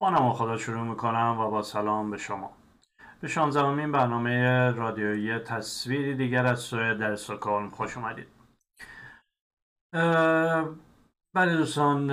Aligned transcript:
با 0.00 0.10
نام 0.10 0.32
خدا 0.32 0.56
شروع 0.56 0.82
می‌کنم 0.82 1.36
و 1.40 1.50
با 1.50 1.62
سلام 1.62 2.10
به 2.10 2.16
شما. 2.16 2.50
به 3.20 3.28
شانزدهمین 3.28 3.92
برنامه 3.92 4.70
رادیویی 4.70 5.38
تصویری 5.38 6.14
دیگر 6.14 6.46
از 6.46 6.60
سوی 6.60 6.94
در 6.94 7.16
سکان 7.16 7.70
خوش 7.70 7.96
اومدید. 7.96 8.26
بله 11.34 11.56
دوستان 11.56 12.08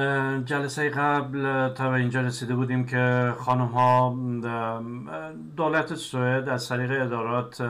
جلسه 0.46 0.90
قبل 0.90 1.70
تا 1.70 1.90
به 1.90 1.96
اینجا 1.96 2.22
رسیده 2.22 2.56
بودیم 2.56 2.86
که 2.86 3.34
خانم 3.38 3.66
ها 3.68 4.16
دولت 5.56 5.96
سوئد 5.96 6.50
از 6.50 6.70
طریق 6.70 7.02
ادارات 7.02 7.70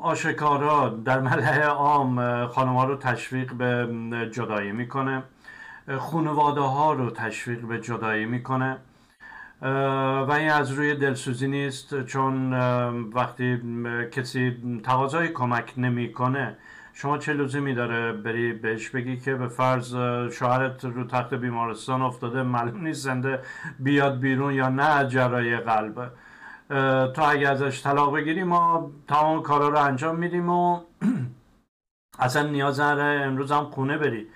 آشکارا 0.00 0.88
در 0.88 1.20
ملعه 1.20 1.66
عام 1.66 2.46
خانم 2.46 2.76
ها 2.76 2.84
رو 2.84 2.96
تشویق 2.96 3.52
به 3.52 4.30
جدایی 4.32 4.72
می‌کنه. 4.72 5.22
خانواده 5.96 6.60
ها 6.60 6.92
رو 6.92 7.10
تشویق 7.10 7.60
به 7.60 7.80
جدایی 7.80 8.26
می‌کنه. 8.26 8.76
و 10.28 10.32
این 10.38 10.50
از 10.50 10.70
روی 10.70 10.94
دلسوزی 10.94 11.48
نیست 11.48 12.02
چون 12.04 12.52
وقتی 13.10 13.60
کسی 14.12 14.56
تقاضای 14.84 15.28
کمک 15.28 15.74
نمی‌کنه 15.76 16.56
شما 16.92 17.18
چه 17.18 17.32
لزومی 17.32 17.74
داره 17.74 18.12
بری 18.12 18.52
بهش 18.52 18.88
بگی 18.88 19.16
که 19.16 19.34
به 19.34 19.48
فرض 19.48 19.96
شوهرت 20.32 20.84
رو 20.84 21.04
تخت 21.04 21.34
بیمارستان 21.34 22.02
افتاده 22.02 22.42
معلوم 22.42 22.80
نیست 22.86 23.04
زنده 23.04 23.40
بیاد 23.78 24.20
بیرون 24.20 24.54
یا 24.54 24.68
نه 24.68 25.08
جرای 25.08 25.56
قلب. 25.56 26.10
تو 27.12 27.22
اگه 27.22 27.48
ازش 27.48 27.82
طلاق 27.82 28.14
بگیری 28.14 28.42
ما 28.42 28.90
تمام 29.08 29.42
کارا 29.42 29.68
رو 29.68 29.78
انجام 29.78 30.16
میدیم 30.16 30.48
و 30.50 30.80
اصلا 32.18 32.42
نیاز 32.48 32.80
نداره 32.80 33.24
امروز 33.24 33.52
هم 33.52 33.64
خونه 33.64 33.98
بری. 33.98 34.26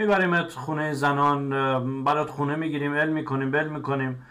میبریمت 0.00 0.52
خونه 0.52 0.92
زنان 0.92 2.04
برات 2.04 2.30
خونه 2.30 2.56
می‌گیریم 2.56 2.94
علم 2.94 3.12
می‌کنیم 3.12 3.50
بل 3.50 3.68
می‌کنیم. 3.68 4.26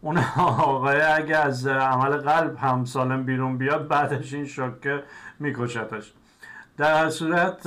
اون 0.00 0.18
آقای 0.36 1.00
اگه 1.00 1.36
از 1.36 1.66
عمل 1.66 2.16
قلب 2.16 2.56
هم 2.56 2.84
سالم 2.84 3.24
بیرون 3.24 3.58
بیاد 3.58 3.88
بعدش 3.88 4.34
این 4.34 4.44
شکه 4.44 5.02
میکشتش. 5.38 6.12
در 6.76 7.10
صورت 7.10 7.66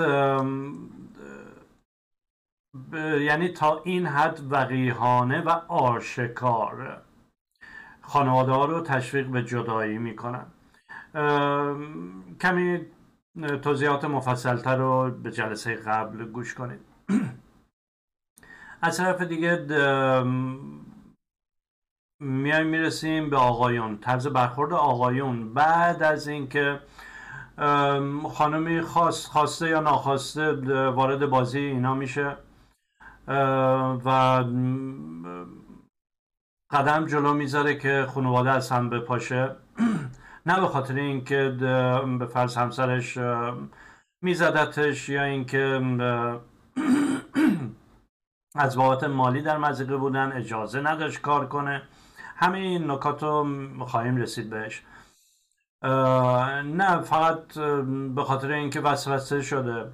یعنی 3.19 3.47
تا 3.47 3.81
این 3.83 4.05
حد 4.05 4.39
وقیهانه 4.51 5.41
و 5.41 5.49
آشکار 5.67 7.01
خانواده 8.01 8.51
ها 8.51 8.65
رو 8.65 8.81
تشویق 8.81 9.27
به 9.27 9.43
جدایی 9.43 9.97
می‌کنن. 9.97 10.45
کمی 12.41 12.85
توضیحات 13.61 14.05
مفصلتر 14.05 14.75
رو 14.75 15.11
به 15.11 15.31
جلسه 15.31 15.75
قبل 15.75 16.25
گوش 16.25 16.53
کنید. 16.53 16.79
از 18.81 18.97
طرف 18.97 19.21
دیگه 19.21 19.65
میایم 22.19 22.67
می‌رسیم 22.67 23.29
به 23.29 23.37
آقایون. 23.37 23.97
طرز 23.97 24.27
برخورد 24.27 24.73
آقایون. 24.73 25.53
بعد 25.53 26.03
از 26.03 26.27
اینکه 26.27 26.79
خانمی 28.33 28.81
خواست 28.81 29.27
خواسته 29.27 29.69
یا 29.69 29.79
ناخواسته 29.79 30.51
وارد 30.89 31.25
بازی 31.25 31.59
اینا 31.59 31.95
میشه. 31.95 32.37
و 34.05 34.09
قدم 36.71 37.05
جلو 37.05 37.33
می‌ذاره 37.33 37.75
که 37.75 38.05
خانواده 38.09 38.51
از 38.51 38.71
هم 38.71 38.89
بپاشه. 38.89 39.55
نه 40.45 40.59
به 40.59 40.67
خاطر 40.67 40.95
اینکه 40.95 41.55
به 42.19 42.25
فرض 42.25 42.57
همسرش 42.57 43.17
میزدتش 44.21 45.09
یا 45.09 45.23
اینکه 45.23 45.81
از 48.55 48.77
بابت 48.77 49.03
مالی 49.03 49.41
در 49.41 49.57
مزیقه 49.57 49.97
بودن 49.97 50.31
اجازه 50.31 50.81
نداشت 50.81 51.21
کار 51.21 51.47
کنه. 51.47 51.81
همه 52.35 52.57
این 52.57 52.91
نکات 52.91 53.23
رو 53.23 53.45
خواهیم 53.85 54.17
رسید 54.17 54.49
بهش. 54.49 54.83
نه 56.63 57.01
فقط 57.01 57.59
به 58.15 58.23
خاطر 58.23 58.51
اینکه 58.51 58.81
وسوسه 58.81 59.41
شده. 59.41 59.85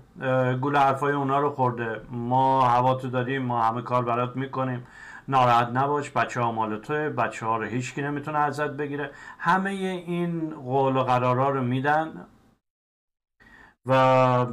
گول 0.62 0.76
حرفای 0.76 1.14
اونا 1.14 1.40
رو 1.40 1.50
خورده. 1.50 2.02
ما 2.12 2.68
هوا 2.68 2.96
تو 2.96 3.10
داریم 3.10 3.42
ما 3.42 3.64
همه 3.64 3.82
کار 3.82 4.06
برات 4.06 4.36
می‌کنیم. 4.36 4.88
ناراحت 5.28 5.68
نباش 5.68 6.12
بچه 6.12 6.42
ها 6.42 6.52
مال 6.52 6.78
توی 6.78 7.10
بچه 7.10 7.46
ها 7.46 7.58
رو 7.58 7.64
هیچکی 7.66 8.02
نمی‌تونه 8.02 8.38
ازت 8.38 8.70
بگیره. 8.70 9.12
همه 9.40 9.70
این 9.70 10.50
قول 10.50 10.98
و 10.98 11.04
قرارا 11.04 11.50
رو 11.50 11.62
میدن 11.62 12.26
و 13.86 14.46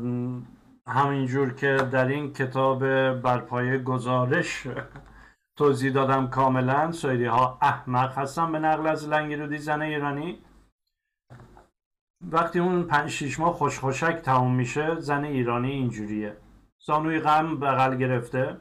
همینجور 0.86 1.54
که 1.54 1.76
در 1.76 2.06
این 2.06 2.32
کتاب 2.32 2.80
برپایه 3.12 3.78
گزارش 3.78 4.66
توضیح 5.56 5.92
دادم 5.92 6.28
کاملا. 6.28 6.92
سویدی 6.92 7.24
ها 7.24 7.58
احمق 7.62 8.18
هستن 8.18 8.52
به 8.52 8.58
نقل 8.58 8.86
از 8.86 9.08
لنگرودی 9.08 9.58
زن 9.58 9.82
ایرانی. 9.82 10.38
وقتی 12.20 12.58
اون 12.58 12.82
پنج 12.82 13.10
شیش 13.10 13.40
ماه 13.40 13.52
خوشخوشک 13.52 14.14
تموم 14.14 14.54
میشه 14.54 15.00
زن 15.00 15.24
ایرانی 15.24 15.70
اینجوریه. 15.70 16.36
زانوی 16.78 17.20
غم 17.20 17.60
بغل 17.60 17.96
گرفته. 17.96 18.56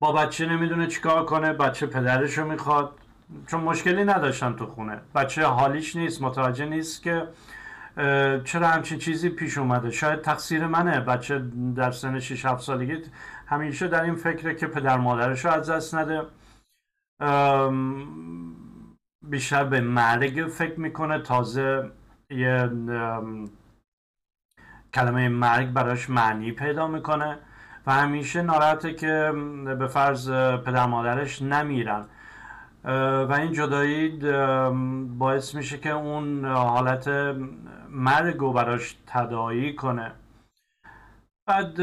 با 0.00 0.12
بچه 0.12 0.46
نمی‌دونه 0.46 0.86
چیکار 0.86 1.24
کنه 1.24 1.52
بچه 1.52 1.86
پدرشو 1.86 2.44
می‌خواد. 2.44 2.98
چون 3.46 3.60
مشکلی 3.60 4.04
نداشتن 4.04 4.56
تو 4.56 4.66
خونه. 4.66 5.00
بچه 5.14 5.46
حالیش 5.46 5.96
نیست 5.96 6.22
متوجه 6.22 6.66
نیست 6.66 7.02
که 7.02 7.28
چرا 8.44 8.68
همچین 8.68 8.98
چیزی 8.98 9.28
پیش 9.28 9.58
اومده؟ 9.58 9.90
شاید 9.90 10.20
تقصیر 10.20 10.66
منه 10.66 11.00
بچه 11.00 11.44
در 11.76 11.90
سن 11.90 12.18
6 12.18 12.46
7 12.46 12.62
سالگی 12.62 13.02
همیشه 13.46 13.88
در 13.88 14.02
این 14.02 14.14
فکره 14.14 14.54
که 14.54 14.66
پدر 14.66 14.96
مادرش 14.96 15.44
رو 15.44 15.50
از 15.50 15.70
دست 15.70 15.94
نده. 15.94 16.22
بیشتر 19.30 19.64
به 19.64 19.80
مرگ 19.80 20.48
فکر 20.50 20.80
می‌کنه. 20.80 21.18
تازه 21.18 21.90
یه 22.30 22.70
کلمه 24.94 25.28
مرگ 25.28 25.72
براش 25.72 26.10
معنی 26.10 26.52
پیدا 26.52 26.88
می‌کنه 26.88 27.38
و 27.86 27.92
همیشه 27.92 28.42
ناراحته 28.42 28.94
که 28.94 29.32
به 29.78 29.86
فرض 29.86 30.30
پدر 30.30 30.86
مادرش 30.86 31.42
نمیرن. 31.42 32.04
و 33.28 33.32
این 33.38 33.52
جدایی 33.52 34.08
باعث 35.18 35.54
میشه 35.54 35.78
که 35.78 35.90
اون 35.90 36.44
حالت 36.44 37.08
مرگ 37.90 38.36
رو 38.36 38.52
براش 38.52 38.96
تدایی 39.06 39.74
کنه. 39.74 40.12
بعد 41.46 41.80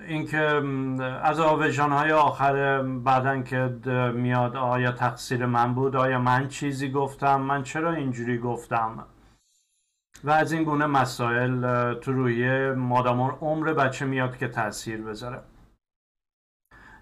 اینکه 0.00 0.40
از 1.22 1.40
آویژان 1.40 1.92
های 1.92 2.12
آخر 2.12 2.82
بعدن 2.82 3.42
که 3.42 3.58
میاد 4.14 4.56
آیا 4.56 4.92
تقصیر 4.92 5.46
من 5.46 5.74
بود؟ 5.74 5.96
آیا 5.96 6.18
من 6.18 6.48
چیزی 6.48 6.90
گفتم؟ 6.90 7.40
من 7.40 7.62
چرا 7.62 7.92
اینجوری 7.92 8.38
گفتم؟ 8.38 9.04
و 10.24 10.30
از 10.30 10.52
این 10.52 10.64
گونه 10.64 10.86
مسائل 10.86 11.94
تو 11.94 12.12
روی 12.12 12.70
مادام 12.72 13.20
عمر 13.20 13.72
بچه 13.72 14.04
میاد 14.04 14.36
که 14.36 14.48
تاثیر 14.48 15.02
بذاره. 15.02 15.40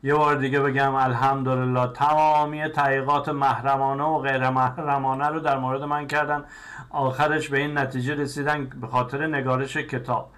یه 0.06 0.15
بار 0.15 0.37
دیگه 0.37 0.61
بگم 0.61 0.94
الحمدلله 0.94 1.93
تمامی 1.93 2.69
تحقیقات 2.69 3.28
محرمانه 3.28 4.05
و 4.05 4.19
غیر 4.19 4.50
محرمانه 4.50 5.28
رو 5.28 5.41
در 5.41 5.59
مورد 5.59 5.83
من 5.83 6.06
کردن. 6.06 6.44
آخرش 6.91 7.49
به 7.49 7.59
این 7.59 7.78
نتیجه 7.78 8.15
رسیدن 8.15 8.67
به 8.67 8.87
خاطر 8.87 9.27
نگارش 9.27 9.77
کتاب. 9.77 10.33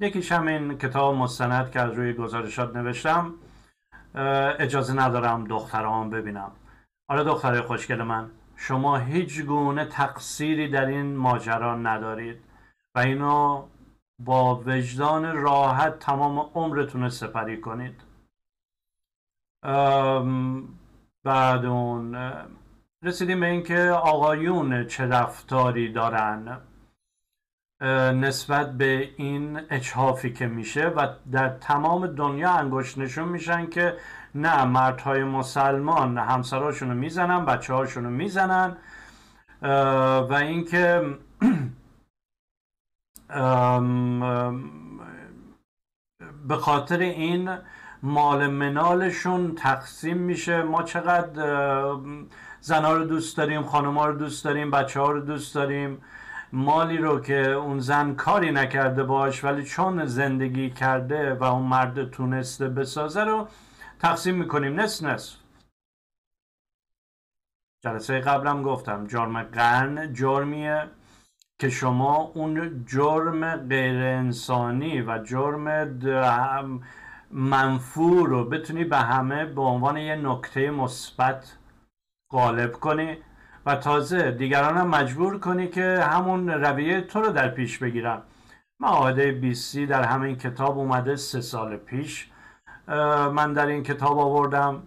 یکیش 0.00 0.32
همین 0.32 0.78
کتاب 0.78 1.14
مستند 1.14 1.70
که 1.70 1.80
از 1.80 1.92
روی 1.92 2.12
گزارشات 2.12 2.76
نوشتم. 2.76 3.34
اجازه 4.58 4.94
ندارم 4.94 5.44
دختران 5.44 6.10
ببینم. 6.10 6.50
آره 7.08 7.24
دختره 7.24 7.62
خوشگل 7.62 8.02
من 8.02 8.30
شما 8.56 8.96
هیچ 8.96 9.42
گونه 9.42 9.84
تقصیری 9.84 10.68
در 10.68 10.86
این 10.86 11.16
ماجرا 11.16 11.76
ندارید 11.76 12.44
و 12.94 12.98
اینو 12.98 13.62
با 14.18 14.62
وجدان 14.66 15.36
راحت 15.36 15.98
تمام 15.98 16.50
عمرتون 16.54 17.08
سپری 17.08 17.60
کنید. 17.60 18.03
بعد 21.24 21.64
اون 21.64 22.16
رسیدیم 23.02 23.40
به 23.40 23.46
اینکه 23.46 23.90
آقایون 23.90 24.86
چه 24.86 25.06
رفتاری 25.06 25.92
دارن 25.92 26.60
نسبت 28.20 28.72
به 28.72 29.10
این 29.16 29.60
اچهافی 29.70 30.32
که 30.32 30.46
میشه 30.46 30.86
و 30.86 31.08
در 31.32 31.48
تمام 31.48 32.06
دنیا 32.06 32.50
انگشت 32.50 32.98
نشون 32.98 33.28
میشن 33.28 33.66
که 33.66 33.96
نه 34.34 34.64
مردهای 34.64 35.24
مسلمان 35.24 36.18
همسراشون 36.18 36.88
رو 36.88 36.94
می‌زنن 36.94 37.44
بچه 37.44 37.74
رو 37.74 38.10
می‌زنن 38.10 38.76
و 40.30 40.32
اینکه 40.32 41.02
به 46.48 46.56
خاطر 46.56 46.98
این 46.98 47.58
مال 48.04 48.46
منالشون 48.46 49.54
تقسیم 49.54 50.16
میشه. 50.16 50.62
ما 50.62 50.82
چقدر 50.82 51.96
زنها 52.60 52.92
رو 52.92 53.04
دوست 53.04 53.36
داریم 53.36 53.62
خانمها 53.62 54.06
رو 54.06 54.18
دوست 54.18 54.44
داریم 54.44 54.70
بچه 54.70 55.00
ها 55.00 55.10
رو 55.10 55.20
دوست 55.20 55.54
داریم. 55.54 56.02
مالی 56.52 56.96
رو 56.96 57.20
که 57.20 57.52
اون 57.52 57.78
زن 57.78 58.14
کاری 58.14 58.50
نکرده 58.50 59.04
باش 59.04 59.44
ولی 59.44 59.64
چون 59.64 60.06
زندگی 60.06 60.70
کرده 60.70 61.34
و 61.34 61.44
اون 61.44 61.62
مرد 61.62 62.10
تونسته 62.10 62.68
بسازه 62.68 63.24
رو 63.24 63.48
تقسیم 63.98 64.34
می‌کنیم. 64.34 64.80
نصف 64.80 65.04
نصف. 65.06 65.36
جلسه 67.84 68.20
قبلم 68.20 68.62
گفتم 68.62 69.06
جرم 69.06 69.42
قرن 69.42 70.12
جرمیه 70.12 70.88
که 71.58 71.68
شما 71.68 72.16
اون 72.34 72.84
جرم 72.86 73.56
غیر 73.56 73.96
انسانی 73.96 75.02
و 75.02 75.18
جرم 75.18 76.82
منفور 77.30 78.28
رو 78.28 78.44
بتونی 78.44 78.84
به 78.84 78.96
همه 78.96 79.44
به 79.44 79.60
عنوان 79.60 79.96
یه 79.96 80.16
نکته 80.16 80.70
مثبت 80.70 81.56
غالب 82.32 82.72
کنی 82.72 83.16
و 83.66 83.76
تازه 83.76 84.30
دیگران 84.30 84.76
هم 84.76 84.88
مجبور 84.88 85.38
کنی 85.38 85.68
که 85.68 86.04
همون 86.10 86.48
رویه 86.50 87.00
تو 87.00 87.20
رو 87.20 87.32
در 87.32 87.48
پیش 87.48 87.78
بگیرن. 87.78 88.22
معاهده 88.80 89.32
بیسی 89.32 89.86
در 89.86 90.02
همین 90.02 90.36
کتاب 90.36 90.78
اومده 90.78 91.16
سه 91.16 91.40
سال 91.40 91.76
پیش. 91.76 92.30
من 93.32 93.52
در 93.52 93.66
این 93.66 93.82
کتاب 93.82 94.18
آوردم 94.18 94.82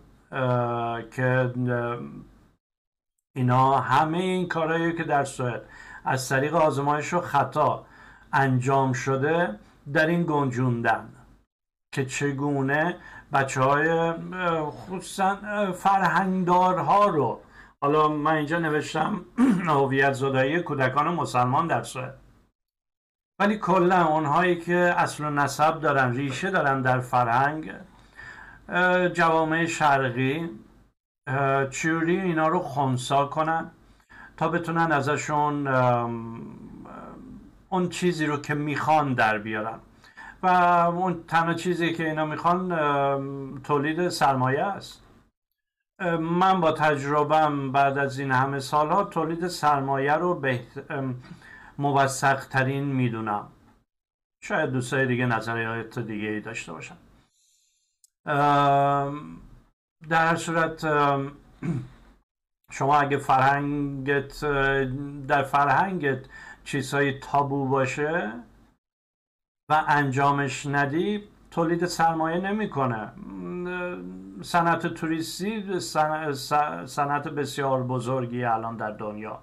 که 1.12 1.54
اینا 3.36 3.78
همه 3.80 4.18
این 4.18 4.48
کارهایی 4.48 4.94
که 4.94 5.04
در 5.04 5.24
سوئد 5.24 5.62
از 6.06 6.30
طریق 6.30 6.56
آزمایش 6.56 7.14
و 7.14 7.22
خطا 7.22 7.86
انجام 8.34 8.94
شده 8.94 9.60
در 9.94 10.08
این 10.08 10.24
گنجوندن. 10.24 11.10
که 11.98 12.06
چگونه 12.06 12.96
بچه 13.34 13.62
های 13.62 14.14
خصوصا 14.70 15.38
فرهنگدارها 15.72 17.06
رو. 17.06 17.40
حالا 17.82 18.08
من 18.08 18.34
اینجا 18.34 18.60
نوشتم 18.60 19.22
هویت 19.68 20.14
زدایی 20.14 20.60
کودکان 20.60 21.08
مسلمان 21.08 21.68
در 21.68 21.84
سوئد. 21.84 22.14
ولی 23.40 23.58
کلا 23.58 24.06
اونهایی 24.08 24.56
که 24.56 24.76
اصل 24.76 25.24
و 25.26 25.30
نسب 25.30 25.80
دارن 25.80 26.14
ریشه 26.14 26.52
دارن 26.52 26.82
در 26.82 27.00
فرهنگ 27.00 27.74
جوامع 29.14 29.66
شرقی 29.66 30.50
چوری 31.70 32.20
اینا 32.22 32.48
رو 32.48 32.60
خونسا 32.60 33.26
کنن 33.26 33.72
تا 34.38 34.48
بتونن 34.48 34.92
ازشون 34.92 35.68
اون 37.70 37.90
چیزی 37.90 38.26
رو 38.26 38.38
که 38.38 38.54
می‌خوان 38.54 39.14
در 39.14 39.38
بیارن. 39.38 39.80
و 40.44 40.48
اون 40.48 41.24
تنها 41.28 41.54
چیزی 41.54 41.94
که 41.94 42.10
اینا 42.10 42.26
می‌خوان 42.26 42.70
تولید 43.62 44.10
سرمایه 44.10 44.64
است. 44.64 45.04
من 46.20 46.62
با 46.62 46.72
تجربم 46.72 47.72
بعد 47.72 47.98
از 47.98 48.20
این 48.20 48.32
همه 48.32 48.60
سالها 48.60 49.04
تولید 49.04 49.48
سرمایه 49.48 50.14
رو 50.14 50.36
بهت... 50.36 50.92
موثق 51.80 52.46
ترین 52.48 52.84
می‌دونم. 52.84 53.48
شاید 54.44 54.72
دوستای 54.72 55.06
دیگه 55.08 55.26
نظریات 55.26 56.00
دیگه 56.00 56.28
ای 56.28 56.42
داشته 56.42 56.74
باشن. 56.74 56.96
در 60.10 60.36
صورت 60.36 60.88
شما 62.72 62.98
اگه 62.98 63.18
فرهنگت 63.18 64.46
در 65.28 65.44
فرهنگت 65.44 66.26
چیزهای 66.64 67.20
تابو 67.20 67.68
باشه 67.68 68.34
و 69.70 69.84
انجامش 69.88 70.66
ندی 70.66 71.24
تولید 71.52 71.86
سرمایه 71.86 72.38
نمی‌کنه. 72.38 73.12
صنعت 74.42 74.88
توریستی 74.88 75.80
صنعت 76.86 77.28
بسیار 77.28 77.84
بزرگی 77.84 78.44
الان 78.44 78.78
در 78.78 78.92
دنیا 78.92 79.40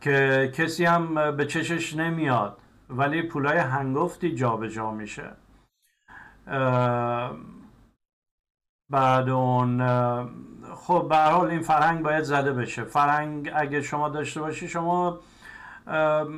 که 0.00 0.52
کسی 0.54 0.84
هم 0.84 1.36
به 1.36 1.46
چشش 1.46 1.96
نمیاد 1.96 2.58
ولی 2.90 3.22
پولای 3.22 3.58
هنگفتی 3.58 4.34
جابجا 4.34 4.68
جا 4.68 4.90
میشه 4.90 5.30
بعد 8.90 9.28
اون 9.28 9.78
خب 10.74 11.06
به 11.08 11.16
حال 11.16 11.50
این 11.50 11.60
فرهنگ 11.62 12.02
باید 12.02 12.24
زده 12.24 12.52
بشه. 12.52 12.84
فرهنگ 12.84 13.50
اگه 13.54 13.82
شما 13.82 14.08
داشته 14.08 14.40
باشی 14.40 14.68
شما 14.68 15.20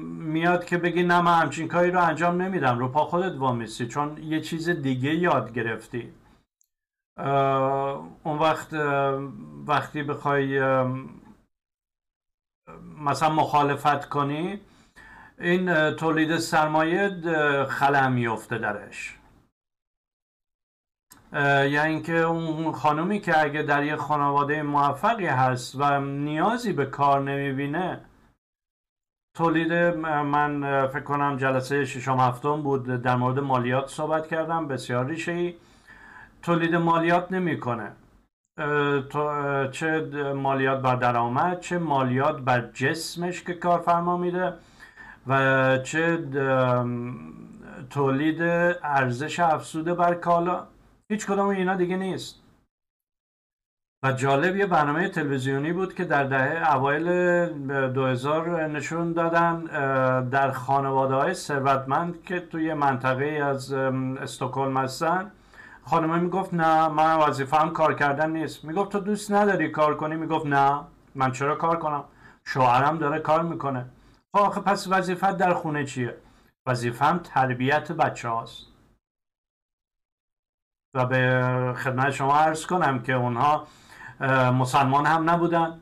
میاد 0.02 0.64
که 0.64 0.78
بگی 0.78 1.02
نه 1.02 1.20
من 1.20 1.38
همچین 1.38 1.68
کاری 1.68 1.90
رو 1.90 2.02
انجام 2.04 2.42
نمیدم. 2.42 2.78
رو 2.78 2.88
پا 2.88 3.04
خودت 3.04 3.38
وامیستی 3.38 3.86
چون 3.86 4.22
یه 4.22 4.40
چیز 4.40 4.68
دیگه 4.68 5.14
یاد 5.14 5.52
گرفتی. 5.52 6.12
اون 8.24 8.38
وقت 8.38 8.72
وقتی 9.66 10.02
بخوای 10.02 10.60
مثلا 12.98 13.30
مخالفت 13.30 14.08
کنی 14.08 14.60
این 15.40 15.90
تولید 15.90 16.36
سرمایه 16.36 17.08
خلع 17.68 18.08
میفته 18.08 18.58
درش. 18.58 19.18
یا 21.70 21.84
اینکه 21.84 22.18
اون 22.18 22.72
خانومی 22.72 23.20
که 23.20 23.42
اگه 23.42 23.62
در 23.62 23.84
یه 23.84 23.96
خانواده 23.96 24.62
موفقی 24.62 25.26
هست 25.26 25.74
و 25.74 26.00
نیازی 26.00 26.72
به 26.72 26.86
کار 26.86 27.20
نمی‌بینه 27.20 28.04
تولید 29.34 29.72
من 29.72 30.86
فکر 30.86 31.00
کنم 31.02 31.36
جلسه 31.36 31.84
ششم 31.84 32.16
هفتم 32.16 32.62
بود. 32.62 33.02
در 33.02 33.16
مورد 33.16 33.38
مالیات 33.38 33.88
صحبت 33.88 34.26
کردم 34.26 34.68
بسیار 34.68 35.06
ریشه 35.06 35.32
ای 35.32 35.54
تولید 36.42 36.74
مالیات 36.74 37.32
نمی‌کنه. 37.32 37.92
چه 39.72 40.00
مالیات 40.36 40.82
بر 40.82 40.96
درآمد 40.96 41.60
چه 41.60 41.78
مالیات 41.78 42.40
بر 42.40 42.70
جسمش 42.74 43.42
که 43.42 43.54
کارفرما 43.54 44.16
میده 44.16 44.52
و 45.26 45.78
چه 45.78 46.18
تولید 47.90 48.42
ارزش 48.82 49.40
افزوده 49.40 49.94
بر 49.94 50.14
کالا. 50.14 50.66
هیچ 51.08 51.26
کدام 51.26 51.48
اینا 51.48 51.74
دیگه 51.74 51.96
نیست. 51.96 52.40
و 54.04 54.12
جالب 54.12 54.56
یه 54.56 54.66
برنامه 54.66 55.08
تلویزیونی 55.08 55.72
بود 55.72 55.94
که 55.94 56.04
در 56.04 56.24
دهه 56.24 56.74
اوایل 56.74 57.08
2000 57.92 58.66
نشون 58.66 59.12
دادن 59.12 59.64
در 60.24 60.50
خانواده 60.50 61.14
های 61.14 61.34
ثروتمند 61.34 62.22
که 62.22 62.40
توی 62.40 62.74
منطقه 62.74 63.24
از 63.24 63.72
استکهلم 63.72 64.76
هستن. 64.76 65.30
خانمه 65.84 66.18
می‌گفت 66.18 66.54
نه 66.54 66.88
من 66.88 67.16
وظیفه‌ام 67.16 67.72
کار 67.72 67.94
کردن 67.94 68.30
نیست. 68.30 68.64
می‌گفت 68.64 68.92
تو 68.92 69.00
دوست 69.00 69.32
نداری 69.32 69.70
کار 69.70 69.96
کنی؟ 69.96 70.16
می‌گفت 70.16 70.46
نه. 70.46 70.80
من 71.14 71.32
چرا 71.32 71.54
کار 71.54 71.78
کنم؟ 71.78 72.04
شوهرم 72.44 72.98
داره 72.98 73.18
کار 73.18 73.42
می‌کنه. 73.42 73.86
خب 74.32 74.42
آخه 74.42 74.60
پس 74.60 74.86
وظیفت 74.90 75.36
در 75.36 75.54
خونه 75.54 75.84
چیه? 75.84 76.16
وظیفم 76.66 77.20
تربیت 77.24 77.92
بچه 77.92 78.28
هاست 78.28 78.66
و 80.94 81.06
به 81.06 81.74
خدمت 81.76 82.10
شما 82.10 82.36
عرض 82.36 82.66
کنم 82.66 83.02
که 83.02 83.12
اونها 83.12 83.66
مسلمان 84.54 85.06
هم 85.06 85.30
نبودن 85.30 85.80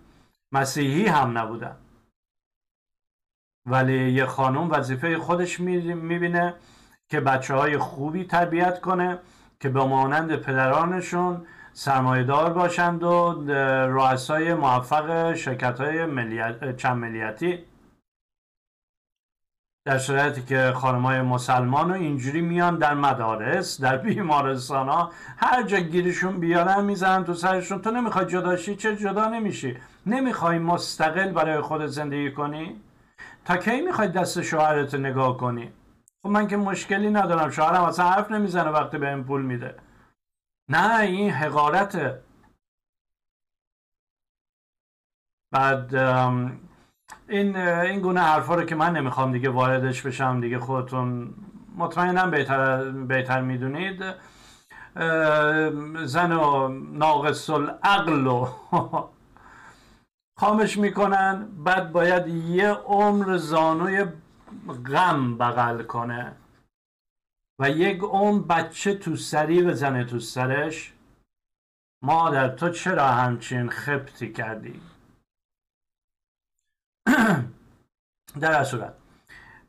مسیحی 0.52 1.06
هم 1.06 1.38
نبودن. 1.38 1.76
ولی 3.66 4.12
یه 4.12 4.26
خانم 4.26 4.70
وظیفه 4.70 5.18
خودش 5.18 5.60
می‌بینه 5.60 6.54
که 7.08 7.20
بچه 7.20 7.54
های 7.54 7.78
خوبی 7.78 8.24
تربیت 8.24 8.80
کنه 8.80 9.18
که 9.60 9.68
به 9.68 9.84
مانند 9.84 10.36
پدرانشون 10.36 11.46
سرمایدار 11.72 12.52
باشند 12.52 13.02
و 13.02 13.44
رؤسای 13.88 14.54
موفق 14.54 15.34
شرکت 15.34 15.80
های 15.80 16.06
ملیت، 16.06 16.76
چند 16.76 16.96
ملیتی 16.96 17.64
در 19.84 19.98
صورتی 19.98 20.42
که 20.42 20.72
خانمای 20.76 21.22
مسلمان 21.22 21.90
و 21.90 21.94
اینجوری 21.94 22.40
میان 22.40 22.78
در 22.78 22.94
مدارس 22.94 23.80
در 23.80 23.96
بیمارستان 23.96 24.88
ها 24.88 25.12
هر 25.36 25.62
جا 25.62 25.78
گیرشون 25.78 26.40
بیارن 26.40 26.84
می‌زنن 26.84 27.24
تو 27.24 27.34
سرشون. 27.34 27.82
تو 27.82 27.90
نمی‌خوای 27.90 28.26
جداشی 28.26 28.76
چه 28.76 28.96
جدا 28.96 29.28
نمیشی؟ 29.28 29.78
نمی‌خوای 30.06 30.58
مستقل 30.58 31.32
برای 31.32 31.60
خودت 31.60 31.86
زندگی 31.86 32.32
کنی؟ 32.32 32.80
تا 33.44 33.56
کی 33.56 33.80
می‌خوای 33.80 34.08
دست 34.08 34.42
شوهرت 34.42 34.94
نگاه 34.94 35.36
کنی؟ 35.36 35.72
خب 36.22 36.28
من 36.28 36.48
که 36.48 36.56
مشکلی 36.56 37.10
ندارم. 37.10 37.50
شوهرم 37.50 37.84
اصلا 37.84 38.10
حرف 38.10 38.30
نمی‌زنه 38.30 38.70
وقتی 38.70 38.98
به 38.98 39.08
این 39.08 39.24
پول 39.24 39.42
میده. 39.42 39.76
نه 40.68 41.00
این 41.00 41.30
حقارته. 41.30 42.22
بعد 45.52 45.94
این 47.28 47.56
این 47.56 48.00
گونه 48.00 48.20
حرفا 48.20 48.54
رو 48.54 48.64
که 48.64 48.74
من 48.74 48.96
نمی‌خوام 48.96 49.32
دیگه 49.32 49.48
واردش 49.50 50.02
بشم 50.02 50.40
دیگه 50.40 50.58
خودتون 50.58 51.34
مطمئنم 51.76 52.30
بهتر 52.30 52.90
بهتر 52.90 53.40
می‌دونید. 53.40 54.04
زن 56.04 56.32
و 56.32 56.68
ناقص 56.92 57.50
العقل 57.50 58.26
و 58.26 58.48
خامش 60.40 60.78
می‌کنن. 60.78 61.48
بعد 61.64 61.92
باید 61.92 62.28
یه 62.28 62.68
عمر 62.70 63.36
زانوی 63.36 64.04
غم 64.92 65.38
بغل 65.38 65.82
کنه 65.82 66.32
و 67.58 67.70
یک 67.70 68.00
عمر 68.00 68.42
بچه 68.42 68.94
تو 68.94 69.16
سری 69.16 69.62
بزنه 69.62 70.04
تو 70.04 70.18
سرش. 70.18 70.92
مادر 72.02 72.48
تو 72.48 72.68
چرا 72.68 73.06
همچین 73.06 73.68
خبتی 73.68 74.32
کردی؟ 74.32 74.80
در 78.40 78.64
صورت. 78.64 78.94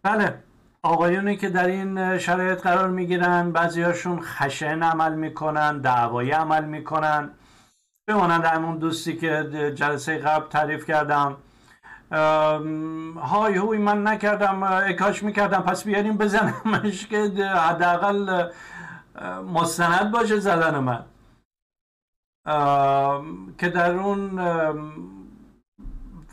بله 0.03 0.43
آقایونی 0.83 1.37
که 1.37 1.49
در 1.49 1.67
این 1.67 2.17
شرایط 2.17 2.61
قرار 2.61 2.89
می‌گیرن 2.89 3.51
بعضیاشون 3.51 4.19
خشن 4.21 4.83
عمل 4.83 5.13
می‌کنن 5.13 5.81
دعوایی 5.81 6.31
عمل 6.31 6.65
می‌کنن. 6.65 7.31
بمانند 8.07 8.45
همون 8.45 8.77
دوستی 8.77 9.17
که 9.17 9.73
جلسه 9.75 10.17
قبل 10.17 10.47
تعریف 10.47 10.85
کردم. 10.85 11.37
های 13.21 13.53
هوی 13.55 13.77
من 13.77 14.07
نکردم 14.07 14.63
اکاش 14.63 15.23
می‌کردم 15.23 15.61
پس 15.61 15.83
بیاریم 15.83 16.17
بزنمش 16.17 17.07
که 17.07 17.17
حداقل 17.55 18.49
مستند 19.53 20.11
باشه 20.11 20.39
زدن 20.39 20.79
من. 20.79 21.05
که 23.57 23.69
در 23.69 23.91
اون 23.91 24.39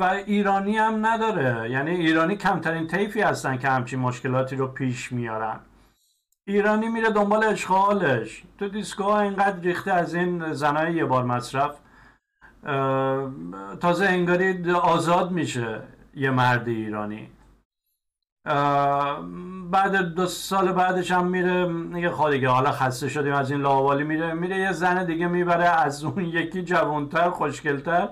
و 0.00 0.04
ایرانی 0.04 0.78
هم 0.78 1.06
نداره. 1.06 1.70
یعنی 1.70 1.90
ایرانی 1.90 2.36
کمترین 2.36 2.86
طیفی 2.86 3.20
هستن 3.20 3.58
که 3.58 3.68
همچین 3.68 3.98
مشکلاتی 3.98 4.56
رو 4.56 4.66
پیش 4.66 5.12
میارن. 5.12 5.60
ایرانی 6.46 6.88
میره 6.88 7.10
دنبال 7.10 7.44
اشغالش. 7.44 8.42
تو 8.58 8.68
دیسکو 8.68 9.04
اینقدر 9.04 9.60
ریخته 9.60 9.92
از 9.92 10.14
این 10.14 10.52
زنای 10.52 10.94
یه 10.94 11.04
بار 11.04 11.24
مصرف 11.24 11.76
تازه 13.80 14.06
انگاری 14.06 14.70
آزاد 14.70 15.30
میشه 15.30 15.80
یه 16.14 16.30
مرد 16.30 16.68
ایرانی. 16.68 17.30
بعد 19.70 19.96
دو 19.96 20.26
سال 20.26 20.72
بعدش 20.72 21.10
هم 21.12 21.26
میره 21.26 21.64
میگه 21.66 22.10
خواهی 22.10 22.44
حالا 22.44 22.72
خسته 22.72 23.08
شدیم 23.08 23.32
از 23.32 23.50
این 23.50 23.60
لاوالی 23.60 24.04
میره 24.04 24.34
میره 24.34 24.58
یه 24.58 24.72
زن 24.72 25.04
دیگه 25.04 25.26
می‌بره 25.26 25.64
از 25.64 26.04
اون 26.04 26.24
یکی 26.24 26.62
جوانتر 26.62 27.30
خوشگلتر. 27.30 28.08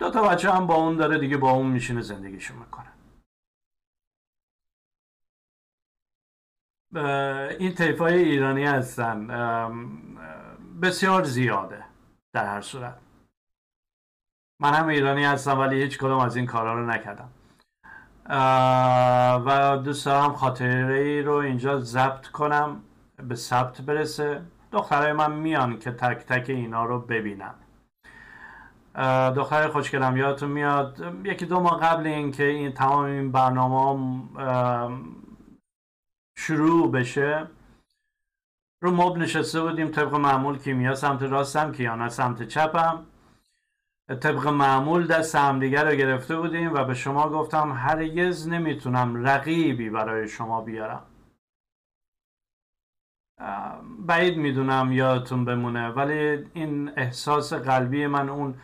دو 0.00 0.10
تا 0.10 0.22
بچه 0.22 0.52
هم 0.52 0.66
با 0.66 0.74
اون 0.74 0.96
داره 0.96 1.18
دیگه 1.18 1.36
با 1.36 1.50
اون 1.50 1.66
میشینه 1.66 2.00
زندگیشون 2.00 2.58
می‌کنه. 2.58 2.86
این 7.58 7.96
های 7.98 8.22
ایرانی 8.22 8.64
هستن. 8.64 9.26
بسیار 10.82 11.24
زیاده 11.24 11.84
در 12.32 12.46
هر 12.46 12.60
صورت. 12.60 12.98
من 14.60 14.74
هم 14.74 14.88
ایرانی 14.88 15.24
هستم 15.24 15.58
ولی 15.58 15.82
هیچ 15.82 15.98
کدوم 15.98 16.18
از 16.18 16.36
این 16.36 16.46
کارا 16.46 16.74
رو 16.74 16.86
نکردم. 16.86 17.30
و 19.46 19.76
دوست 19.84 20.06
دارم 20.06 20.32
خاطره 20.34 20.94
ای 20.94 21.22
رو 21.22 21.34
اینجا 21.34 21.80
ضبط 21.80 22.26
کنم 22.26 22.82
به 23.16 23.34
ثبت 23.34 23.80
برسه. 23.80 24.42
دخترای 24.72 25.12
من 25.12 25.32
میان 25.32 25.78
که 25.78 25.90
تک 25.90 26.26
تک 26.26 26.50
اینا 26.50 26.84
رو 26.84 26.98
ببینم. 26.98 27.54
دختر 29.36 29.68
خوشگلم 29.68 30.16
یادتون 30.16 30.50
میاد 30.50 31.16
یکی 31.24 31.46
دو 31.46 31.60
ماه 31.60 31.80
قبل 31.80 32.06
اینکه 32.06 32.44
این 32.44 32.72
تمام 32.72 33.04
این 33.04 33.32
برنامه 33.32 34.22
شروع 36.36 36.92
بشه 36.92 37.46
رو 38.82 38.90
مب 38.90 39.16
نشسته 39.16 39.60
بودیم 39.60 39.88
طبق 39.88 40.14
معمول 40.14 40.58
کیمیا 40.58 40.94
سمت 40.94 41.22
راستم 41.22 41.72
کیانا 41.72 42.08
سمت 42.08 42.42
چپم. 42.42 43.06
طبق 44.20 44.48
معمول 44.48 45.06
دست 45.06 45.34
همدیگر 45.34 45.84
رو 45.84 45.96
گرفته 45.96 46.36
بودیم 46.36 46.74
و 46.74 46.84
به 46.84 46.94
شما 46.94 47.28
گفتم 47.28 47.72
هرگز 47.72 48.48
نمی‌تونم 48.48 49.26
رقیبی 49.26 49.90
برای 49.90 50.28
شما 50.28 50.60
بیارم. 50.60 51.02
بعید 53.98 54.36
می‌دونم 54.38 54.92
یادتون 54.92 55.44
بمونه 55.44 55.88
ولی 55.88 56.44
این 56.54 56.92
احساس 56.96 57.52
قلبی 57.52 58.06
من 58.06 58.28
اون 58.28 58.54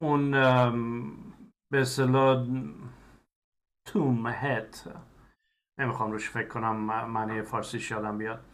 اون 0.00 0.30
به 1.70 1.80
اصطلاح 1.80 2.46
تومهت 3.86 4.94
نمی‌خوام 5.78 6.12
روش 6.12 6.30
فکر 6.30 6.48
کنم 6.48 6.76
معنی 7.06 7.42
فارسیش 7.42 7.90
یادم 7.90 8.18
بیاد. 8.18 8.44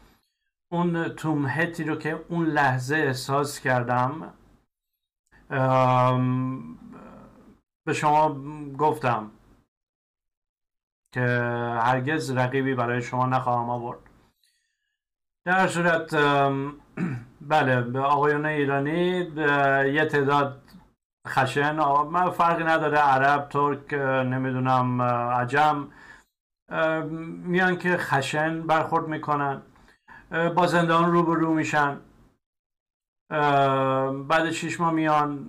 اون 0.72 1.08
تومهتی 1.08 1.84
رو 1.84 1.96
که 1.96 2.24
اون 2.28 2.46
لحظه 2.46 2.96
احساس 2.96 3.60
کردم 3.60 4.34
به 7.86 7.92
شما 7.94 8.34
گفتم 8.78 9.30
که 11.14 11.20
هرگز 11.82 12.30
رقیبی 12.30 12.74
برای 12.74 13.02
شما 13.02 13.26
نخواهم 13.26 13.70
آورد. 13.70 13.98
در 15.44 15.68
صورت 15.68 16.14
بله 17.40 17.80
به 17.80 18.00
آقایون 18.00 18.46
ایرانی 18.46 19.18
یه 19.92 20.04
تعداد 20.04 20.62
خشن 21.28 21.76
من 22.10 22.30
فرقی 22.30 22.64
نداره 22.64 22.98
عرب 22.98 23.48
ترک 23.48 23.94
نمی‌دونم 24.24 25.02
عجم 25.02 25.88
میان 27.44 27.76
که 27.76 27.96
خشن 27.96 28.62
برخورد 28.62 29.08
می‌کنن 29.08 29.62
با 30.56 30.66
زندان 30.66 31.12
رو 31.12 31.22
به 31.22 31.34
رو 31.34 31.54
میشن 31.54 32.00
بعد 34.28 34.50
شیش 34.50 34.80
ماه 34.80 34.92
میان 34.92 35.46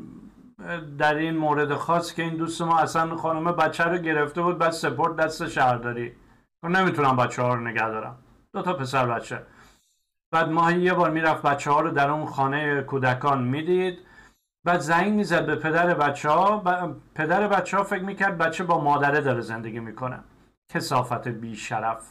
در 0.98 1.16
این 1.16 1.38
مورد 1.38 1.74
خاص 1.74 2.14
که 2.14 2.24
این 2.24 2.36
دوست 2.36 2.62
ما 2.62 2.80
اصلا 2.80 3.16
خانم 3.16 3.52
بچه 3.52 3.84
رو 3.84 3.98
گرفته 3.98 4.42
بود 4.42 4.58
بعد 4.58 4.72
سپورت 4.72 5.16
دست 5.16 5.48
شهرداری. 5.48 6.16
نمی‌تونم 6.64 7.16
بچه 7.16 7.42
ها 7.42 7.54
رو 7.54 7.62
نگه 7.62 7.90
دارم. 7.90 8.18
دو 8.54 8.62
تا 8.62 8.74
پسر 8.74 9.06
بچه. 9.06 9.42
بعد 10.32 10.50
ماهی 10.50 10.82
یه 10.82 10.94
بار 10.94 11.10
می‌رفت 11.10 11.42
بچه 11.42 11.72
ها 11.72 11.82
رو 11.82 11.92
در 11.92 12.10
اون 12.10 12.26
خانه 12.26 12.82
کودکان 12.82 13.44
می‌دید. 13.44 14.00
بعد 14.64 14.80
زنگ 14.80 15.14
می‌زد 15.14 15.46
به 15.46 15.56
پدر 15.56 15.94
بچه 15.94 16.30
ها 16.30 16.60
پدر 17.16 17.48
بچه 17.48 17.78
ها 17.78 17.84
فکر 17.84 18.04
می‌کرد 18.04 18.38
بچه 18.38 18.64
با 18.64 18.84
مادره 18.84 19.22
داره 19.22 19.42
زندگی 19.42 19.80
می‌کنه. 19.80 20.20
کسافت 20.74 21.28
بی 21.28 21.56
شرف 21.56 22.10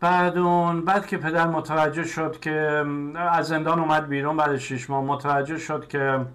بعد 0.00 0.38
اون 0.38 0.84
بعد 0.84 1.06
که 1.06 1.18
پدر 1.18 1.46
متوجه 1.46 2.04
شد 2.04 2.40
که 2.40 2.84
از 3.16 3.48
زندان 3.48 3.78
اومد 3.78 4.08
بیرون 4.08 4.36
بعد 4.36 4.56
شش 4.56 4.90
ماه 4.90 5.04
متوجه 5.04 5.58
شد 5.58 5.88
که 5.88 6.26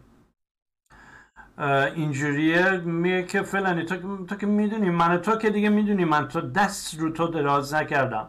اینجوریه. 1.61 2.71
میگه 2.77 3.23
که 3.23 3.41
فلانی 3.41 3.85
تو, 3.85 4.25
تو 4.25 4.35
که 4.35 4.45
می‌دونی 4.45 4.89
من 4.89 5.17
تو 5.17 5.35
که 5.35 5.49
دیگه 5.49 5.69
می‌دونی 5.69 6.05
من 6.05 6.27
تو 6.27 6.41
دست 6.41 6.99
رو 6.99 7.09
تو 7.09 7.27
دراز 7.27 7.73
نکردم. 7.73 8.27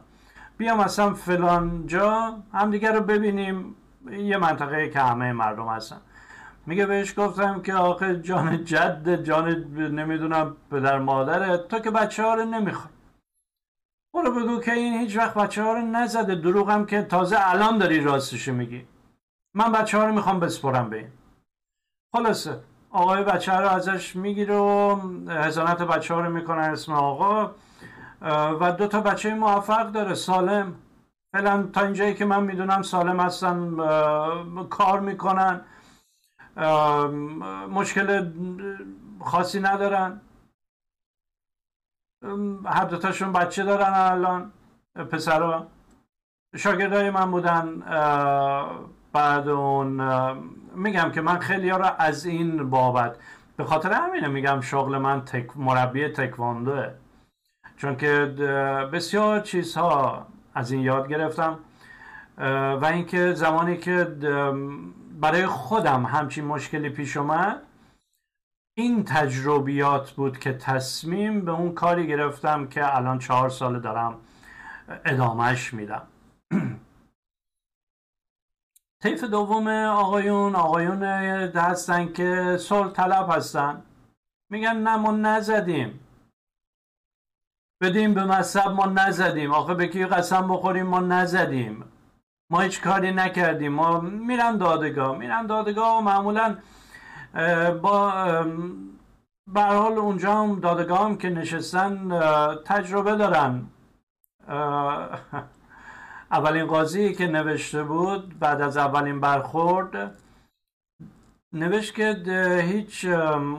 بیا 0.58 0.76
مثلا 0.76 1.14
فلان 1.14 1.86
جا 1.86 2.36
هم 2.52 2.70
دیگه 2.70 2.90
رو 2.90 3.00
ببینیم. 3.00 3.74
یه 4.10 4.36
منطقه 4.36 4.88
که 4.88 5.00
همه 5.00 5.32
مردم 5.32 5.68
هستن. 5.68 6.00
میگه 6.66 6.86
بهش 6.86 7.18
گفتم 7.18 7.62
که 7.62 7.74
آخه 7.74 8.20
جان 8.20 8.64
جد 8.64 9.22
جان 9.22 9.48
نمی‌دونم 9.76 10.56
پدر 10.70 10.98
مادره. 10.98 11.56
تو 11.56 11.78
که 11.78 11.90
بچه 11.90 12.22
ها 12.22 12.34
رو 12.34 12.46
برو 14.14 14.34
بگو 14.34 14.60
که 14.60 14.72
این 14.72 15.00
هیچ 15.00 15.16
وقت 15.16 15.34
بچه 15.34 15.62
ها 15.62 15.72
رو 15.72 15.80
نزده. 15.80 16.34
دروغم 16.34 16.86
که 16.86 17.02
تازه 17.02 17.36
الان 17.38 17.78
داری 17.78 18.00
راستشو 18.00 18.52
میگی. 18.52 18.86
من 19.54 19.72
بچه 19.72 19.98
ها 19.98 20.04
رو 20.04 20.14
می‌خوام 20.14 20.40
بسپرم 20.40 20.90
به 20.90 20.96
این. 20.96 21.08
خلاصه. 22.14 22.60
آقای 22.92 23.24
بچه 23.24 23.52
رو 23.52 23.68
ازش 23.68 24.16
می‌گیره 24.16 24.54
و 24.56 25.00
هزانت 25.28 25.82
بچه 25.82 26.14
ها 26.14 26.20
رو 26.20 26.30
می‌کنن 26.30 26.58
اسم 26.58 26.92
آقا. 26.92 27.50
و 28.60 28.72
دو 28.72 28.86
تا 28.86 29.00
بچه 29.00 29.34
موفق 29.34 29.92
داره 29.92 30.14
سالم. 30.14 30.74
فعلا 31.32 31.62
تا 31.72 31.80
اینجایی 31.80 32.14
که 32.14 32.24
من 32.24 32.42
می‌دونم 32.42 32.82
سالم 32.82 33.20
هستن 33.20 33.76
کار 34.70 35.00
می‌کنن. 35.00 35.60
مشکل 37.70 38.30
خاصی 39.20 39.60
ندارن. 39.60 40.20
هر 42.64 42.84
دوتاشون 42.84 43.32
بچه 43.32 43.64
دارن 43.64 43.92
الان 43.94 44.52
پسرها 45.10 45.66
شاگردای 46.56 47.10
من 47.10 47.30
بودن 47.30 47.82
بعد 49.12 49.48
اون 49.48 50.02
میگم 50.74 51.10
که 51.14 51.20
من 51.20 51.38
خیلی 51.38 51.70
ها 51.70 51.76
را 51.76 51.88
از 51.88 52.26
این 52.26 52.70
بابت 52.70 53.16
به 53.56 53.64
خاطر 53.64 53.92
همینه 53.92 54.28
میگم 54.28 54.60
شغل 54.60 54.98
من 54.98 55.24
تک 55.24 55.56
مربی 55.56 56.08
تکواندوه. 56.08 56.90
چون 57.76 57.96
که 57.96 58.08
بسیار 58.92 59.40
چیزها 59.40 60.26
از 60.54 60.72
این 60.72 60.80
یاد 60.80 61.08
گرفتم. 61.08 61.58
و 62.80 62.84
اینکه 62.92 63.34
زمانی 63.34 63.76
که 63.76 64.04
برای 65.20 65.46
خودم 65.46 66.06
همچین 66.06 66.44
مشکلی 66.44 66.88
پیش 66.88 67.16
اومد 67.16 67.62
این 68.74 69.04
تجربیات 69.04 70.10
بود 70.10 70.38
که 70.38 70.52
تصمیم 70.52 71.44
به 71.44 71.52
اون 71.52 71.72
کاری 71.72 72.06
گرفتم 72.06 72.66
که 72.66 72.96
الان 72.96 73.18
چهار 73.18 73.50
سال 73.50 73.80
دارم 73.80 74.14
ادامهش 75.04 75.74
میدم. 75.74 76.02
طیف 79.02 79.24
دوم 79.24 79.68
آقایون 79.68 80.54
آقایون 80.54 81.02
هستن 81.02 82.12
که 82.12 82.56
صلح 82.60 82.88
طلب 82.88 83.30
هستن. 83.30 83.82
میگن 84.50 84.76
نه 84.76 84.96
ما 84.96 85.12
نزدیم. 85.12 86.00
بدیم 87.80 88.14
به 88.14 88.24
مذهب 88.24 88.70
ما 88.70 88.86
نزدیم. 88.86 89.52
آخه 89.52 89.74
به 89.74 89.86
کی 89.86 90.06
قسم 90.06 90.48
بخوریم؟ 90.48 90.86
ما 90.86 91.00
نزدیم. 91.00 91.84
ما 92.50 92.60
هیچ 92.60 92.80
کاری 92.80 93.12
نکردیم. 93.12 93.72
ما 93.72 94.00
میرن 94.00 94.56
دادگاه. 94.56 95.18
میرن 95.18 95.46
دادگاه 95.46 95.98
و 95.98 96.00
معمولا 96.00 96.56
با 99.46 99.62
حال 99.62 99.92
اونجا 99.98 100.34
هم 100.34 100.60
دادگاه 100.60 101.04
هم 101.04 101.16
که 101.16 101.30
نشستن 101.30 102.20
تجربه 102.64 103.16
دارن. 103.16 103.66
اولین 106.32 106.66
قاضی 106.66 107.14
که 107.14 107.26
نوشته 107.26 107.82
بود 107.82 108.38
بعد 108.38 108.60
از 108.60 108.76
اولین 108.76 109.20
برخورد 109.20 110.18
نوشت 111.52 111.94
که 111.94 112.62
هیچ 112.66 113.06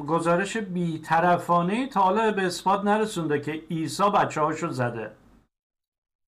گزارش 0.07 0.57
بیطرفانه 0.57 1.87
تا 1.87 2.01
حالا 2.01 2.31
به 2.31 2.45
اثبات 2.45 2.83
نرسونده 2.83 3.39
که 3.39 3.51
عیسی 3.51 4.09
بچه 4.09 4.41
هاشو 4.41 4.69
زده. 4.69 5.11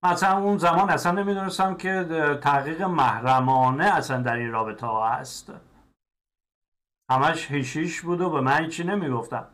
مثلا 0.03 0.37
اون 0.37 0.57
زمان 0.57 0.89
اصلا 0.89 1.11
نمی‌دونستم 1.11 1.75
که 1.75 2.05
تحقیق 2.41 2.81
محرمانه 2.81 3.85
اصلا 3.85 4.21
در 4.21 4.35
این 4.35 4.51
رابطه 4.51 4.87
ها 4.87 5.09
هست. 5.09 5.53
همش 7.11 7.51
هیشیش 7.51 8.01
بود 8.01 8.21
و 8.21 8.29
به 8.29 8.41
من 8.41 8.69
چی 8.69 8.83
نمی‌گفتم 8.83 9.45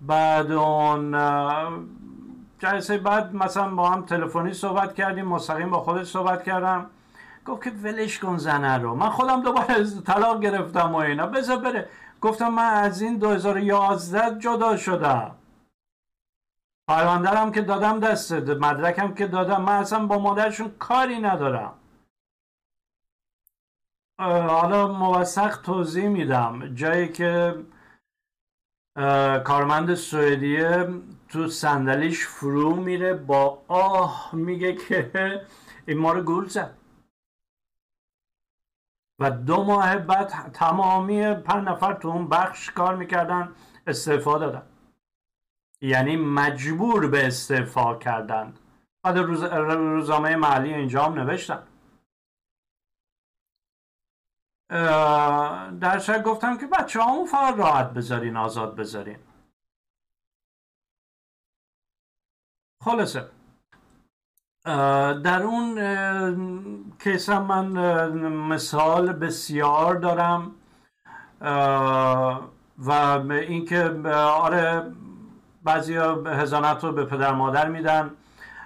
بعد 0.00 0.52
اون 0.52 1.14
جلسه 2.58 2.98
بعد 2.98 3.34
مثلا 3.34 3.74
با 3.74 3.90
هم 3.90 4.06
تلفنی 4.06 4.52
صحبت 4.52 4.94
کردیم 4.94 5.24
مستقیم 5.24 5.70
با 5.70 5.80
خودش 5.80 6.06
صحبت 6.06 6.44
کردم. 6.44 6.90
گفت 7.46 7.62
که 7.64 7.70
ولش 7.70 8.18
کن 8.18 8.36
زنه 8.36 8.78
رو. 8.78 8.94
من 8.94 9.08
خودم 9.10 9.42
دوباره 9.42 9.84
طلاق 10.06 10.40
گرفتم 10.40 10.92
و 10.92 10.96
اینا. 10.96 11.26
بذار 11.26 11.56
بره. 11.56 11.88
گفتم 12.20 12.48
من 12.48 12.72
از 12.72 13.02
این 13.02 13.18
2011 13.18 14.38
جدا 14.38 14.76
شدم. 14.76 15.34
پروندرم 16.88 17.52
که 17.52 17.62
دادم 17.62 18.00
دسته 18.00 18.40
مدرکم 18.40 19.14
که 19.14 19.26
دادم. 19.26 19.62
من 19.62 19.76
اصلا 19.76 20.06
با 20.06 20.18
مادرشون 20.18 20.70
کاری 20.78 21.20
ندارم. 21.20 21.72
حالا 24.20 24.88
موثق 24.92 25.62
توضیح 25.62 26.08
میدم. 26.08 26.74
جایی 26.74 27.08
که 27.08 27.54
کارمند 29.44 29.94
سوئدیه 29.94 30.88
تو 31.28 31.48
صندلیش 31.48 32.26
فرو 32.26 32.76
میره 32.76 33.14
با 33.14 33.62
آه 33.68 34.30
میگه 34.34 34.74
که 34.74 35.46
این 35.86 35.98
ما 35.98 36.12
رو 36.12 36.22
گول 36.22 36.48
زد. 36.48 36.74
و 39.18 39.30
دو 39.30 39.64
ماه 39.64 39.96
بعد 39.96 40.28
تمامی 40.52 41.34
پر 41.34 41.60
نفر 41.60 41.94
تو 41.94 42.08
اون 42.08 42.28
بخش 42.28 42.70
کار 42.70 42.96
می‌کردن 42.96 43.54
استعفا 43.86 44.38
دادن. 44.38 44.62
یعنی 45.80 46.16
مجبور 46.16 47.06
به 47.06 47.26
استعفا 47.26 47.94
کردن. 47.94 48.54
بعد 49.02 49.18
روز... 49.18 49.42
روزنامه 49.42 50.36
محلی 50.36 50.74
اینجا 50.74 51.04
هم 51.04 51.14
نوشتن. 51.14 51.62
در 55.80 56.22
گفتم 56.24 56.58
که 56.58 56.66
بچه 56.66 57.02
همون 57.02 57.26
فقط 57.26 57.58
راحت 57.58 57.90
بذارین 57.92 58.36
آزاد 58.36 58.76
بذارین. 58.76 59.18
خلاصه 62.84 63.24
در 65.24 65.42
اون 65.42 65.78
کیس 67.04 67.28
هم 67.28 67.42
من 67.42 68.18
مثال 68.28 69.12
بسیار 69.12 69.94
دارم 69.94 70.52
و 72.78 72.92
اینکه 73.30 73.90
آره 74.14 74.92
بعضی 75.64 75.94
هزانت 76.26 76.84
رو 76.84 76.92
به 76.92 77.04
پدر 77.04 77.32
مادر 77.32 77.68
میدن. 77.68 78.10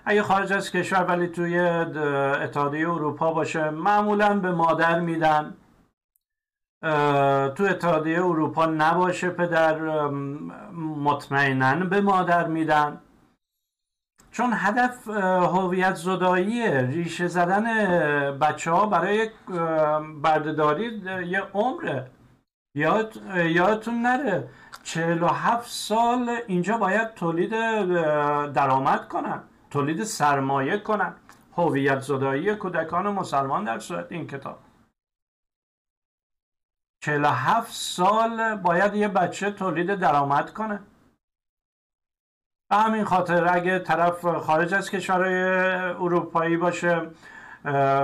اگه 0.04 0.22
خارج 0.22 0.52
از 0.52 0.70
کشور 0.70 1.04
ولی 1.04 1.28
توی 1.28 1.58
اتحادیه 1.58 2.90
اروپا 2.90 3.32
باشه 3.32 3.70
معمولا 3.70 4.38
به 4.38 4.52
مادر 4.52 5.00
میدن. 5.00 5.54
تو 7.54 7.64
اتحادیه 7.64 8.24
اروپا 8.24 8.66
نباشه 8.66 9.30
پدر 9.30 10.08
مطمئنا 11.04 11.74
به 11.74 12.00
مادر 12.00 12.46
میدن. 12.46 13.00
چون 14.32 14.52
هدف 14.54 15.08
هویت 15.08 15.94
زدایی 15.94 16.68
ریشه 16.86 17.28
زدن 17.28 17.64
بچه 18.38 18.70
ها 18.70 18.86
برای 18.86 19.30
بردهداری 20.22 21.02
یه 21.26 21.42
عمره. 21.54 22.10
یاد 22.74 23.16
یادتون 23.34 24.02
نره. 24.02 24.48
47 24.82 25.70
سال 25.70 26.36
اینجا 26.46 26.78
باید 26.78 27.14
تولید 27.14 27.50
درآمد 28.52 29.08
کنن 29.08 29.42
تولید 29.70 30.04
سرمایه 30.04 30.78
کنن. 30.78 31.14
هویت 31.56 32.00
زدایی 32.00 32.54
کودکان 32.54 33.08
مسلمان 33.08 33.64
در 33.64 33.78
صورت 33.78 34.12
این 34.12 34.26
کتاب. 34.26 34.58
47 37.00 37.72
سال 37.72 38.56
باید 38.56 38.94
یه 38.94 39.08
بچه 39.08 39.50
تولید 39.50 39.94
درآمد 39.94 40.52
کنه. 40.52 40.80
به 42.72 42.78
همین 42.78 43.04
خاطر 43.04 43.48
اگه 43.54 43.78
طرف 43.78 44.26
خارج 44.26 44.74
از 44.74 44.90
کشورهای 44.90 45.42
اروپایی 46.00 46.56
باشه 46.56 47.00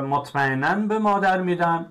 مطمئنا 0.00 0.74
به 0.74 0.98
مادر 0.98 1.40
میدن. 1.40 1.87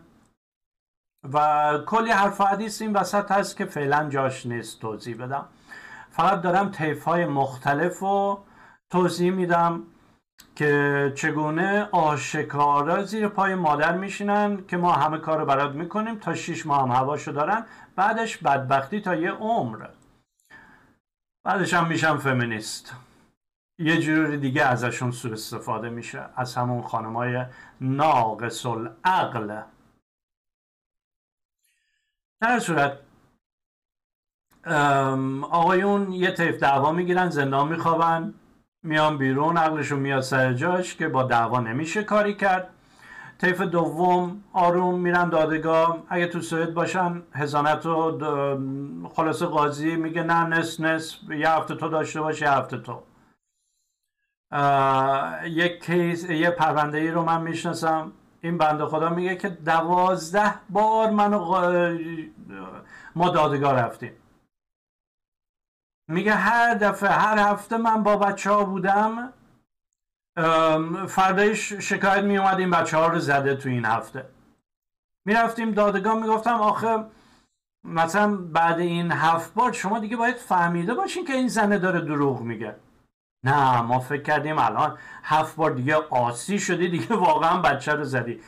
و 1.33 1.77
کلی 1.85 2.11
حرف 2.11 2.41
حدیث 2.41 2.81
این 2.81 2.93
وسط 2.93 3.31
هست 3.31 3.57
که 3.57 3.65
فعلا 3.65 4.09
جاش 4.09 4.45
نیست 4.45 4.81
توضیح 4.81 5.23
بدم. 5.23 5.45
فقط 6.11 6.41
دارم 6.41 6.71
طیف 6.71 7.03
های 7.03 7.25
مختلف 7.25 7.99
رو 7.99 8.43
توضیح 8.89 9.31
میدم 9.31 9.83
که 10.55 11.13
چگونه 11.15 11.89
آشکارا 11.91 13.03
زیر 13.03 13.27
پای 13.27 13.55
مادر 13.55 13.97
میشینن 13.97 14.65
که 14.67 14.77
ما 14.77 14.91
همه 14.91 15.17
کار 15.17 15.39
رو 15.39 15.45
برات 15.45 15.71
می‌کنیم 15.71 16.15
تا 16.15 16.35
شیش 16.35 16.65
ماه 16.65 16.81
هم 16.81 16.91
هواشو 16.91 17.31
دارن 17.31 17.65
بعدش 17.95 18.37
بدبختی 18.37 19.01
تا 19.01 19.15
یه 19.15 19.31
عمر. 19.31 19.85
بعدش 21.47 21.73
هم 21.73 21.87
میشم 21.87 22.17
فمینیست. 22.17 22.95
یه 23.79 24.01
جوری 24.01 24.37
دیگه 24.37 24.63
ازشون 24.63 25.11
سوء 25.11 25.33
استفاده 25.33 25.89
میشه. 25.89 26.25
از 26.35 26.55
همون 26.55 26.81
خانمای 26.81 27.45
ناقص 27.81 28.65
العقل. 28.65 29.61
در 32.41 32.59
صورت 32.59 32.99
آقایون 35.51 36.11
یه 36.11 36.31
طیف 36.31 36.59
دعوا 36.59 36.91
می‌گیرن 36.91 37.29
زندان 37.29 37.67
میخوابن 37.67 38.33
میان 38.83 39.17
بیرون 39.17 39.57
عقلشون 39.57 39.99
میاد 39.99 40.21
سر 40.21 40.53
جاش 40.53 40.95
که 40.95 41.07
با 41.07 41.23
دعوا 41.23 41.59
نمیشه 41.59 42.03
کاری 42.03 42.35
کرد. 42.35 42.69
طیف 43.39 43.61
دوم 43.61 44.43
آروم 44.53 44.99
میرن 44.99 45.29
دادگاه. 45.29 46.03
اگه 46.09 46.27
تو 46.27 46.41
سوئد 46.41 46.73
باشن 46.73 47.23
هزانت 47.33 47.85
و 47.85 48.19
خلاصه 49.13 49.45
قاضی 49.45 49.95
میگه 49.95 50.23
نه 50.23 50.43
نس 50.43 50.79
نس 50.79 51.17
یه 51.29 51.49
هفته 51.49 51.75
تو 51.75 51.89
داشته 51.89 52.21
باش 52.21 52.41
یه 52.41 52.51
هفته 52.51 52.77
تو. 52.77 53.03
یک 55.43 55.85
کیس 55.85 56.29
یه 56.29 56.49
پرونده 56.49 56.97
ای 56.97 57.11
رو 57.11 57.23
من 57.23 57.41
می‌شناسم. 57.41 58.11
این 58.41 58.57
بنده 58.57 58.85
خدا 58.85 59.09
میگه 59.09 59.35
که 59.35 59.49
دوازده 59.49 60.53
بار 60.69 61.09
منو 61.09 61.67
ما 63.15 63.29
دادگاه 63.29 63.73
رفتیم. 63.73 64.11
میگه 66.09 66.33
هر 66.33 66.73
دفعه 66.73 67.09
هر 67.09 67.51
هفته 67.51 67.77
من 67.77 68.03
با 68.03 68.17
بچه 68.17 68.51
ها 68.51 68.63
بودم. 68.63 69.33
فردایش 71.07 71.73
شکایت 71.73 72.23
می 72.23 72.37
اومد 72.37 72.59
این 72.59 72.69
بچه 72.69 72.97
ها 72.97 73.07
رو 73.07 73.19
زده 73.19 73.55
تو 73.55 73.69
این 73.69 73.85
هفته. 73.85 74.29
می‌رفتیم 75.25 75.71
دادگاه 75.71 76.15
می‌گفتم 76.15 76.53
آخه 76.53 77.05
مثلا 77.83 78.37
بعد 78.37 78.79
این 78.79 79.11
هفت 79.11 79.53
بار 79.53 79.71
شما 79.71 79.99
دیگه 79.99 80.17
باید 80.17 80.35
فهمیده 80.35 80.93
باشین 80.93 81.25
که 81.25 81.33
این 81.33 81.47
زنه 81.47 81.77
داره 81.77 82.01
دروغ 82.01 82.41
میگه. 82.41 82.75
نه 83.43 83.81
ما 83.81 83.99
فکر 83.99 84.21
کردیم 84.21 84.59
الان 84.59 84.97
هفت 85.23 85.55
بار 85.55 85.71
دیگه 85.71 85.95
آسی 85.95 86.59
شدی 86.59 86.89
دیگه 86.89 87.15
واقعا 87.15 87.61
بچه 87.61 87.93
رو 87.93 88.03
زدی. 88.03 88.41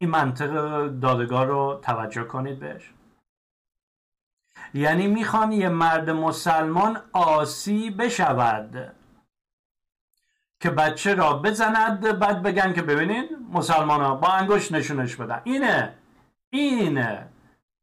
این 0.00 0.10
منطق 0.10 0.86
دادگاه 0.86 1.44
رو 1.44 1.80
توجه 1.82 2.24
کنید 2.24 2.60
بهش. 2.60 2.92
یعنی 4.74 5.06
می‌خوان 5.06 5.52
یه 5.52 5.68
مرد 5.68 6.10
مسلمان 6.10 7.02
آسی 7.12 7.90
بشود. 7.90 8.95
که 10.66 10.72
بچه 10.72 11.14
را 11.14 11.32
بزند 11.32 12.18
بعد 12.18 12.42
بگن 12.42 12.72
که 12.72 12.82
ببینید 12.82 13.30
مسلمان 13.52 14.00
ها 14.00 14.14
با 14.14 14.28
انگشت 14.28 14.72
نشونش 14.72 15.16
بدن. 15.16 15.40
اینه. 15.44 15.94
اینه. 16.50 17.28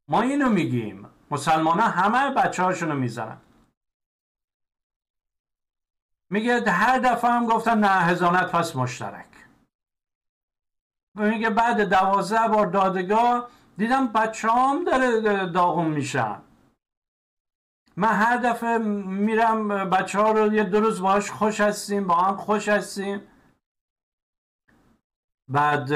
ما 0.07 0.21
اینو 0.21 0.49
میگیم. 0.49 1.09
مسلمان 1.31 1.79
ها 1.79 1.87
همه 1.87 2.35
بچه 2.35 2.63
هاشونو 2.63 2.95
می‌زنن. 2.95 3.37
میگه 6.29 6.71
هر 6.71 6.99
دفعه 6.99 7.31
هم 7.31 7.45
گفتن 7.45 7.79
نه 7.79 7.87
هزانت 7.87 8.51
پس 8.51 8.75
مشترک. 8.75 9.29
میگه 11.15 11.49
بعد 11.49 11.81
دوازده 11.81 12.47
بار 12.47 12.67
دادگاه 12.67 13.49
دیدم 13.77 14.07
بچه 14.07 14.51
هم 14.51 14.83
داره 14.83 15.21
داغون 15.45 15.87
میشن. 15.87 16.41
من 17.97 18.07
هر 18.07 18.37
دفعه 18.37 18.77
میرم 18.77 19.67
بچه 19.89 20.19
ها 20.19 20.31
رو 20.31 20.53
یه 20.53 20.63
دو 20.63 20.79
روز 20.79 21.01
باش 21.01 21.31
خوش 21.31 21.61
هستیم 21.61 22.07
با 22.07 22.15
هم 22.15 22.35
خوش 22.35 22.69
هستیم. 22.69 23.21
بعد 25.47 25.87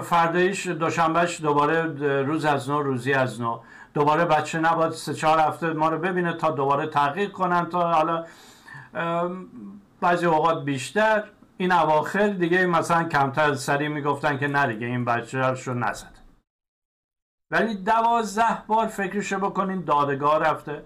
فردایش 0.00 0.66
دوشنبهش 0.66 1.40
دوباره 1.40 1.82
روز 2.22 2.44
از 2.44 2.70
نو 2.70 2.82
روزی 2.82 3.12
از 3.12 3.40
نو. 3.40 3.60
دوباره 3.94 4.24
بچه 4.24 4.58
نباید 4.58 4.92
سه 4.92 5.14
چهار 5.14 5.38
هفته 5.38 5.72
ما 5.72 5.88
رو 5.88 5.98
ببینه 5.98 6.32
تا 6.32 6.50
دوباره 6.50 6.86
تحقیق 6.86 7.32
کنن 7.32 7.66
تا 7.66 7.92
حالا 7.92 8.24
بعضی 10.00 10.26
اوقات 10.26 10.64
بیشتر. 10.64 11.24
این 11.56 11.72
اواخر 11.72 12.28
دیگه 12.28 12.66
مثلا 12.66 13.04
کمتر 13.04 13.54
سریع 13.54 13.88
می‌گفتن 13.88 14.38
که 14.38 14.46
نه 14.46 14.66
دیگه 14.66 14.86
این 14.86 15.04
بچه 15.04 15.38
رو 15.38 15.74
نزد. 15.74 16.17
ولی 17.50 17.74
دوازده 17.74 18.62
بار 18.66 18.86
فکرشو 18.86 19.38
بکنین 19.38 19.84
دادگاه 19.84 20.38
رفته. 20.38 20.84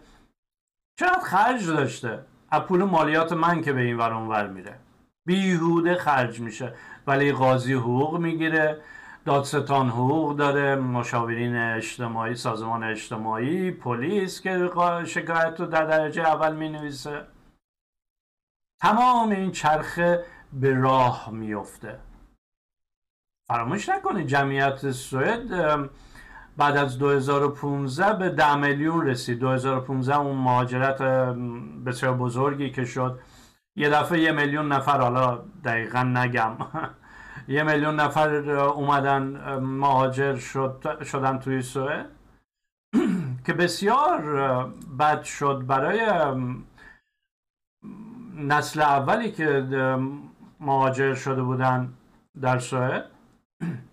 چقدر 0.98 1.20
خرج 1.20 1.66
داشته؟ 1.66 2.24
از 2.50 2.60
پول 2.60 2.84
مالیات 2.84 3.32
من 3.32 3.62
که 3.62 3.72
به 3.72 3.80
این 3.80 3.96
ور 3.96 4.12
ور 4.12 4.46
میره. 4.46 4.78
بیهوده 5.26 5.94
خرج 5.94 6.40
میشه. 6.40 6.74
ولی 7.06 7.32
قاضی 7.32 7.72
حقوق 7.72 8.16
می‌گیره. 8.16 8.80
دادستان 9.24 9.88
حقوق 9.88 10.36
داره. 10.36 10.76
مشاورین 10.76 11.56
اجتماعی 11.56 12.34
سازمان 12.34 12.84
اجتماعی 12.84 13.70
پلیس 13.70 14.40
که 14.40 14.70
شکایت 15.06 15.60
رو 15.60 15.66
در 15.66 15.84
درجه 15.84 16.22
اول 16.22 16.56
می 16.56 16.68
نویسه 16.68 17.26
تمام 18.80 19.30
این 19.30 19.52
چرخه 19.52 20.24
به 20.52 20.74
راه 20.74 21.30
میفته. 21.30 22.00
فراموش 23.48 23.88
نکنید 23.88 24.26
جمعیت 24.26 24.90
سوئد 24.90 25.52
بعد 26.56 26.76
از 26.76 26.98
2015 26.98 28.12
به 28.12 28.28
10 28.28 28.56
میلیون 28.56 29.06
رسید. 29.06 29.38
2015 29.38 30.16
اون 30.16 30.36
مهاجرت 30.36 31.02
بسیار 31.86 32.14
بزرگی 32.14 32.70
که 32.70 32.84
شد. 32.84 33.18
یه 33.76 33.90
دفعه 33.90 34.20
یه 34.20 34.32
میلیون 34.32 34.72
نفر 34.72 35.00
حالا 35.00 35.38
دقیقا 35.64 36.02
نگم. 36.02 36.52
یه 37.48 37.62
میلیون 37.62 38.00
نفر 38.00 38.50
اومدن 38.50 39.22
مهاجر 39.58 40.36
شد 40.36 41.02
شدن 41.02 41.38
توی 41.38 41.62
سوئد 41.62 42.06
که 43.46 43.52
بسیار 43.52 44.22
بد 44.98 45.22
شد 45.22 45.64
برای 45.66 46.10
نسل 48.36 48.80
اولی 48.80 49.32
که 49.32 49.66
مهاجر 50.60 51.14
شده 51.14 51.42
بودن 51.42 51.92
در 52.40 52.58
سوئد 52.58 53.04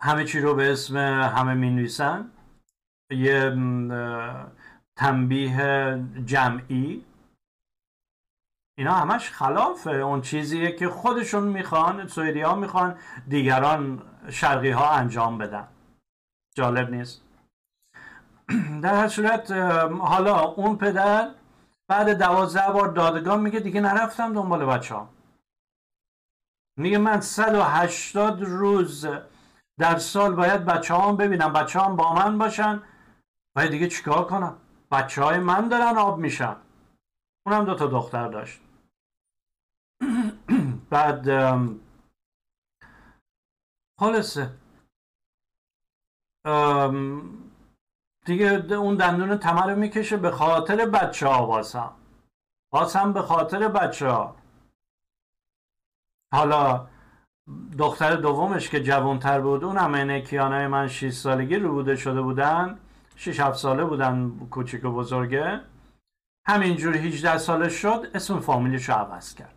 همه 0.00 0.24
چی 0.24 0.40
رو 0.40 0.54
به 0.54 0.72
اسم 0.72 0.96
همه 1.36 1.54
می 1.54 1.70
نویسن 1.70 2.30
یه 3.10 3.56
تنبیه 4.96 6.04
جمعی. 6.24 7.04
اینا 8.78 8.92
همش 8.94 9.30
خلاف 9.30 9.86
اون 9.86 10.20
چیزیه 10.20 10.72
که 10.72 10.88
خودشون 10.88 11.44
می‌خوان 11.44 12.06
سوئدی 12.06 12.40
ها 12.40 12.54
می‌خوان 12.54 12.98
دیگران 13.28 14.02
شرقی 14.30 14.70
ها 14.70 14.90
انجام 14.90 15.38
بدن. 15.38 15.68
جالب 16.56 16.90
نیست. 16.90 17.22
در 18.82 18.94
هر 18.94 19.08
صورت 19.08 19.50
حالا 20.00 20.40
اون 20.40 20.76
پدر 20.76 21.30
بعد 21.88 22.18
دوازده 22.18 22.72
بار 22.72 22.88
دادگاه 22.88 23.36
میگه 23.36 23.60
دیگه 23.60 23.80
نرفتم 23.80 24.32
دنبال 24.34 24.66
بچه 24.66 24.94
ها 24.94 25.08
میگه 26.78 26.98
من 26.98 27.20
180 27.20 28.42
روز 28.42 29.06
در 29.78 29.98
سال 29.98 30.34
باید 30.34 30.64
بچه 30.64 30.94
هم 30.94 31.16
ببینم 31.16 31.52
بچه 31.52 31.80
هم 31.80 31.96
با 31.96 32.14
من 32.14 32.38
باشن. 32.38 32.82
باید 33.56 33.70
دیگه 33.70 33.88
چیکار 33.88 34.26
کنم؟ 34.26 34.58
بچه 34.90 35.22
های 35.22 35.38
من 35.38 35.68
دارن 35.68 35.98
آب 35.98 36.18
میشن. 36.18 36.56
اونم 37.46 37.64
دو 37.64 37.74
تا 37.74 37.86
دختر 37.86 38.28
داشت. 38.28 38.60
بعد 40.90 41.26
خلاصه. 44.00 44.50
دیگه 48.26 48.74
اون 48.74 48.96
دندون 48.96 49.38
تمه 49.38 49.62
رو 49.62 49.76
می‌کشه 49.76 50.16
به 50.16 50.30
خاطر 50.30 50.86
بچه 50.86 51.28
ها 51.28 51.46
واسم. 51.46 51.96
واسم 52.72 53.12
به 53.12 53.22
خاطر 53.22 53.68
بچه 53.68 54.08
ها 54.08 54.36
حالا 56.32 56.88
دختر 57.78 58.16
دومش 58.16 58.68
که 58.68 58.82
جوانتر 58.82 59.40
بود 59.40 59.64
اون 59.64 59.76
همه 59.76 60.20
کیانای 60.20 60.66
من 60.66 60.88
6 60.88 61.12
سالگی 61.12 61.56
رو 61.56 61.72
بوده 61.72 61.96
شده 61.96 62.22
بودن 62.22 62.78
6 63.16 63.40
7 63.40 63.58
ساله 63.58 63.84
بودن 63.84 64.38
کوچیک 64.50 64.84
و 64.84 64.90
بزرگه. 64.90 65.60
همینجور 66.46 66.96
18 66.96 67.38
ساله 67.38 67.68
شد 67.68 68.10
اسم 68.14 68.40
فامیلیش 68.40 68.88
رو 68.88 68.94
عوض 68.94 69.34
کرد. 69.34 69.54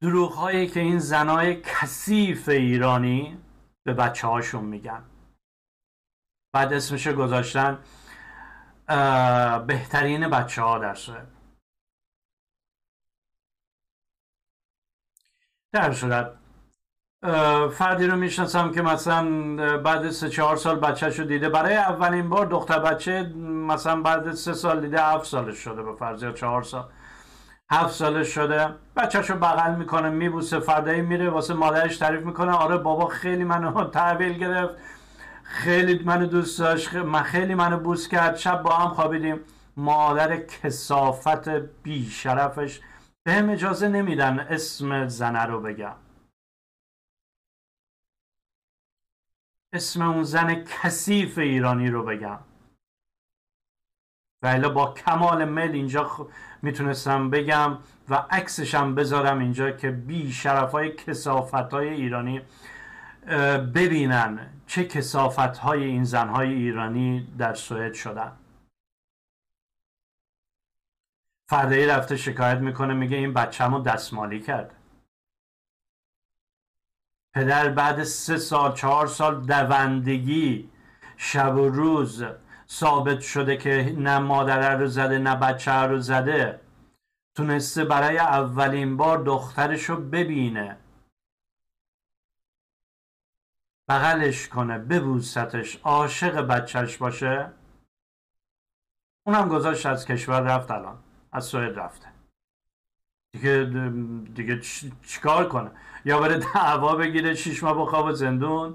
دروغ 0.00 0.32
هایی 0.32 0.66
که 0.66 0.80
این 0.80 0.98
زنای 0.98 1.60
کثیف 1.60 2.48
ایرانی 2.48 3.38
به 3.84 3.94
بچه 3.94 4.26
هاشون 4.26 4.64
میگن. 4.64 5.04
بعد 6.52 6.72
اسمش 6.72 7.08
گذاشتن 7.08 7.78
بهترین 9.66 10.28
بچه 10.28 10.62
ها 10.62 10.78
در 10.78 10.94
سوئد 10.94 11.33
در 15.74 15.92
صورت 15.92 16.30
فردی 17.72 18.06
رو 18.06 18.16
می‌شناسم 18.16 18.70
که 18.72 18.82
مثلا 18.82 19.26
بعد 19.78 20.10
سه 20.10 20.28
چهار 20.28 20.56
سال 20.56 20.78
بچهش 20.78 21.18
رو 21.18 21.24
دیده. 21.24 21.48
برای 21.48 21.76
اولین 21.76 22.28
بار 22.28 22.46
دختر 22.46 22.78
بچه 22.78 23.22
مثلا 23.68 24.02
بعد 24.02 24.32
سه 24.32 24.52
سال 24.52 24.80
دیده 24.80 25.02
هفت 25.02 25.24
سالش 25.24 25.58
شده 25.58 25.82
به 25.82 25.94
فرض 25.94 26.22
یا 26.22 26.32
چهار 26.32 26.62
سال. 26.62 26.84
هفت 27.70 27.94
سالش 27.94 28.28
شده. 28.28 28.68
بچهش 28.96 29.30
رو 29.30 29.36
بغل 29.36 29.74
می‌کنه 29.74 30.08
میبوسه 30.10 30.60
فردایی 30.60 31.02
میره 31.02 31.30
واسه 31.30 31.54
مادرش 31.54 31.96
تعریف 31.96 32.22
می‌کنه. 32.22 32.52
آره 32.52 32.76
بابا 32.76 33.06
خیلی 33.06 33.44
منو 33.44 33.84
تحویل 33.98 34.32
گرفت. 34.32 34.74
خیلی 35.44 36.02
منو 36.04 36.26
دوست 36.26 36.58
داشت. 36.58 36.94
من 36.94 37.22
خیلی 37.22 37.54
منو 37.54 37.76
بوس 37.78 38.08
کرد. 38.08 38.36
شب 38.36 38.62
با 38.62 38.70
هم 38.74 38.88
خوابیدیم. 38.88 39.40
مادر 39.76 40.36
کسافت 40.36 41.48
بی 41.82 42.06
شرفش 42.06 42.80
بهم 43.26 43.50
اجازه 43.50 43.88
نمیدن 43.88 44.38
اسم 44.40 45.08
زنه 45.08 45.42
رو 45.44 45.60
بگم. 45.60 45.96
اسم 49.72 50.02
اون 50.02 50.22
زن 50.22 50.64
کثیف 50.64 51.38
ایرانی 51.38 51.90
رو 51.90 52.04
بگم. 52.04 52.38
ولی 54.42 54.68
با 54.68 54.94
کمال 54.94 55.48
میل 55.48 55.70
اینجا 55.70 56.04
خ... 56.04 56.20
می‌تونستم 56.62 57.30
بگم 57.30 57.78
و 58.08 58.14
عکسشم 58.14 58.94
بذارم 58.94 59.38
اینجا 59.38 59.70
که 59.70 59.90
بی 59.90 60.32
شرف 60.32 60.72
های 60.72 60.92
کسافت 60.92 61.54
های 61.54 61.88
ایرانی 61.88 62.42
ببینن 63.74 64.50
چه 64.66 64.84
کسافت 64.84 65.38
های 65.38 65.84
این 65.84 66.04
زن 66.04 66.28
های 66.28 66.54
ایرانی 66.54 67.34
در 67.38 67.54
سوئد 67.54 67.92
شدن. 67.92 68.32
فردایی 71.54 71.86
رفته 71.86 72.16
شکایت 72.16 72.58
می‌کنه 72.58 72.94
میگه 72.94 73.16
این 73.16 73.34
بچه‌مو 73.34 73.82
دستمالی 73.82 74.40
کرد. 74.40 74.74
پدر 77.34 77.68
بعد 77.68 78.04
سه 78.04 78.36
سال 78.36 78.74
چهار 78.74 79.06
سال 79.06 79.40
دوندگی 79.46 80.70
شب 81.16 81.56
و 81.56 81.68
روز 81.68 82.24
ثابت 82.68 83.20
شده 83.20 83.56
که 83.56 83.94
نه 83.98 84.18
مادره 84.18 84.76
رو 84.76 84.86
زده 84.86 85.18
نه 85.18 85.36
بچه 85.36 85.72
رو 85.72 85.98
زده. 85.98 86.60
تونسته 87.34 87.84
برای 87.84 88.18
اولین 88.18 88.96
بار 88.96 89.18
دخترش 89.18 89.84
رو 89.84 89.96
ببینه. 89.96 90.76
بغلش 93.88 94.48
کنه 94.48 94.78
ببوستش 94.78 95.76
عاشق 95.76 96.40
بچهش 96.40 96.96
باشه. 96.96 97.52
اونم 99.26 99.48
گذاشت 99.48 99.86
از 99.86 100.06
کشور 100.06 100.40
رفت 100.40 100.70
الان. 100.70 100.98
از 101.34 101.44
سوئد 101.44 101.78
رفته. 101.78 102.06
دیگه 103.32 103.64
دیگه 104.34 104.60
چیکار 105.06 105.48
کنه؟ 105.48 105.70
یا 106.04 106.20
بره 106.20 106.38
دعوا 106.38 106.96
بگیره 106.96 107.34
شیش 107.34 107.62
ماه 107.62 107.78
بخواب 107.82 108.12
زندون 108.12 108.74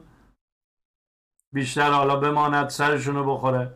بیشتر 1.54 1.92
حالا 1.92 2.16
بماند 2.16 2.70
سرشونو 2.70 3.24
بخوره. 3.24 3.76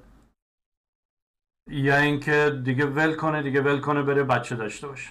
یا 1.68 1.98
اینکه 1.98 2.62
دیگه 2.64 2.86
ول 2.86 3.16
کنه 3.16 3.44
دیگه 3.44 3.62
ول 3.62 3.80
کنه 3.80 4.02
بره 4.02 4.24
بچه 4.24 4.56
داشته 4.56 4.88
باشه. 4.88 5.10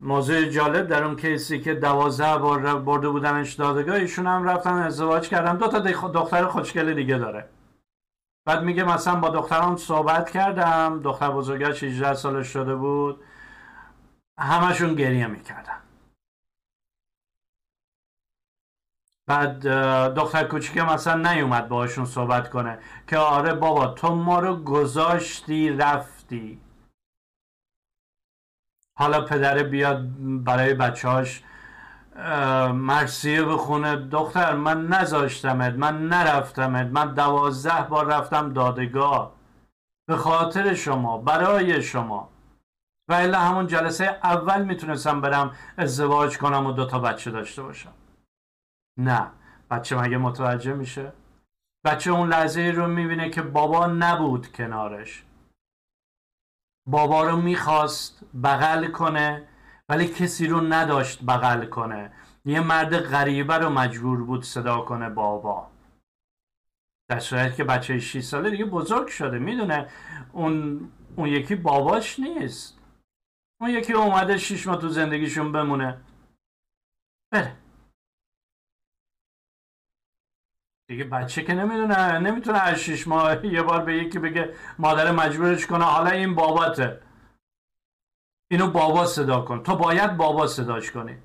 موضوع 0.00 0.44
جالب 0.44 0.86
در 0.86 1.04
اون 1.04 1.16
کیسی 1.16 1.60
که 1.60 1.74
دوازده 1.74 2.38
بار 2.38 2.80
برده 2.80 3.08
بودنش 3.08 3.54
دادگاه 3.54 3.96
ایشون 3.96 4.26
هم 4.26 4.44
رفتن 4.44 4.72
ازدواج 4.72 5.28
کردن. 5.28 5.56
دو 5.56 5.68
تا 5.68 5.78
دختر 6.08 6.46
خوشگل 6.46 6.94
دیگه 6.94 7.18
داره. 7.18 7.48
بعد 8.44 8.62
میگه 8.62 8.84
مثلا 8.84 9.16
با 9.20 9.28
دختران 9.28 9.76
صحبت 9.76 10.30
کردم. 10.30 11.00
دختر 11.02 11.30
بزرگش 11.30 11.82
18 11.82 12.14
سالش 12.14 12.46
شده 12.46 12.74
بود. 12.74 13.24
همشون 14.38 14.94
گریه 14.94 15.26
می‌کردن. 15.26 15.82
بعد 19.26 19.66
دختر 20.14 20.44
کوچیکه 20.44 20.82
مثلا 20.82 21.32
نیومد 21.32 21.68
باهاشون 21.68 22.04
صحبت 22.04 22.50
کنه 22.50 22.78
که 23.06 23.18
آره 23.18 23.54
بابا 23.54 23.86
تو 23.86 24.14
ما 24.14 24.38
رو 24.38 24.56
گذاشتی 24.56 25.70
رفتی. 25.70 26.60
حالا 28.98 29.24
پدر 29.24 29.62
بیاد 29.62 30.08
برای 30.44 30.74
بچهاش 30.74 31.42
مرسیه 32.72 33.44
بخونه. 33.44 33.96
دختر 33.96 34.54
من 34.54 34.86
نذاشتمت 34.86 35.74
من 35.74 36.08
نرفتمت. 36.08 36.86
من 36.86 37.14
دوازده 37.14 37.82
بار 37.82 38.06
رفتم 38.06 38.52
دادگاه. 38.52 39.32
به 40.06 40.16
خاطر 40.16 40.74
شما 40.74 41.18
برای 41.18 41.82
شما. 41.82 42.28
و 43.08 43.12
الا 43.12 43.40
همون 43.40 43.66
جلسه 43.66 44.04
اول 44.04 44.64
می‌تونستم 44.64 45.20
برم 45.20 45.56
ازدواج 45.76 46.38
کنم 46.38 46.66
و 46.66 46.72
دوتا 46.72 46.98
بچه 46.98 47.30
داشته 47.30 47.62
باشم. 47.62 47.92
نه 48.98 49.30
بچه 49.70 49.96
مگه 49.96 50.16
متوجه 50.16 50.72
میشه؟ 50.72 51.12
بچه 51.84 52.10
اون 52.10 52.28
لحظه 52.28 52.72
رو 52.76 52.86
می‌بینه 52.86 53.30
که 53.30 53.42
بابا 53.42 53.86
نبود 53.86 54.52
کنارش. 54.52 55.24
بابا 56.86 57.22
رو 57.22 57.36
می‌خواست 57.36 58.24
بغل 58.42 58.86
کنه. 58.86 59.48
ولی 59.92 60.08
کسی 60.08 60.46
رو 60.46 60.60
نداشت 60.60 61.24
بغل 61.24 61.66
کنه. 61.66 62.12
یه 62.44 62.60
مرد 62.60 62.96
غریبه 62.96 63.54
رو 63.54 63.70
مجبور 63.70 64.24
بود 64.24 64.42
صدا 64.42 64.80
کنه 64.80 65.08
بابا. 65.10 65.70
در 67.08 67.18
صورت 67.18 67.56
که 67.56 67.64
بچه 67.64 67.98
6 67.98 68.20
ساله 68.20 68.50
دیگه 68.50 68.64
بزرگ 68.64 69.08
شده 69.08 69.38
می‌دونه. 69.38 69.88
اون 70.32 70.80
اون 71.16 71.28
یکی 71.28 71.54
باباش 71.54 72.20
نیست. 72.20 72.78
اون 73.60 73.70
یکی 73.70 73.92
اومده 73.92 74.38
شیش 74.38 74.66
ماه 74.66 74.80
تو 74.80 74.88
زندگیشون 74.88 75.52
بمونه. 75.52 76.00
بره 77.32 77.56
دیگه 80.88 81.04
بچه 81.04 81.44
که 81.44 81.54
نمی‌دونه 81.54 82.18
نمی‌تونه 82.18 82.58
از 82.58 82.78
شیش 82.78 83.08
ماه 83.08 83.46
یه 83.46 83.62
بار 83.62 83.84
به 83.84 83.96
یکی 83.96 84.18
بگه 84.18 84.54
مادر 84.78 85.10
مجبورش 85.10 85.66
کنه 85.66 85.84
حالا 85.84 86.10
این 86.10 86.34
باباته. 86.34 87.11
اینو 88.52 88.70
بابا 88.70 89.06
صدا 89.06 89.40
کن. 89.40 89.62
تو 89.62 89.76
باید 89.76 90.16
بابا 90.16 90.46
صداش 90.46 90.90
کنی. 90.90 91.18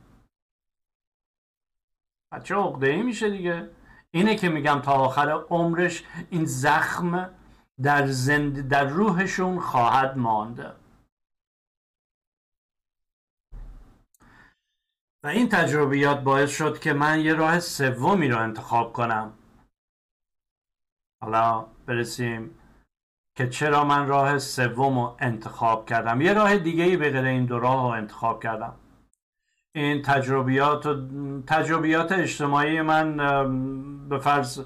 بچه 2.31 2.55
عقده 2.55 3.01
میشه 3.03 3.29
دیگه؟ 3.29 3.69
اینه 4.11 4.35
که 4.35 4.49
میگم 4.49 4.81
تا 4.81 4.91
آخر 4.91 5.29
عمرش 5.49 6.03
این 6.29 6.45
زخم 6.45 7.29
در, 7.83 8.07
زند... 8.07 8.67
در 8.67 8.87
روحشون 8.87 9.59
خواهد 9.59 10.17
مانده 10.17 10.73
و 15.23 15.27
این 15.27 15.49
تجربیات 15.49 16.19
باعث 16.23 16.57
شد 16.57 16.79
که 16.79 16.93
من 16.93 17.19
یه 17.19 17.33
راه 17.33 17.59
سومی 17.59 18.27
رو 18.27 18.39
انتخاب 18.39 18.93
کنم. 18.93 19.33
حالا 21.21 21.67
برسیم 21.85 22.56
که 23.37 23.49
چرا 23.49 23.83
من 23.83 24.07
راه 24.07 24.39
سوم 24.39 24.99
رو 24.99 25.15
انتخاب 25.19 25.85
کردم. 25.85 26.21
یه 26.21 26.33
راه 26.33 26.57
دیگه 26.57 26.83
ای 26.83 26.97
به 26.97 27.09
غیر 27.09 27.25
این 27.25 27.45
دو 27.45 27.59
راه 27.59 27.81
رو 27.81 27.87
انتخاب 27.87 28.43
کردم. 28.43 28.73
این 29.75 30.01
تجربیات 30.01 30.85
و 30.85 30.95
تجربیات 31.47 32.11
اجتماعی 32.11 32.81
من 32.81 33.17
به 34.09 34.19
فرض 34.19 34.65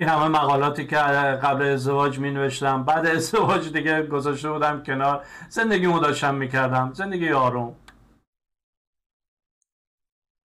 این 0.00 0.08
همه 0.08 0.28
مقالاتی 0.28 0.86
که 0.86 0.96
قبل 0.96 1.62
ازدواج 1.62 2.18
می 2.18 2.30
نوشتم 2.30 2.84
بعد 2.84 3.06
ازدواج 3.06 3.72
دیگه 3.72 4.06
گذاشته 4.06 4.50
بودم 4.50 4.82
کنار. 4.82 5.24
زندگی 5.48 5.86
مو 5.86 5.98
داشتم 5.98 6.34
می‌کردم. 6.34 6.92
زندگی 6.92 7.32
آروم. 7.32 7.74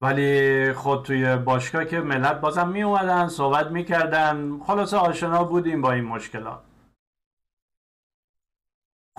ولی 0.02 0.74
خود 0.74 1.04
توی 1.04 1.36
باشگاه 1.36 1.86
که 1.86 2.00
ملت 2.00 2.42
بازم 2.42 2.68
می 2.68 2.84
اومدن 2.84 3.28
صحبت 3.28 3.72
می‌کردن. 3.72 4.60
خلاصه 4.60 4.98
آشنا 4.98 5.44
بودیم 5.44 5.82
با 5.82 5.92
این 5.92 6.04
مشکلات. 6.04 6.69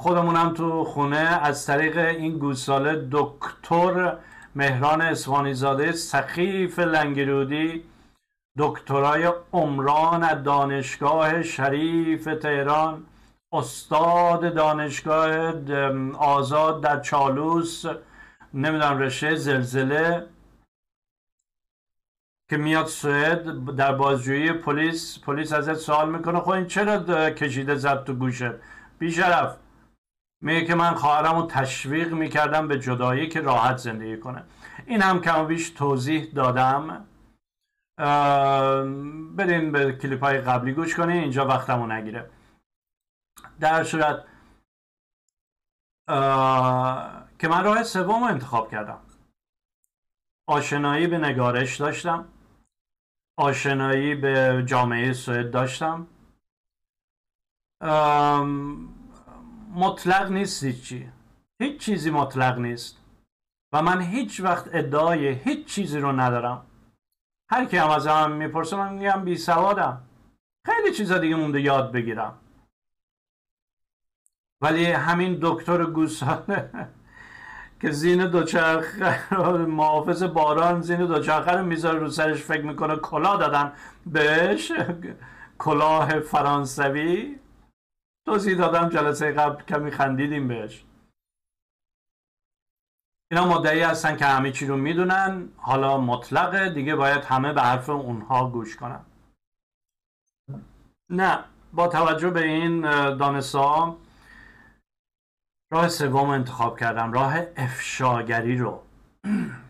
خودمونم 0.00 0.54
تو 0.54 0.84
خونه 0.84 1.38
از 1.42 1.66
طریق 1.66 1.98
این 1.98 2.38
گوساله 2.38 3.08
دکتر 3.10 4.16
مهران 4.54 5.02
اسوانی 5.02 5.54
زاده 5.54 5.92
سخیف 5.92 6.78
لنگرودی 6.78 7.84
دکترای 8.58 9.32
عمران 9.52 10.22
از 10.22 10.42
دانشگاه 10.42 11.42
شریف 11.42 12.24
تهران 12.24 13.06
استاد 13.52 14.54
دانشگاه 14.54 15.52
آزاد 16.14 16.80
در 16.80 17.00
چالوس 17.00 17.84
نمی‌دونم 18.54 18.98
رشته 18.98 19.34
زلزله 19.34 20.26
که 22.50 22.56
میاد 22.56 22.86
سوئد 22.86 23.64
در 23.76 23.92
بازجویی 23.94 24.52
پلیس 24.52 25.18
پلیس 25.18 25.52
ازت 25.52 25.74
سوال 25.74 26.10
می‌کنه 26.10 26.40
خب 26.40 26.50
این 26.50 26.66
چرا 26.66 27.30
کشیده 27.30 27.74
زد 27.74 28.04
تو 28.04 28.14
گوشه؟ 28.14 28.54
بیشرف. 28.98 29.59
میگه 30.40 30.64
که 30.64 30.74
من 30.74 30.94
خواهرم 30.94 31.36
رو 31.36 31.46
تشویق 31.46 32.12
می‌کردم 32.12 32.68
به 32.68 32.78
جدایی 32.78 33.28
که 33.28 33.40
راحت 33.40 33.76
زندگی 33.76 34.16
کنه. 34.16 34.44
این 34.86 35.02
هم 35.02 35.20
کم 35.20 35.46
بیش 35.46 35.70
توضیح 35.70 36.32
دادم. 36.34 37.06
برین 39.36 39.72
به 39.72 39.92
کلیپ 39.92 40.24
های 40.24 40.38
قبلی 40.38 40.72
گوش 40.72 40.96
کنین 40.96 41.16
اینجا 41.16 41.46
وقتمو 41.46 41.86
نگیره. 41.86 42.30
در 43.60 43.84
صورت 43.84 44.24
که 47.38 47.48
من 47.48 47.64
راه 47.64 47.82
سوم 47.82 48.22
انتخاب 48.22 48.70
کردم. 48.70 49.00
آشنایی 50.46 51.06
به 51.06 51.18
نگارش 51.18 51.76
داشتم. 51.76 52.28
آشنایی 53.36 54.14
به 54.14 54.62
جامعه 54.66 55.12
سوئد 55.12 55.50
داشتم. 55.50 56.06
مطلق 59.74 60.30
نیست 60.32 60.64
هیچی. 60.64 61.12
هیچ 61.62 61.80
چیزی 61.80 62.10
مطلق 62.10 62.58
نیست. 62.58 62.98
و 63.72 63.82
من 63.82 64.00
هیچ 64.00 64.40
وقت 64.40 64.68
ادعای 64.72 65.28
هیچ 65.28 65.66
چیزی 65.66 65.98
رو 65.98 66.12
ندارم. 66.12 66.66
هر 67.50 67.64
کی 67.64 67.76
هم 67.76 67.90
از 67.90 68.06
من 68.06 68.32
می‌پرسه 68.32 68.76
من 68.76 68.92
میگم 68.94 69.24
بی 69.24 69.36
سوادم. 69.36 70.02
خیلی 70.66 70.94
چیزا 70.94 71.18
دیگه 71.18 71.36
مونده 71.36 71.60
یاد 71.60 71.92
بگیرم. 71.92 72.38
ولی 74.60 74.84
همین 74.86 75.38
دکتر 75.42 75.84
گوساله 75.84 76.70
که 77.80 77.90
زین 77.90 78.26
دوچرخ 78.26 79.02
محافظ 79.66 80.22
باران 80.22 80.80
زین 80.80 81.06
دوچرخه 81.06 81.52
رو 81.52 81.66
می‌ذاره 81.66 81.98
رو 81.98 82.10
سرش 82.10 82.42
فکر 82.42 82.62
می‌کنه 82.62 82.96
کلاه 82.96 83.38
دادن 83.38 83.72
بهش. 84.06 84.72
کلاه 85.58 86.20
فرانسوی. 86.20 87.39
توضیح 88.26 88.58
دادم 88.58 88.88
جلسه 88.88 89.32
قبل 89.32 89.64
کمی 89.64 89.90
خندیدیم 89.90 90.48
بهش. 90.48 90.84
اینا 93.32 93.46
مدعی 93.58 93.80
هستن 93.80 94.16
که 94.16 94.24
همه 94.24 94.52
چی 94.52 94.66
رو 94.66 94.76
می‌دونن. 94.76 95.48
حالا 95.56 95.98
مطلقه. 95.98 96.70
دیگه 96.70 96.96
باید 96.96 97.24
همه 97.24 97.52
به 97.52 97.62
حرف 97.62 97.90
اونها 97.90 98.50
گوش 98.50 98.76
کنن. 98.76 99.04
نه. 101.10 101.44
با 101.72 101.88
توجه 101.88 102.30
به 102.30 102.44
این 102.44 102.80
دانسا 103.16 103.98
راه 105.72 105.88
سوم 105.88 106.30
انتخاب 106.30 106.78
کردم. 106.78 107.12
راه 107.12 107.34
افشاگری 107.56 108.56
رو. 108.56 108.82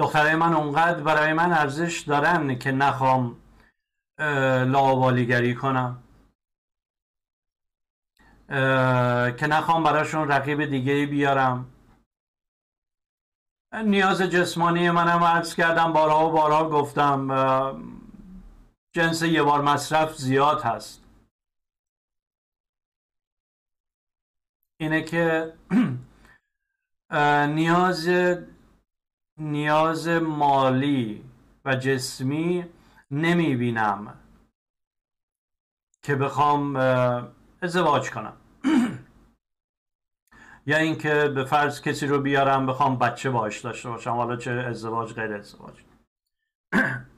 دخترای 0.00 0.34
من 0.34 0.52
اونقدر 0.54 1.02
برای 1.02 1.32
من 1.32 1.52
ارزش 1.52 2.00
دارن 2.00 2.58
که 2.58 2.72
نخوام 2.72 3.39
لاوالیگری 4.64 5.54
کنم. 5.54 6.02
که 9.38 9.46
نخوام 9.46 9.84
براشون 9.84 10.28
رقیب 10.28 10.64
دیگه 10.64 11.06
بیارم. 11.06 11.72
نیاز 13.84 14.22
جسمانی 14.22 14.90
منم 14.90 15.24
عرض 15.24 15.54
کردم 15.54 15.92
بارها 15.92 16.28
و 16.28 16.32
بارها 16.32 16.68
گفتم 16.68 17.28
جنس 18.94 19.22
یه 19.22 19.42
بار 19.42 19.62
مصرف 19.62 20.16
زیاد 20.16 20.62
هست. 20.62 21.04
اینه 24.80 25.02
که 25.02 25.54
نیاز 27.54 28.08
نیاز 29.38 30.08
مالی 30.08 31.24
و 31.64 31.76
جسمی 31.76 32.79
نمی 33.10 33.56
بینم 33.56 34.20
که 36.02 36.16
بخوام 36.16 36.76
ازدواج 37.62 38.10
کنم. 38.10 38.36
یا 40.66 40.76
اینکه 40.76 41.28
به 41.34 41.44
فرض 41.44 41.80
کسی 41.80 42.06
رو 42.06 42.20
بیارم 42.20 42.66
بخوام 42.66 42.98
بچه 42.98 43.30
باش 43.30 43.60
داشته 43.60 43.88
باشم 43.88 44.10
حالا 44.10 44.36
چه 44.36 44.50
ازدواج 44.50 45.14
غیر 45.14 45.32
ازدواج. 45.32 45.84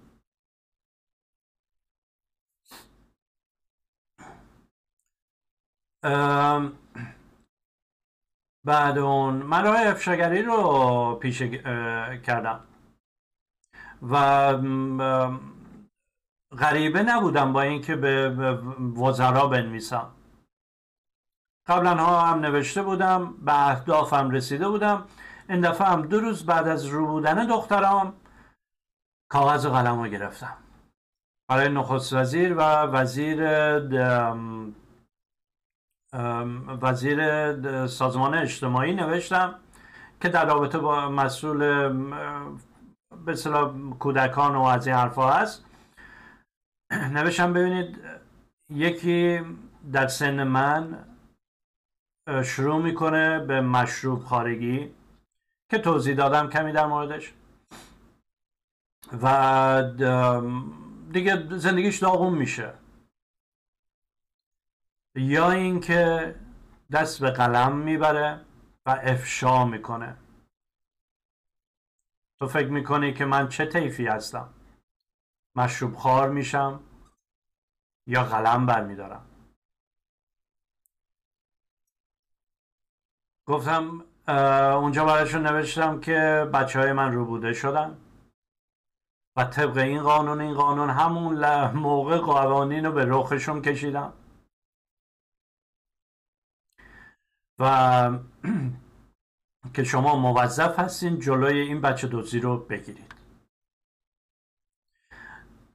بعد 8.65 8.99
اون 8.99 9.35
من 9.35 9.65
راه 9.65 9.87
افشاگری 9.87 10.43
رو 10.43 11.19
پیش 11.23 11.43
کردم. 12.23 12.65
و 14.03 14.15
غریبه 16.59 17.03
نبودم 17.03 17.53
با 17.53 17.63
اینکه 17.63 17.97
به 17.97 18.31
وزرا 18.97 19.47
بنویسم. 19.47 20.11
قبلا 21.67 21.95
ها 21.95 22.21
هم 22.21 22.41
نوشته 22.41 22.83
بودم 22.83 23.35
به 23.45 23.69
اهدافم 23.69 24.31
رسیده 24.31 24.69
بودم. 24.69 25.05
این 25.49 25.61
دفعه 25.61 25.87
هم 25.87 26.03
دو 26.03 26.21
روز 26.21 26.47
بعد 26.47 26.69
از 26.69 26.87
رو 26.87 27.07
بودن 27.07 27.47
دخترام 27.47 28.13
کاغذ 29.29 29.67
و 29.67 29.71
قلم 29.71 30.03
رو 30.03 30.09
گرفتم. 30.09 30.57
برای 31.49 31.69
نخست 31.69 32.13
وزیر 32.13 32.55
و 32.55 32.61
وزیر 32.83 33.43
وزیر 36.83 37.87
سازمان 37.87 38.35
اجتماعی 38.35 38.95
نوشتم 38.95 39.55
که 40.21 40.29
در 40.29 40.45
رابطه 40.45 40.79
با 40.79 41.09
مسئول 41.09 41.89
به 43.27 43.35
کودکان 43.99 44.57
و 44.57 44.63
از 44.63 44.87
این 44.87 44.97
حرفا 44.97 45.31
هست. 45.31 45.65
نوشتم 47.15 47.53
ببینید 47.53 47.99
یکی 48.71 49.41
در 49.93 50.09
سن 50.09 50.43
من 50.43 51.05
شروع 52.45 52.83
می‌کنه 52.83 53.39
به 53.39 53.61
مشروب 53.61 54.25
خارگی 54.25 54.95
که 55.71 55.79
توضیح 55.79 56.15
دادم 56.17 56.51
کمی 56.51 56.73
در 56.73 56.87
موردش. 56.87 57.33
و 59.23 59.83
دیگه 61.13 61.57
زندگیش 61.57 61.99
داغون 61.99 62.35
میشه. 62.35 62.73
یا 65.15 65.51
اینکه 65.51 66.35
دست 66.93 67.21
به 67.21 67.31
قلم 67.31 67.77
می‌بره 67.77 68.41
و 68.87 68.91
افشا 68.91 69.65
می‌کنه. 69.65 70.17
تو 72.39 72.49
فکر 72.49 72.69
می‌کنی 72.69 73.15
که 73.15 73.25
من 73.25 73.49
چه 73.49 73.67
طیفی 73.67 74.07
هستم؟ 74.07 74.49
مشروب 75.57 75.97
خار 75.97 76.31
میشم 76.31 76.81
یا 78.07 78.25
قلم 78.25 78.67
برمیدارم. 78.67 79.27
گفتم 83.47 84.05
اونجا 84.79 85.05
براشون 85.05 85.47
نوشتم 85.47 86.01
که 86.01 86.51
بچه 86.55 86.79
های 86.81 86.93
من 86.93 87.13
رو 87.13 87.25
بوده 87.25 87.53
شدن 87.53 87.99
و 89.37 89.45
طبق 89.45 89.77
این 89.77 90.03
قانون 90.03 90.41
این 90.41 90.55
قانون 90.55 90.91
همون 90.91 91.67
موقع 91.71 92.19
قوانین 92.19 92.85
رو 92.85 92.93
به 92.93 93.05
رخشون 93.09 93.63
کشیدم. 93.63 94.13
و 97.59 98.19
که 99.75 99.85
شما 99.85 100.17
موظف 100.17 100.79
هستین 100.79 101.19
جلوی 101.21 101.61
این 101.61 101.81
بچه 101.81 102.09
دوزی 102.09 102.41
رو 102.41 102.59
بگیرید. 102.59 103.12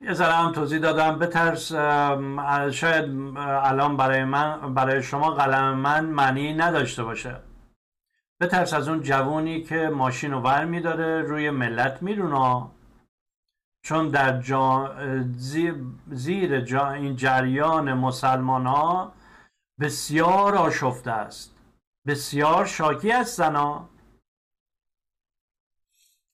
یه 0.01 0.13
ذره 0.13 0.33
هم 0.33 0.51
توضیح 0.51 0.79
دادم. 0.79 1.19
بترس 1.19 1.71
شاید 2.75 3.37
الان 3.37 3.97
برای 3.97 4.23
من 4.23 4.73
برای 4.73 5.03
شما 5.03 5.31
قلم 5.31 5.73
من 5.73 6.05
معنی 6.05 6.53
نداشته 6.53 7.03
باشه. 7.03 7.39
بترس 8.39 8.73
از 8.73 8.87
اون 8.87 9.01
جوونی 9.01 9.63
که 9.63 9.89
ماشین 9.89 10.31
رو 10.31 10.39
ور 10.41 10.65
میداره 10.65 11.21
روی 11.21 11.49
ملت 11.49 12.03
میرونه. 12.03 12.67
چون 13.81 14.09
در 14.09 14.41
جا 14.41 14.95
زیر 16.07 16.61
جا 16.61 16.91
این 16.91 17.15
جریان 17.15 17.93
مسلمان 17.93 18.65
ها 18.65 19.13
بسیار 19.79 20.55
آشفته 20.55 21.11
است. 21.11 21.55
بسیار 22.07 22.65
شاکی 22.65 23.11
هستن 23.11 23.55
ها 23.55 23.89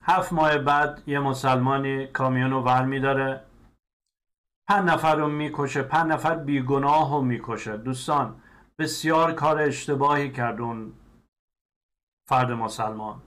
هفت 0.04 0.34
ماه 0.34 0.58
بعد 0.58 1.04
یه 1.08 1.20
مسلمانی 1.20 2.08
کامیون 2.08 2.52
رو 2.52 2.62
ور 2.62 2.86
میداره. 2.86 3.44
پنج 4.68 4.90
نفر 4.90 5.16
رو 5.16 5.28
می‌کشه 5.28 5.84
پنج 5.84 6.12
نفر 6.12 6.36
بیگناه 6.36 7.12
رو 7.12 7.22
می‌کشه. 7.22 7.78
دوستان 7.78 8.42
بسیار 8.80 9.34
کار 9.34 9.60
اشتباهی 9.60 10.32
کرد 10.32 10.62
اون 10.62 10.94
فرد 12.30 12.52
مسلمان. 12.52 13.22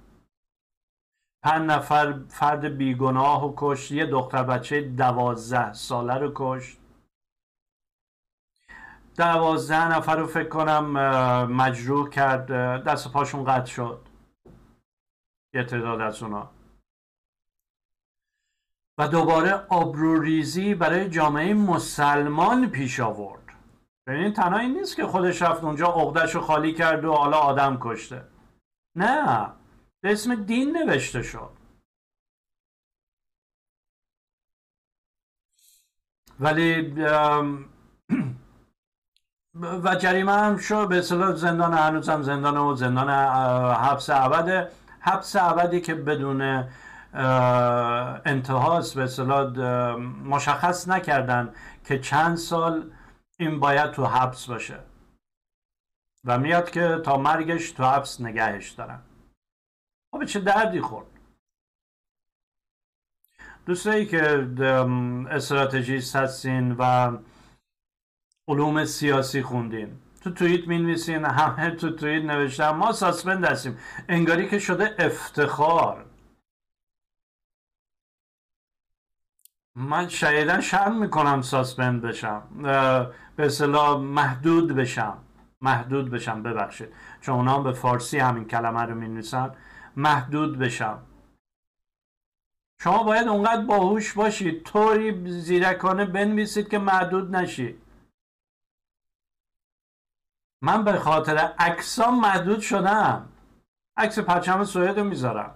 پنج 1.42 1.70
نفر 1.70 2.20
فرد 2.28 2.64
بیگناه 2.64 3.46
و 3.46 3.54
کشت 3.56 3.92
یه 3.92 4.06
دختر 4.06 4.42
بچه 4.42 4.80
دوازده 4.80 5.72
ساله 5.72 6.14
رو 6.14 6.32
کشت. 6.34 6.78
دوازده 9.16 9.96
نفر 9.96 10.16
رو 10.16 10.26
فکر 10.26 10.48
کنم 10.48 10.90
مجروح 11.52 12.10
کرد 12.10 12.52
دست 12.84 13.12
پاشون 13.12 13.44
قطع 13.44 13.70
شد. 13.70 14.08
یه 15.54 15.64
تعداد 15.64 16.00
از 16.00 16.22
اونا. 16.22 16.55
و 18.98 19.08
دوباره 19.08 19.52
آبروریزی 19.68 20.74
برای 20.74 21.08
جامعه 21.08 21.54
مسلمان 21.54 22.70
پیش 22.70 23.00
آورد. 23.00 23.42
ببینید 24.06 24.34
تنها 24.34 24.58
این 24.58 24.78
نیست 24.78 24.96
که 24.96 25.06
خودش 25.06 25.42
رفت 25.42 25.64
اونجا 25.64 25.86
عقدش 25.86 26.34
رو 26.34 26.40
خالی 26.40 26.72
کرد 26.72 27.04
و 27.04 27.12
حالا 27.12 27.36
آدم 27.36 27.78
کشته. 27.80 28.24
نه 28.96 29.46
به 30.00 30.12
اسم 30.12 30.34
دین 30.34 30.76
نوشته 30.76 31.22
شد. 31.22 31.50
ولی 36.40 36.94
و 39.54 39.94
جریمه 39.94 40.32
هم 40.32 40.56
شد. 40.56 40.88
به 40.88 40.98
اصطلاح 40.98 41.36
زندان 41.36 41.74
هنوزم 41.74 42.22
زندان 42.22 42.56
و 42.56 42.74
زندان 42.74 43.10
حبس 43.74 44.10
ابد 44.10 44.72
حبس 45.00 45.36
ابدی 45.36 45.80
که 45.80 45.94
بدون 45.94 46.68
انتهاست 48.24 48.94
به 48.94 49.02
اصطلاح 49.02 49.46
مشخص 50.24 50.88
نکردن 50.88 51.54
که 51.84 51.98
چند 51.98 52.36
سال 52.36 52.90
این 53.38 53.60
باید 53.60 53.90
تو 53.90 54.06
حبس 54.06 54.46
باشه 54.46 54.78
و 56.24 56.38
میاد 56.38 56.70
که 56.70 57.00
تا 57.04 57.16
مرگش 57.16 57.70
تو 57.70 57.84
حبس 57.84 58.20
نگهش 58.20 58.70
دارن. 58.70 58.98
خب 60.10 60.24
چه 60.24 60.40
دردی 60.40 60.80
خورد؟ 60.80 61.06
دوستایی 63.66 64.06
که 64.06 64.48
استراتژیست 65.30 66.16
هستین 66.16 66.72
و 66.78 67.12
علوم 68.48 68.84
سیاسی 68.84 69.42
خوندین 69.42 69.98
تو 70.20 70.30
توییت 70.30 70.68
می 70.68 70.78
نویسین 70.78 71.24
همه 71.24 71.70
تو 71.70 71.90
توییت 71.90 72.24
نوشتن 72.24 72.70
ما 72.70 72.92
suspend 72.92 73.44
هستیم. 73.44 73.78
انگاری 74.08 74.48
که 74.48 74.58
شده 74.58 74.94
افتخار. 74.98 76.04
من 79.76 80.08
شدیدن 80.08 80.60
شرم 80.60 80.98
می‌کنم 80.98 81.42
suspend 81.42 82.02
بشم. 82.02 82.42
به 83.36 83.46
اصطلاح 83.46 83.98
محدود 83.98 84.76
بشم. 84.76 85.18
محدود 85.60 86.10
بشم 86.10 86.42
ببخشید. 86.42 86.88
چون 87.20 87.34
اونا 87.34 87.60
به 87.60 87.72
فارسی 87.72 88.18
همین 88.18 88.44
کلمه 88.44 88.82
رو 88.82 88.94
می 88.94 89.08
نویسن 89.08 89.54
محدود 89.96 90.58
بشم. 90.58 91.02
شما 92.80 93.02
باید 93.02 93.28
اونقدر 93.28 93.66
باهوش 93.66 94.12
باشید. 94.12 94.64
طوری 94.64 95.30
زیرکانه 95.40 96.04
بنویسید 96.04 96.68
که 96.68 96.78
محدود 96.78 97.36
نشید 97.36 97.82
من 100.62 100.84
به 100.84 100.98
خاطر 100.98 101.38
عکسام 101.38 102.20
محدود 102.20 102.60
شدم. 102.60 103.28
عکس 103.96 104.18
پرچم 104.18 104.64
سوئد 104.64 104.98
رو 104.98 105.04
می‌ذارم. 105.04 105.54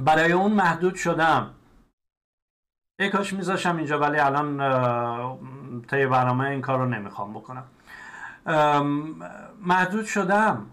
برای 0.00 0.32
اون 0.32 0.52
محدود 0.52 0.94
شدم. 0.94 1.53
ای 2.98 3.10
کاش 3.10 3.32
میذاشم 3.32 3.76
اینجا 3.76 3.98
ولی 3.98 4.18
الان 4.18 5.82
طی 5.82 6.06
برنامه 6.06 6.44
این 6.48 6.60
کار 6.60 6.78
رو 6.78 6.86
نمی‌خوام 6.86 7.32
بکنم. 7.32 7.64
محدود 9.60 10.04
شدم. 10.04 10.66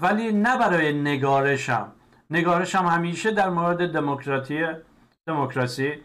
ولی 0.00 0.32
نه 0.32 0.58
برای 0.58 0.92
نگارشم. 0.92 1.92
نگارشم 2.30 2.86
همیشه 2.86 3.30
در 3.30 3.50
مورد 3.50 3.92
دموکراتی 3.92 4.66
دموکراسی 5.26 6.02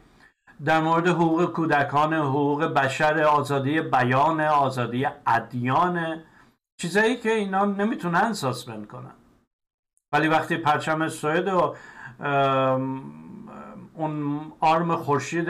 در 0.66 0.80
مورد 0.80 1.08
حقوق 1.08 1.46
کودکان 1.46 2.14
حقوق 2.14 2.64
بشر 2.64 3.24
آزادی 3.24 3.82
بیان 3.82 4.42
آزادی 4.42 5.08
ادیان 5.28 6.24
چیزایی 6.82 7.18
که 7.18 7.32
اینا 7.32 7.66
نمی‌تونن 7.66 8.34
ساسپند 8.34 8.88
کنن. 8.88 9.14
ولی 10.12 10.28
وقتی 10.28 10.58
پرچم 10.58 11.10
سوئد 11.10 11.48
و 11.48 11.76
اون 13.94 14.42
آرم 14.60 14.96
خورشید 14.96 15.50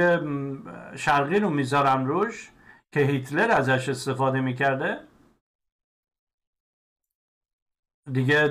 شرقی 0.96 1.40
رو 1.40 1.50
می‌ذارم 1.50 2.06
روش 2.06 2.52
که 2.92 3.00
هیتلر 3.00 3.52
ازش 3.52 3.90
استفاده 3.90 4.42
می‌کرده. 4.42 5.00
دیگه 8.12 8.48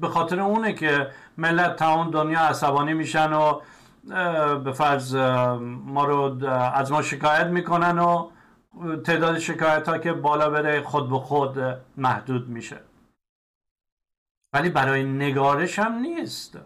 به 0.00 0.08
خاطر 0.08 0.40
اونه 0.40 0.72
که 0.72 1.10
ملت 1.38 1.76
تا 1.76 2.10
دنیا 2.12 2.40
عصبانی 2.40 2.94
میشن 2.94 3.32
و 3.32 3.60
به 4.58 4.72
فرض 4.72 5.14
ما 5.84 6.04
رو 6.04 6.46
از 6.48 6.92
ما 6.92 7.02
شکایت 7.02 7.46
می‌کنن 7.46 7.98
و 7.98 8.30
تعداد 9.04 9.38
شکایت 9.38 9.88
ها 9.88 9.98
که 9.98 10.12
بالا 10.12 10.50
بره 10.50 10.82
خود 10.82 11.10
به 11.10 11.18
خود 11.18 11.58
محدود 11.96 12.48
میشه. 12.48 12.80
ولی 14.52 14.70
برای 14.70 15.04
نگارش 15.04 15.78
هم 15.78 15.94
نیست. 15.94 16.58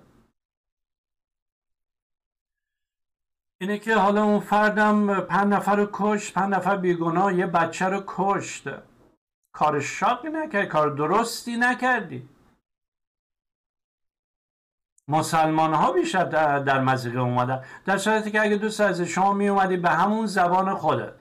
اینه 3.61 3.79
که 3.79 3.97
حالا 3.97 4.25
اون 4.25 4.41
فردم 4.41 5.21
پنج 5.21 5.53
نفر 5.53 5.77
رو 5.77 5.89
کشت 5.93 6.35
پنج 6.35 6.55
نفر 6.55 6.77
بیگناه 6.77 7.35
یه 7.35 7.47
بچه 7.47 7.87
رو 7.87 8.05
کشت. 8.07 8.69
کار 9.53 9.81
شاقی 9.81 10.29
نکردی 10.29 10.67
کار 10.67 10.91
درستی 10.91 11.57
نکردی. 11.57 12.29
مسلمان 15.09 15.75
ها 15.75 15.93
بیشتر 15.93 16.25
در, 16.25 16.59
در 16.59 16.81
مزیقه 16.81 17.19
اومدن. 17.19 17.65
در 17.85 17.99
صورتی 17.99 18.31
که 18.31 18.43
اگه 18.43 18.57
دوست 18.57 18.81
از 18.81 19.01
شما 19.01 19.33
می 19.33 19.49
اومدی 19.49 19.77
به 19.77 19.91
همون 19.91 20.27
زبان 20.27 20.75
خودت. 20.75 21.13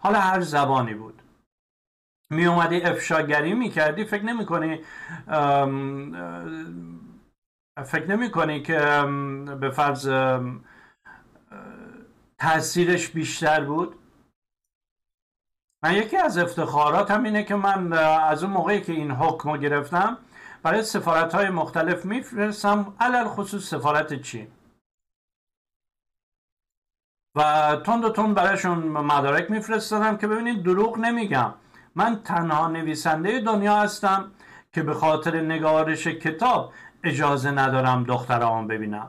حالا 0.00 0.20
هر 0.20 0.40
زبانی 0.40 0.94
بود. 0.94 1.22
می 2.30 2.46
اومدی 2.46 2.82
افشاگری 2.82 3.54
می 3.54 3.70
کردی 3.70 4.04
فکر 4.04 4.24
نمی 4.24 4.46
کنی 4.46 4.80
فکر 7.84 8.06
نمی 8.06 8.30
کنی 8.30 8.62
که 8.62 8.78
به 9.60 9.70
فرض 9.70 10.10
تاثیرش 12.38 13.08
بیشتر 13.08 13.64
بود؟ 13.64 13.98
من 15.82 15.94
یکی 15.94 16.16
از 16.16 16.38
افتخاراتم 16.38 17.24
اینه 17.24 17.44
که 17.44 17.54
من 17.54 17.92
از 17.92 18.44
اون 18.44 18.52
موقعی 18.52 18.80
که 18.80 18.92
این 18.92 19.10
حکم 19.10 19.50
رو 19.50 19.58
گرفتم 19.58 20.18
برای 20.62 20.82
سفارت 20.82 21.34
های 21.34 21.50
مختلف 21.50 22.04
میفرستم. 22.04 22.94
علل 23.00 23.24
خصوص 23.24 23.64
سفارت 23.70 24.22
چین 24.22 24.48
و 27.34 27.76
تند 27.86 28.04
و 28.04 28.10
تند 28.10 28.34
برایشون 28.34 28.78
مدارک 28.78 29.50
میفرستادم 29.50 30.16
که 30.16 30.26
ببینید 30.26 30.62
دروغ 30.62 30.98
نمیگم. 30.98 31.54
من 31.94 32.22
تنها 32.22 32.68
نویسنده 32.68 33.40
دنیا 33.40 33.76
هستم 33.76 34.30
که 34.72 34.82
به 34.82 34.94
خاطر 34.94 35.40
نگارش 35.40 36.06
کتاب 36.06 36.72
اجازه 37.04 37.50
ندارم 37.50 38.04
دخترام 38.04 38.66
ببینم. 38.66 39.08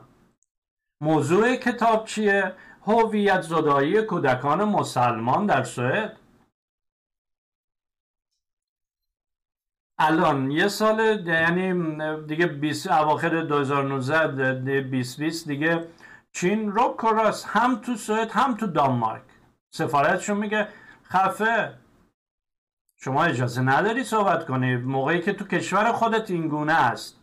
موضوع 1.00 1.56
کتاب 1.56 2.04
چیه؟ 2.04 2.54
هویت 2.86 3.40
زدایی 3.42 4.02
کودکان 4.02 4.64
مسلمان 4.64 5.46
در 5.46 5.64
سوئد. 5.64 6.16
الان 9.98 10.50
یه 10.50 10.68
سال 10.68 11.26
یعنی 11.26 11.74
دیگه 12.26 12.46
20 12.46 12.90
اواخر 12.90 13.40
2019 13.40 14.26
2020 14.26 15.48
دیگه 15.48 15.88
چین 16.32 16.72
رو 16.72 16.94
کراس. 16.98 17.44
هم 17.48 17.76
تو 17.76 17.94
سوئد 17.94 18.30
هم 18.30 18.54
تو 18.54 18.66
دانمارک. 18.66 19.22
سفارتشون 19.70 20.36
میگه 20.36 20.68
خفه. 21.04 21.74
شما 23.02 23.24
اجازه 23.24 23.62
نداری 23.62 24.04
صحبت 24.04 24.46
کنی. 24.46 24.76
موقعی 24.76 25.20
که 25.20 25.32
تو 25.32 25.44
کشور 25.44 25.92
خودت 25.92 26.30
این 26.30 26.48
گونه 26.48 26.72
است. 26.72 27.20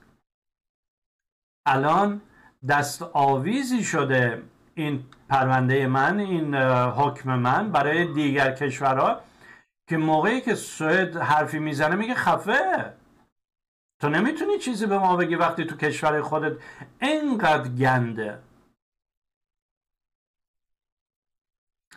الان 1.65 2.21
دست 2.67 3.01
آویزی 3.01 3.83
شده 3.83 4.43
این 4.75 5.05
پرونده 5.29 5.87
من 5.87 6.19
این 6.19 6.55
حکم 6.55 7.35
من 7.35 7.71
برای 7.71 8.13
دیگر 8.13 8.51
کشورها 8.51 9.21
که 9.87 9.97
موقعی 9.97 10.41
که 10.41 10.55
سوئد 10.55 11.17
حرفی 11.17 11.59
می‌زنه 11.59 11.95
میگه 11.95 12.13
خفه. 12.13 12.93
تو 13.99 14.09
نمی‌تونی 14.09 14.59
چیزی 14.59 14.85
به 14.85 14.97
ما 14.97 15.15
بگی 15.15 15.35
وقتی 15.35 15.65
تو 15.65 15.77
کشور 15.77 16.21
خودت 16.21 16.57
انقدر 17.01 17.69
گنده. 17.69 18.39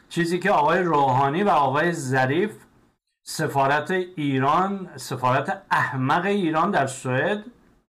چیزی 0.09 0.39
که 0.39 0.51
آقای 0.51 0.83
روحانی 0.83 1.43
و 1.43 1.49
آقای 1.49 1.93
ظریف 1.93 2.65
سفارت 3.31 3.91
ایران 3.91 4.91
سفارت 4.97 5.63
احمق 5.71 6.25
ایران 6.25 6.71
در 6.71 6.87
سوئد 6.87 7.45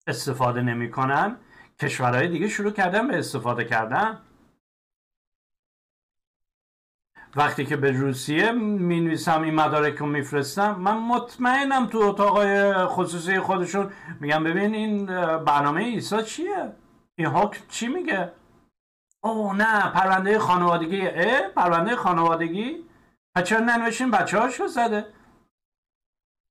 استفاده 0.06 0.62
نمی‌کنن 0.62 1.36
کشورهای 1.80 2.28
دیگه 2.28 2.48
شروع 2.48 2.70
کردن 2.70 3.08
به 3.08 3.18
استفاده 3.18 3.64
کردن. 3.64 4.18
وقتی 7.36 7.66
که 7.66 7.76
به 7.76 7.90
روسیه 7.90 8.52
می 8.52 9.00
نویسم 9.00 9.42
این 9.42 9.54
مدارک 9.54 9.96
رو 9.96 10.06
میفرستم 10.06 10.74
من 10.80 10.98
مطمئنم 10.98 11.86
تو 11.86 11.98
اتاقای 11.98 12.72
خصوصی 12.86 13.40
خودشون 13.40 13.92
میگم 14.20 14.44
ببین 14.44 14.74
این 14.74 15.06
برنامه 15.36 15.82
ایسا 15.82 16.22
چیه؟ 16.22 16.72
این 17.16 17.26
حکم 17.26 17.60
چی 17.68 17.88
میگه؟ 17.88 18.32
او 19.20 19.52
نه 19.52 19.90
پرونده 19.90 20.38
خانوادگی. 20.38 21.08
اه 21.08 21.48
پرونده 21.48 21.96
خانوادگی؟ 21.96 22.84
چرا 23.44 23.60
ننوشتین 23.60 24.10
بچه 24.10 24.38
هاشو 24.38 24.66
زده؟ 24.66 25.13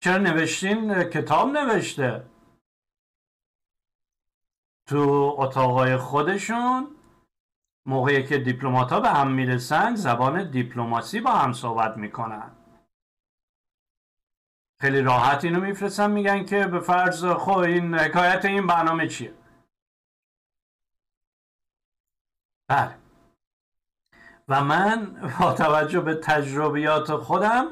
چرا 0.04 0.18
نوشتین؟ 0.18 1.04
کتاب 1.04 1.49
نوشته. 1.49 2.26
تو 4.88 5.36
اتاقای 5.39 5.97
خودشون 5.97 6.95
موقعی 7.86 8.24
که 8.28 8.38
دیپلمات 8.38 8.91
ها 8.91 8.99
به 8.99 9.10
هم 9.10 9.32
می‌رسن 9.32 9.95
زبان 9.95 10.51
دیپلماسی 10.51 11.22
با 11.22 11.32
هم 11.32 11.54
صحبت 11.54 11.97
می‌کنن. 11.97 12.51
خیلی 14.82 15.01
راحت 15.01 15.43
اینو 15.45 15.60
میفرستن 15.60 16.12
میگن 16.12 16.45
که 16.45 16.68
به 16.68 16.80
فرض 16.80 17.26
خب 17.26 17.58
این 17.58 17.95
حکایت 17.95 18.45
این 18.45 18.68
برنامه 18.68 19.08
چیه؟ 19.08 19.34
بله. 22.68 22.97
و 24.47 24.64
من 24.64 25.30
با 25.39 25.54
توجه 25.54 25.99
به 25.99 26.16
تجربیات 26.16 27.16
خودم 27.16 27.68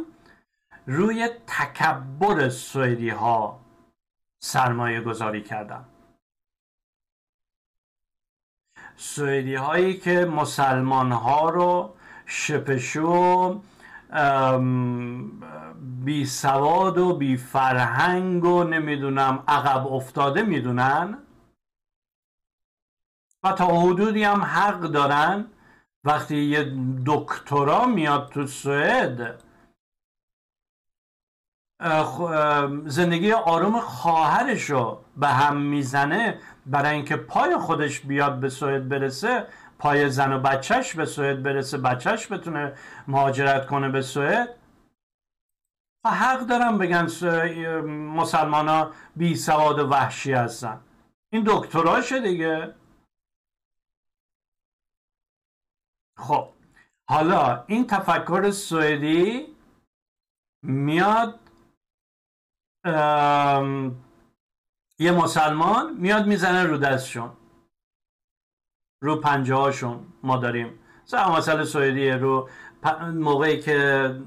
روی 0.87 1.29
تکبر 1.47 2.49
سوئدی 2.49 3.09
ها 3.09 3.59
سرمایه 4.39 5.01
گذاری 5.01 5.43
کردم. 5.43 5.85
سوئدی 8.95 9.55
هایی 9.55 9.97
که 9.97 10.25
مسلمان 10.25 11.11
ها 11.11 11.49
رو 11.49 11.95
شپشو 12.25 13.61
بی 15.79 16.25
سواد 16.25 16.97
و 16.97 17.15
بی 17.15 17.37
فرهنگ 17.37 18.45
و 18.45 18.63
نمی‌دونم 18.63 19.43
عقب 19.47 19.87
افتاده 19.87 20.41
می‌دونن 20.41 21.17
و 23.43 23.51
تا 23.51 23.67
حدودی 23.67 24.23
هم 24.23 24.41
حق 24.41 24.79
دارن. 24.79 25.45
وقتی 26.03 26.37
یه 26.37 26.73
دکترا 27.05 27.85
میاد 27.85 28.29
تو 28.29 28.47
سوئد 28.47 29.43
زندگی 32.85 33.31
آروم 33.31 33.79
خواهرش 33.79 34.69
رو 34.69 35.03
به 35.17 35.27
هم 35.27 35.57
می‌زنه 35.57 36.39
برای 36.65 36.95
اینکه 36.95 37.15
پای 37.15 37.57
خودش 37.57 37.99
بیاد 37.99 38.39
به 38.39 38.49
سوئد 38.49 38.89
برسه 38.89 39.47
پای 39.79 40.09
زن 40.09 40.33
و 40.33 40.39
بچهش 40.39 40.95
به 40.95 41.05
سوئد 41.05 41.43
برسه 41.43 41.77
بچهش 41.77 42.31
بتونه 42.31 42.73
مهاجرت 43.07 43.67
کنه 43.67 43.89
به 43.89 44.01
سوئد. 44.01 44.55
حق 46.05 46.39
دارم 46.39 46.77
بگن 46.77 47.07
مسلمان 47.87 48.67
ها 48.67 48.91
بی 49.15 49.35
سواد 49.35 49.79
و 49.79 49.87
وحشی 49.87 50.33
هستن. 50.33 50.81
این 51.33 51.43
دکتراشه 51.47 52.19
دیگه. 52.19 52.75
خب 56.17 56.49
حالا 57.09 57.63
این 57.67 57.87
تفکر 57.87 58.51
سوئدی 58.51 59.47
میاد 60.63 61.40
یه 64.99 65.11
مسلمان 65.11 65.93
میاد 65.97 66.27
می‌زنه 66.27 66.63
رو 66.63 66.77
دستشون. 66.77 67.31
رو 69.03 69.15
پنجه 69.15 69.55
هاشون 69.55 70.13
ما 70.23 70.37
داریم. 70.37 70.79
مثلا 71.13 71.65
سوئدیه 71.65 72.15
رو 72.15 72.49
موقعی 73.13 73.59
که 73.59 74.21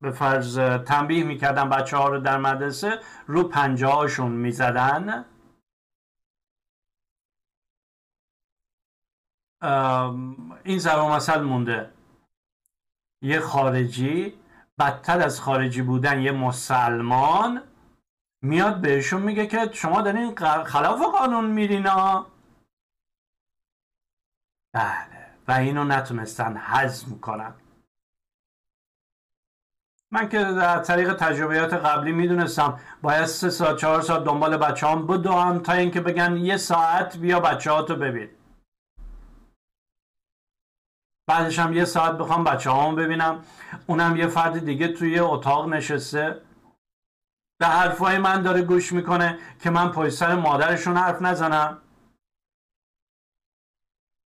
به 0.00 0.10
فرض 0.10 0.58
تنبیه 0.58 1.24
می‌کردن 1.24 1.68
بچه 1.68 1.96
ها 1.96 2.08
رو 2.08 2.20
در 2.20 2.38
مدرسه 2.38 3.00
رو 3.26 3.42
پنجه 3.48 3.86
هاشون 3.86 4.32
می‌زدن 4.32 5.24
این 10.64 10.78
ضرب 10.78 10.98
مثل 10.98 11.42
مونده. 11.42 11.90
یه 13.22 13.40
خارجی 13.40 14.34
بدتر 14.78 15.20
از 15.22 15.40
خارجی 15.40 15.82
بودن 15.82 16.20
یه 16.20 16.32
مسلمان 16.32 17.62
میاد 18.42 18.80
بهشون 18.80 19.22
میگه 19.22 19.46
که 19.46 19.70
شما 19.72 20.02
دارین 20.02 20.34
خلاف 20.64 21.02
قانون 21.02 21.50
میرینا 21.50 22.26
بله. 24.74 25.26
و 25.48 25.52
اینو 25.52 25.84
نتونستن 25.84 26.56
حزم 26.56 27.18
کنن. 27.18 27.54
من 30.12 30.28
که 30.28 30.38
در 30.38 30.78
طریق 30.78 31.14
تجربیات 31.14 31.74
قبلی 31.74 32.12
می‌دونستم 32.12 32.80
باید 33.02 33.26
سه 33.26 33.50
ساعت 33.50 33.76
چهار 33.76 34.02
ساعت 34.02 34.24
دنبال 34.24 34.56
بچه 34.56 34.86
هم 34.86 35.06
بدوم 35.06 35.58
تا 35.58 35.72
اینکه 35.72 36.00
بگن 36.00 36.36
یه 36.36 36.56
ساعت 36.56 37.16
بیا 37.16 37.40
بچه 37.40 37.70
ها 37.70 37.82
تو 37.82 37.96
ببین. 37.96 38.30
بعدش 41.26 41.58
هم 41.58 41.72
یه 41.72 41.84
ساعت 41.84 42.18
بخوام 42.18 42.44
بچه 42.44 42.70
هم 42.70 42.96
ببینم. 42.96 43.44
اونم 43.86 44.16
یه 44.16 44.26
فرد 44.26 44.64
دیگه 44.64 44.88
توی 44.88 45.18
اتاق 45.18 45.68
نشسته. 45.68 46.42
به 47.60 47.66
حرفای 47.66 48.18
من 48.18 48.42
داره 48.42 48.62
گوش 48.62 48.92
می‌کنه 48.92 49.38
که 49.58 49.70
من 49.70 49.92
پای 49.92 50.10
سر 50.10 50.34
مادرشون 50.34 50.96
حرف 50.96 51.22
نزنم. 51.22 51.82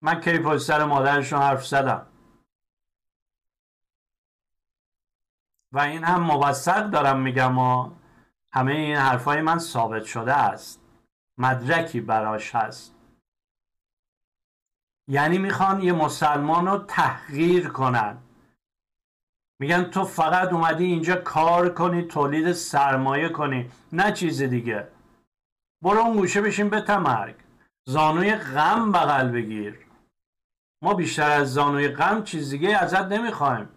من 0.03 0.21
کی 0.21 0.39
پشت 0.39 0.63
سر 0.63 0.85
مادرشون 0.85 1.39
حرف 1.43 1.67
زدم؟ 1.67 2.07
و 5.73 5.79
این 5.79 6.05
هم 6.05 6.23
موثق 6.23 6.91
دارم 6.91 7.21
میگم 7.21 7.59
و 7.59 7.91
همه 8.53 8.73
این 8.73 8.97
حرفای 8.97 9.41
من 9.41 9.59
ثابت 9.59 10.05
شده 10.05 10.35
است. 10.35 10.81
مدرکی 11.39 12.01
براش 12.01 12.55
هست. 12.55 12.95
یعنی 15.09 15.39
می‌خوان 15.39 15.81
یه 15.81 15.93
مسلمان 15.93 16.67
رو 16.67 16.79
تحقیر 16.79 17.69
کنن. 17.69 18.19
میگن 19.63 19.85
تو 19.85 20.05
فقط 20.05 20.53
اومدی 20.53 20.85
اینجا 20.85 21.17
کار 21.17 21.69
کنی 21.69 22.03
تولید 22.03 22.53
سرمایه 22.53 23.29
کنی 23.29 23.71
نه 23.93 24.13
چیز 24.13 24.43
دیگه. 24.43 24.89
برو 25.83 25.99
اون 25.99 26.17
گوشه 26.17 26.41
بشین 26.41 26.69
به 26.69 26.81
تمرگ. 26.81 27.35
زانوی 27.89 28.35
غم 28.35 28.93
بغل 28.93 29.29
بگیر. 29.29 29.79
ما 30.83 30.95
بیشتر 30.95 31.31
از 31.31 31.55
زانوی 31.55 31.89
غم 31.89 32.23
چیز 32.23 32.51
دیگه 32.51 32.77
ازت 32.77 33.05
نمی‌خوایم. 33.05 33.69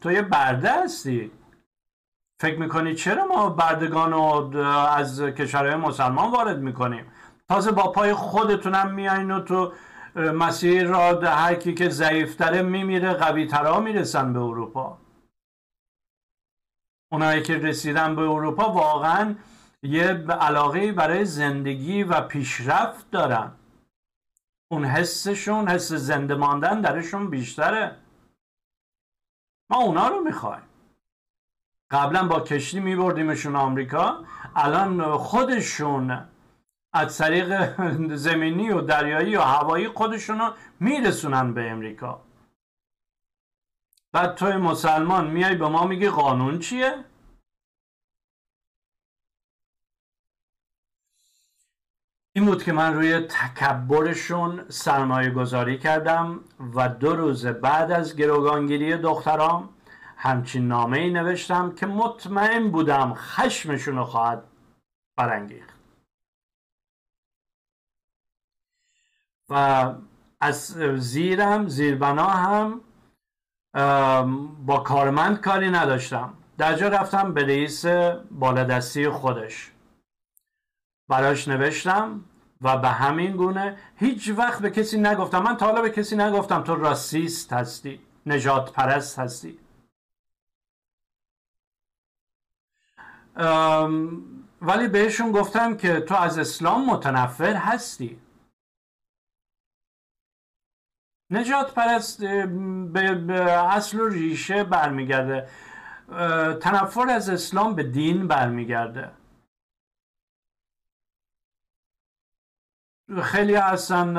تو 0.00 0.12
یه 0.12 0.22
برده 0.22 0.82
هستی. 0.82 1.30
فکر 2.40 2.58
می‌کنی 2.58 2.94
چرا 2.94 3.24
ما 3.24 3.48
بردگان 3.48 4.12
رو 4.12 4.58
از 4.96 5.20
کشورهای 5.22 5.76
مسلمان 5.76 6.30
وارد 6.30 6.58
می‌کنیم؟ 6.58 7.04
تازه 7.48 7.72
با 7.72 7.92
پای 7.92 8.14
خودتونم 8.14 8.94
میایین 8.94 9.30
و 9.30 9.40
تو 9.40 9.72
مسیر 10.14 10.86
را 10.86 11.20
هر 11.20 11.54
کی 11.54 11.74
که 11.74 11.88
ضعیفتره 11.88 12.62
میمیره 12.62 13.12
قوی 13.12 13.46
ترها 13.46 13.80
می‌رسن 13.80 14.32
به 14.32 14.40
اروپا. 14.40 14.98
اونایی 17.12 17.42
که 17.42 17.58
رسیدن 17.58 18.16
به 18.16 18.22
اروپا 18.22 18.72
واقعا 18.72 19.34
یه 19.82 20.04
علاقه 20.40 20.92
برای 20.92 21.24
زندگی 21.24 22.02
و 22.02 22.20
پیشرفت 22.20 23.10
دارن. 23.10 23.52
اون 24.70 24.84
حسشون 24.84 25.68
حس 25.68 25.92
زنده 25.92 26.34
ماندن 26.34 26.80
درشون 26.80 27.30
بیشتره. 27.30 27.96
ما 29.70 29.78
اونا 29.78 30.08
رو 30.08 30.20
می‌خوایم. 30.20 30.62
قبلا 31.90 32.28
با 32.28 32.40
کشتی 32.40 32.80
میبردیمشون 32.80 33.56
آمریکا 33.56 34.24
الان 34.56 35.16
خودشون 35.16 36.28
از 36.92 37.18
طریق 37.18 37.76
زمینی 38.14 38.70
و 38.70 38.80
دریایی 38.80 39.36
و 39.36 39.40
هوایی 39.40 39.88
خودشون 39.88 40.38
رو 40.38 40.52
میرسونن 40.80 41.54
به 41.54 41.70
امریکا 41.70 42.20
بعد 44.12 44.34
توی 44.34 44.56
مسلمان 44.56 45.30
میای 45.30 45.54
به 45.54 45.68
ما 45.68 45.86
میگی 45.86 46.08
قانون 46.08 46.58
چیه؟ 46.58 47.04
این 52.32 52.46
بود 52.46 52.62
که 52.62 52.72
من 52.72 52.94
روی 52.94 53.20
تکبرشون 53.20 54.68
سرمایه 54.68 55.30
گذاری 55.30 55.78
کردم 55.78 56.40
و 56.74 56.88
دو 56.88 57.16
روز 57.16 57.46
بعد 57.46 57.92
از 57.92 58.16
گروگانگیری 58.16 58.96
دخترام 58.96 59.68
همچین 60.16 60.68
نامه 60.68 60.98
ای 60.98 61.10
نوشتم 61.10 61.74
که 61.74 61.86
مطمئن 61.86 62.70
بودم 62.70 63.14
خشمشون 63.14 63.96
رو 63.96 64.04
خواهد 64.04 64.44
برانگیخت 65.16 65.69
و 69.50 69.94
از 70.40 70.66
زیرم 70.96 71.68
زیربنا 71.68 72.26
هم 72.26 72.80
با 74.66 74.78
کارمند 74.78 75.40
کاری 75.40 75.70
نداشتم. 75.70 76.34
در 76.58 76.74
جا 76.74 76.88
رفتم 76.88 77.34
به 77.34 77.42
رئیس 77.46 77.86
بالادستی 78.30 79.08
خودش. 79.08 79.70
براش 81.08 81.48
نوشتم 81.48 82.24
و 82.60 82.78
به 82.78 82.88
همین 82.88 83.36
گونه 83.36 83.78
هیچ 83.96 84.30
وقت 84.36 84.62
به 84.62 84.70
کسی 84.70 84.98
نگفتم. 84.98 85.42
من 85.42 85.56
تا 85.56 85.66
حالا 85.66 85.82
به 85.82 85.90
کسی 85.90 86.16
نگفتم 86.16 86.62
تو 86.62 86.74
راسیست 86.74 87.52
هستی 87.52 88.00
نجات 88.26 88.72
پرست 88.72 89.18
هستی. 89.18 89.58
ولی 94.62 94.88
بهشون 94.88 95.32
گفتم 95.32 95.76
که 95.76 96.00
تو 96.00 96.14
از 96.14 96.38
اسلام 96.38 96.86
متنفر 96.86 97.54
هستی. 97.54 98.18
نجات 101.30 101.74
پرست 101.74 102.24
به 102.92 103.52
اصل 103.52 104.00
و 104.00 104.08
ریشه 104.08 104.64
برمیگرده. 104.64 105.48
تنفر 106.60 107.10
از 107.10 107.28
اسلام 107.28 107.74
به 107.74 107.82
دین 107.82 108.28
برمیگرده. 108.28 109.10
خیلی 113.22 113.54
هستن 113.54 114.14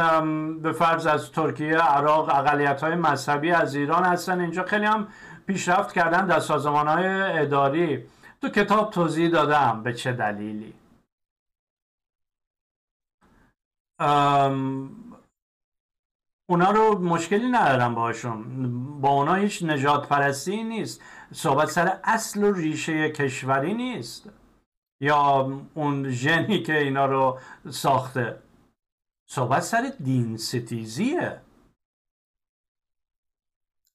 به 0.62 0.72
فرض 0.72 1.07
از 1.07 1.32
ترکیه 1.32 1.78
عراق 1.78 2.30
اقلیت 2.30 2.84
های 2.84 2.95
مذهبی 2.95 3.51
از 3.51 3.76
ایران 3.76 4.03
هستن. 4.03 4.39
اینجا 4.39 4.64
خیلی 4.64 4.86
هم 4.86 5.07
پیشرفت 5.45 5.93
کردن 5.93 6.28
در 6.28 6.39
سازمان 6.39 6.88
های 6.88 7.05
اداری. 7.39 8.05
تو 8.41 8.49
کتاب 8.49 8.91
توضیح 8.91 9.30
دادم 9.30 9.84
به 9.84 9.93
چه 9.93 10.12
دلیلی. 10.14 10.74
اونا 16.52 16.72
رو 16.72 16.99
مشکلی 16.99 17.47
ندارم 17.47 17.95
باشون 17.95 19.02
با 19.02 19.10
اونا 19.10 19.34
هیچ 19.34 19.64
نجات 19.64 20.08
پرستی 20.08 20.64
نیست. 20.64 21.02
صحبت 21.34 21.70
سر 21.70 21.99
اصل 22.04 22.43
و 22.43 22.54
ریشه 22.54 23.10
کشوری 23.10 23.74
نیست. 23.74 24.30
یا 25.02 25.52
اون 25.74 26.10
ژنی 26.10 26.64
که 26.64 26.78
اینا 26.78 27.06
رو 27.06 27.39
ساخته. 27.70 28.39
صحبت 29.26 29.62
سر 29.62 29.93
دین 29.99 30.38
ستیزیه. 30.38 31.41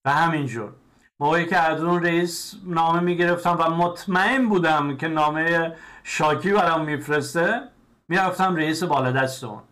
و 0.05 0.11
همینجور. 0.11 0.73
موقعی 1.21 1.47
که 1.47 1.57
از 1.57 1.85
رئیس 1.85 2.55
نامه 2.65 3.01
می‌گرفتم 3.01 3.57
و 3.61 3.71
مطمئن 3.71 4.49
بودم 4.49 4.97
که 4.97 5.09
نامه 5.09 5.77
شاکی 6.05 6.53
برام 6.53 6.85
میفرسته 6.85 7.63
می‌رفتم 8.09 8.57
رئیس 8.57 8.83
بالادست 8.83 9.45
اون. 9.45 9.63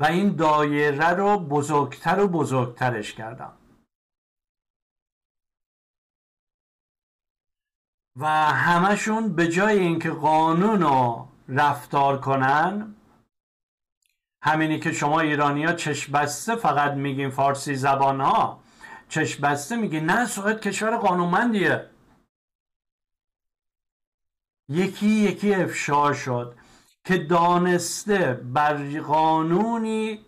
و 0.00 0.04
این 0.04 0.36
دایره 0.36 1.08
رو 1.08 1.38
بزرگتر 1.38 2.20
و 2.20 2.28
بزرگترش 2.28 3.14
کردم. 3.14 3.52
و 8.16 8.26
همشون 8.52 9.34
به 9.34 9.48
جای 9.48 9.78
اینکه 9.78 10.10
قانون 10.10 10.82
رو 10.82 11.28
رفتار 11.48 12.20
کنن 12.20 12.94
همینی 14.42 14.80
که 14.80 14.92
شما 14.92 15.20
ایرانی 15.20 15.64
ها 15.64 15.72
چشم 15.72 16.12
بسته 16.12 16.56
فقط 16.56 16.92
میگین 16.92 17.30
فارسی 17.30 17.74
زبان 17.74 18.20
ها 18.20 18.60
چشم 19.08 19.42
بسته 19.42 19.76
میگین 19.76 20.04
نه 20.04 20.26
سوئد 20.26 20.60
کشور 20.60 20.96
قانونمندیه. 20.96 21.90
یکی 24.68 25.06
یکی 25.06 25.54
افشا 25.54 26.12
شد. 26.12 26.57
که 27.04 27.18
دانسته 27.18 28.32
بر 28.34 29.00
قانونی 29.00 30.26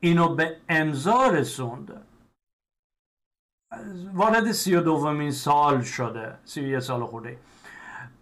اینو 0.00 0.34
به 0.34 0.56
امضا 0.68 1.26
رسوند. 1.26 2.06
وارد 4.14 4.52
سی 4.52 4.74
و 4.74 4.80
دومین 4.80 5.30
سال 5.30 5.82
شده 5.82 6.38
سی 6.44 6.60
و 6.60 6.66
یه 6.66 6.80
سال 6.80 7.06
خورده. 7.06 7.38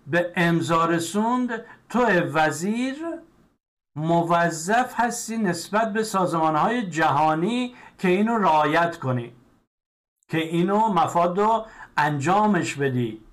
به 0.07 0.32
امضا 0.36 0.84
رسوند 0.84 1.64
تو 1.88 2.07
وزیر 2.09 2.96
موظف 3.96 4.94
هستی 4.96 5.36
نسبت 5.36 5.92
به 5.92 6.03
سازمان 6.03 6.57
های 6.57 6.90
جهانی 6.90 7.74
که 7.98 8.09
اینو 8.09 8.38
رعایت 8.38 8.98
کنی 8.98 9.32
که 10.28 10.38
اینو 10.38 10.88
مفاد 10.88 11.38
رو 11.38 11.66
انجامش 11.96 12.74
بدی. 12.74 13.24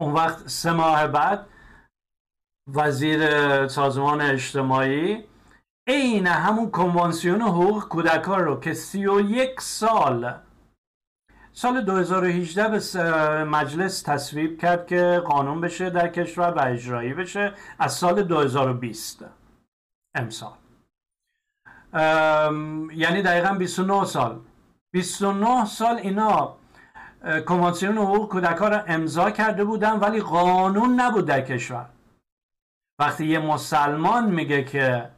اون 0.00 0.12
وقت 0.12 0.48
سه 0.48 0.72
ماه 0.72 1.06
بعد 1.06 1.46
وزیر 2.66 3.28
سازمان 3.68 4.20
اجتماعی 4.20 5.24
عین 5.86 6.26
همون 6.26 6.70
کنوانسیون 6.70 7.42
حقوق 7.42 7.88
کودکان 7.88 8.44
رو 8.44 8.60
که 8.60 8.74
سی 8.74 9.06
و 9.06 9.20
یک 9.20 9.60
سال 9.60 10.40
سال 11.56 11.80
2018 11.80 12.68
به 12.68 13.44
مجلس 13.44 14.02
تصویب 14.02 14.60
کرد 14.60 14.86
که 14.86 15.22
قانون 15.26 15.60
بشه 15.60 15.90
در 15.90 16.08
کشور 16.08 16.50
و 16.50 16.60
اجرایی 16.60 17.14
بشه 17.14 17.54
از 17.78 17.92
سال 17.92 18.22
2020 18.22 19.24
امسال. 20.14 20.52
یعنی 22.92 23.22
دقیقا 23.22 23.54
29 23.54 24.04
سال. 24.04 24.40
29 24.92 25.64
سال 25.64 25.96
اینا 25.96 26.56
کنوانسیون 27.46 27.98
حقوق 27.98 28.28
کودکان 28.28 28.70
را 28.70 28.80
امضا 28.86 29.30
کرده 29.30 29.64
بودن 29.64 29.92
ولی 29.98 30.20
قانون 30.20 31.00
نبود 31.00 31.26
در 31.26 31.40
کشور. 31.40 31.88
وقتی 32.98 33.26
یه 33.26 33.38
مسلمان 33.38 34.30
میگه 34.30 34.64
که 34.64 35.10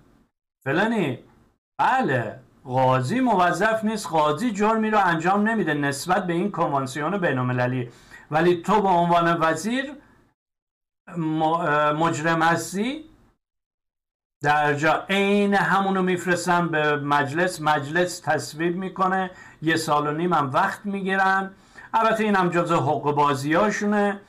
فلانی 0.65 1.19
بله 1.79 2.41
قاضی 2.67 3.21
موظف 3.21 3.85
نیست 3.85 4.07
قاضی 4.07 4.51
جرمی 4.51 4.91
رو 4.91 4.99
انجام 5.05 5.49
نمیده 5.49 5.75
نسبت 5.75 6.27
به 6.27 6.33
این 6.33 6.51
کنوانسیون 6.51 7.19
بینالمللی. 7.19 7.89
ولی 8.31 8.63
تو 8.63 8.83
به 8.83 8.89
عنوان 8.89 9.37
وزیر 9.41 9.93
مجرم 11.99 12.43
هستی؟ 12.43 13.05
در 14.43 14.75
جا 14.75 15.05
عین 15.11 15.55
همونو 15.55 16.03
میفرستن 16.03 16.69
به 16.69 16.97
مجلس 16.97 17.61
مجلس 17.61 18.21
تصویب 18.21 18.77
می‌کنه 18.77 19.31
یه 19.63 19.77
سال 19.77 20.07
و 20.07 20.11
نیم 20.11 20.33
هم 20.33 20.51
وقت 20.53 20.87
می‌گیرن. 20.87 21.51
البته 21.95 22.25
این 22.25 22.37
هم 22.37 22.49
جز 22.49 22.73
حقوق 22.73 23.15
بازی 23.15 23.55
هاشونه 23.55 24.21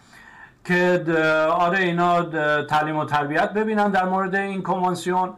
که 0.65 1.05
آره 1.51 1.79
اینا 1.79 2.23
تعلیم 2.63 2.97
و 2.97 3.05
تربیت 3.05 3.53
ببینن 3.53 3.91
در 3.91 4.05
مورد 4.05 4.35
این 4.35 4.63
کنوانسیون. 4.63 5.33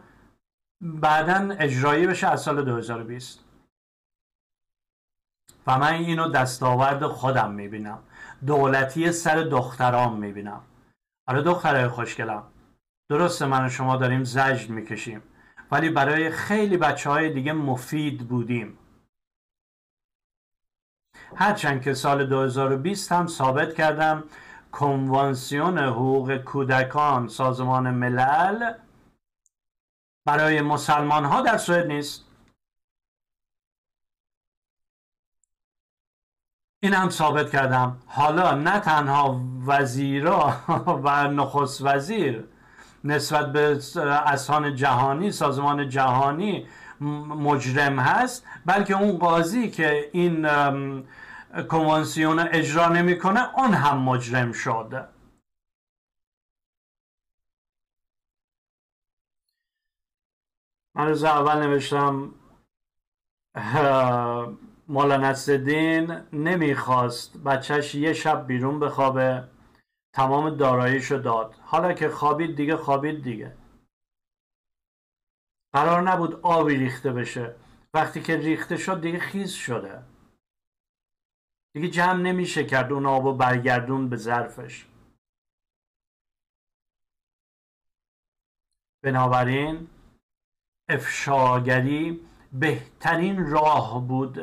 بعدا 0.80 1.56
اجرایی 1.58 2.06
بشه 2.06 2.26
از 2.26 2.42
سال 2.42 2.64
2020 2.64 3.44
و 5.66 5.78
من 5.78 5.92
اینو 5.92 6.28
دستاورد 6.28 7.06
خودم 7.06 7.52
می‌بینم. 7.52 7.98
دولتی 8.46 9.12
سر 9.12 9.36
دخترام 9.36 10.18
می‌بینم. 10.18 10.60
آره 11.26 11.42
دختره 11.42 11.88
خوشگلم. 11.88 12.42
درسته 13.08 13.46
من 13.46 13.66
و 13.66 13.68
شما 13.68 13.96
داریم 13.96 14.24
زجر 14.24 14.72
می‌کشیم. 14.72 15.22
ولی 15.70 15.90
برای 15.90 16.30
خیلی 16.30 16.76
بچه 16.76 17.10
های 17.10 17.32
دیگه 17.32 17.52
مفید 17.52 18.28
بودیم. 18.28 18.78
هرچند 21.36 21.82
که 21.82 21.94
سال 21.94 22.26
2020 22.26 23.12
هم 23.12 23.26
ثابت 23.26 23.74
کردم 23.74 24.24
کنوانسیون 24.72 25.78
حقوق 25.78 26.36
کودکان 26.36 27.28
سازمان 27.28 27.90
ملل 27.90 28.72
برای 30.24 30.60
مسلمان 30.60 31.24
ها 31.24 31.40
در 31.40 31.56
سوئد 31.56 31.86
نیست. 31.86 32.24
این 36.82 36.94
هم 36.94 37.10
ثابت 37.10 37.50
کردم. 37.50 37.96
حالا 38.06 38.54
نه 38.54 38.80
تنها 38.80 39.40
وزیرا 39.66 40.52
و 41.04 41.28
نخست 41.28 41.82
وزیر 41.82 42.44
نسبت 43.04 43.52
به 43.52 43.78
اسان 44.26 44.74
جهانی 44.74 45.32
سازمان 45.32 45.88
جهانی 45.88 46.66
مجرم 47.28 47.98
هست 47.98 48.46
بلکه 48.66 48.96
اون 48.96 49.18
قاضی 49.18 49.70
که 49.70 50.10
این 50.12 50.48
کنوانسیون 51.68 52.38
اجرا 52.38 52.88
نمی‌کنه 52.88 53.58
اون 53.58 53.74
هم 53.74 53.98
مجرم 53.98 54.52
شد 54.52 55.08
من 61.00 61.08
روز 61.08 61.24
اول 61.24 61.66
نوشتم 61.66 62.34
مولا 64.88 65.16
نصدین 65.16 66.10
نمی‌خواست 66.32 67.42
بچهش 67.42 67.94
یه 67.94 68.12
شب 68.12 68.46
بیرون 68.46 68.80
بخوابه 68.80 69.48
تمام 70.12 70.50
داراییشو 70.50 71.16
داد. 71.16 71.54
حالا 71.60 71.92
که 71.92 72.08
خوابید 72.08 72.56
دیگه 72.56 72.76
خوابید 72.76 73.22
دیگه. 73.22 73.56
قرار 75.72 76.02
نبود 76.02 76.40
آبی 76.42 76.76
ریخته 76.76 77.12
بشه. 77.12 77.54
وقتی 77.94 78.22
که 78.22 78.36
ریخته 78.36 78.76
شد 78.76 79.00
دیگه 79.00 79.18
خیز 79.18 79.52
شده. 79.52 80.02
دیگه 81.72 81.88
جمع 81.88 82.22
نمیشه 82.22 82.64
کرد 82.64 82.92
اون 82.92 83.06
آب 83.06 83.24
و 83.24 83.34
برگردون 83.34 84.08
به 84.08 84.16
ظرفش. 84.16 84.86
بنابراین 89.02 89.88
افشاگری 90.90 92.20
بهترین 92.52 93.50
راه 93.50 94.06
بود. 94.08 94.40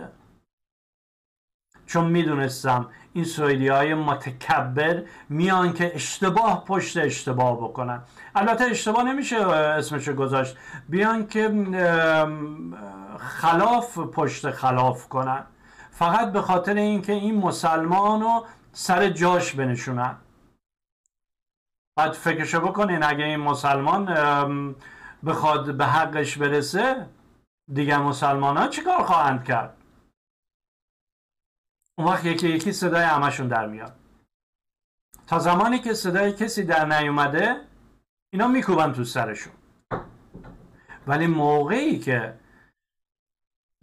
چون 1.85 2.05
می‌دونستم 2.05 2.89
این 3.13 3.23
سوئدی 3.23 3.67
های 3.67 3.93
متکبر 3.93 5.03
میان 5.29 5.73
که 5.73 5.95
اشتباه 5.95 6.65
پشت 6.65 6.97
اشتباه 6.97 7.57
بکنن. 7.57 8.03
البته 8.35 8.63
اشتباه 8.63 9.03
نمیشه 9.03 9.37
اسمشو 9.47 10.13
گذاشت. 10.13 10.57
بیان 10.89 11.27
که 11.27 11.49
خلاف 13.19 13.97
پشت 13.97 14.51
خلاف 14.51 15.09
کنن. 15.09 15.43
فقط 15.91 16.31
به 16.31 16.41
خاطر 16.41 16.73
اینکه 16.73 17.13
این 17.13 17.37
مسلمان 17.37 18.21
رو 18.21 18.45
سر 18.71 19.09
جاش 19.09 19.53
بنشونن. 19.53 20.15
بعد 21.97 22.11
فکرشو 22.11 22.59
بکنین 22.59 23.03
اگه 23.03 23.25
این 23.25 23.39
مسلمان 23.39 24.05
بخواد 25.25 25.77
به 25.77 25.85
حقش 25.85 26.37
برسه 26.37 27.09
دیگه 27.73 27.97
مسلمان 27.97 28.57
ها 28.57 28.67
چیکار 28.67 29.03
خواهند 29.03 29.43
کرد؟ 29.43 29.77
اون 31.97 32.07
وقت 32.07 32.25
یکی 32.25 32.49
یکی 32.49 32.71
صدای 32.71 33.03
همشون 33.03 33.47
در 33.47 33.67
میاد. 33.67 33.95
تا 35.27 35.39
زمانی 35.39 35.79
که 35.79 35.93
صدای 35.93 36.33
کسی 36.33 36.63
در 36.63 36.85
نیومده 36.85 37.61
اینا 38.33 38.47
میکوبن 38.47 38.93
تو 38.93 39.03
سرشون. 39.03 39.53
ولی 41.07 41.27
موقعی 41.27 41.99
که 41.99 42.33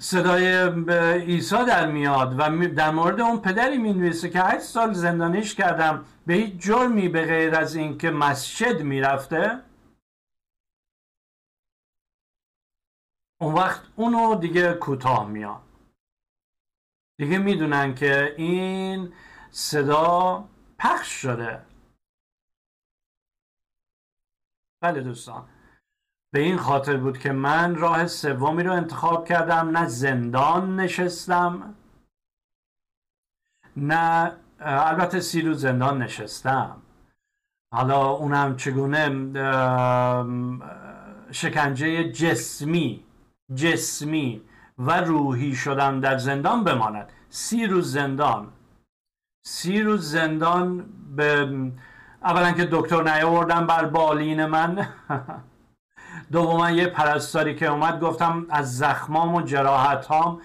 صدای 0.00 0.68
عیسی 1.20 1.64
در 1.64 1.86
میاد 1.86 2.34
و 2.38 2.68
در 2.68 2.90
مورد 2.90 3.20
اون 3.20 3.40
پدری 3.40 3.78
می 3.78 3.92
نویسه 3.92 4.30
که 4.30 4.40
هشت 4.40 4.62
سال 4.62 4.92
زندانیش 4.92 5.54
کردم 5.54 6.04
به 6.26 6.34
هیچ 6.34 6.54
جرمی 6.58 7.08
به 7.08 7.26
غیر 7.26 7.54
از 7.54 7.74
اینکه 7.74 8.10
مسجد 8.10 8.82
می‌رفته 8.82 9.60
اون 13.40 13.54
وقت 13.54 13.82
اونو 13.96 14.34
دیگه 14.34 14.74
کوتاه 14.74 15.28
میاد 15.28 15.62
دیگه 17.18 17.38
می‌دونن 17.38 17.94
که 17.94 18.34
این 18.38 19.12
صدا 19.50 20.48
پخش 20.78 21.08
شده. 21.08 21.66
بله 24.82 25.00
دوستان. 25.00 25.48
به 26.32 26.40
این 26.40 26.56
خاطر 26.56 26.96
بود 26.96 27.18
که 27.18 27.32
من 27.32 27.74
راه 27.74 28.06
سومی 28.06 28.62
رو 28.62 28.72
انتخاب 28.72 29.28
کردم 29.28 29.76
نه 29.76 29.88
زندان 29.88 30.80
نشستم 30.80 31.74
نه 33.76 34.36
البته 34.60 35.20
سی 35.20 35.42
روز 35.42 35.60
زندان 35.60 36.02
نشستم. 36.02 36.82
حالا 37.72 38.10
اونم 38.10 38.56
چگونه 38.56 39.08
شکنجه 41.32 42.12
جسمی 42.12 43.03
جسمی 43.54 44.42
و 44.78 45.00
روحی 45.00 45.54
شدن 45.54 46.00
در 46.00 46.18
زندان 46.18 46.64
بماند. 46.64 47.12
سی 47.28 47.66
روز 47.66 47.92
زندان. 47.92 48.52
سی 49.46 49.82
روز 49.82 50.10
زندان 50.10 50.86
به 51.16 51.48
اولا 52.22 52.52
که 52.52 52.68
دکتر 52.72 53.02
نیاوردن 53.02 53.66
بر 53.66 53.84
بالین 53.84 54.46
من. 54.46 54.88
دوما 56.32 56.70
یه 56.70 56.86
پرستاری 56.86 57.54
که 57.54 57.66
اومد 57.66 58.00
گفتم 58.00 58.46
از 58.50 58.78
زخمام 58.78 59.34
و 59.34 59.42
جراحتام 59.42 60.40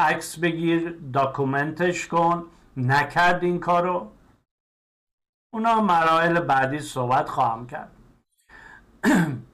عکس 0.00 0.38
بگیر 0.38 0.98
داکومنتش 1.12 2.08
کن. 2.08 2.44
نکرد 2.76 3.42
این 3.42 3.60
کارو. 3.60 4.10
اونا 5.54 5.80
مراحل 5.80 6.40
بعدی 6.40 6.78
صحبت 6.78 7.28
خواهم 7.28 7.66
کرد. 7.66 7.90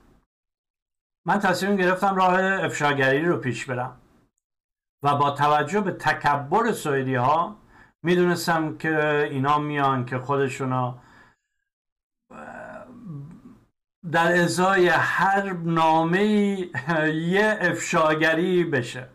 من 1.24 1.38
تصمیم 1.38 1.76
گرفتم 1.76 2.14
راه 2.14 2.64
افشاگری 2.64 3.24
رو 3.24 3.36
پیش 3.36 3.66
برم. 3.66 4.00
و 5.02 5.16
با 5.16 5.30
توجه 5.30 5.80
به 5.80 5.92
تکبر 5.92 6.72
سوئدی 6.72 7.14
ها 7.14 7.56
می‌دونستم 8.02 8.78
که 8.78 9.28
اینا 9.30 9.58
میان 9.58 10.06
که 10.06 10.18
خودشونا 10.18 10.98
در 14.12 14.42
ازای 14.42 14.88
هر 14.88 15.52
نامه 15.52 16.24
یه 17.34 17.58
افشاگری 17.60 18.64
بشه. 18.64 19.08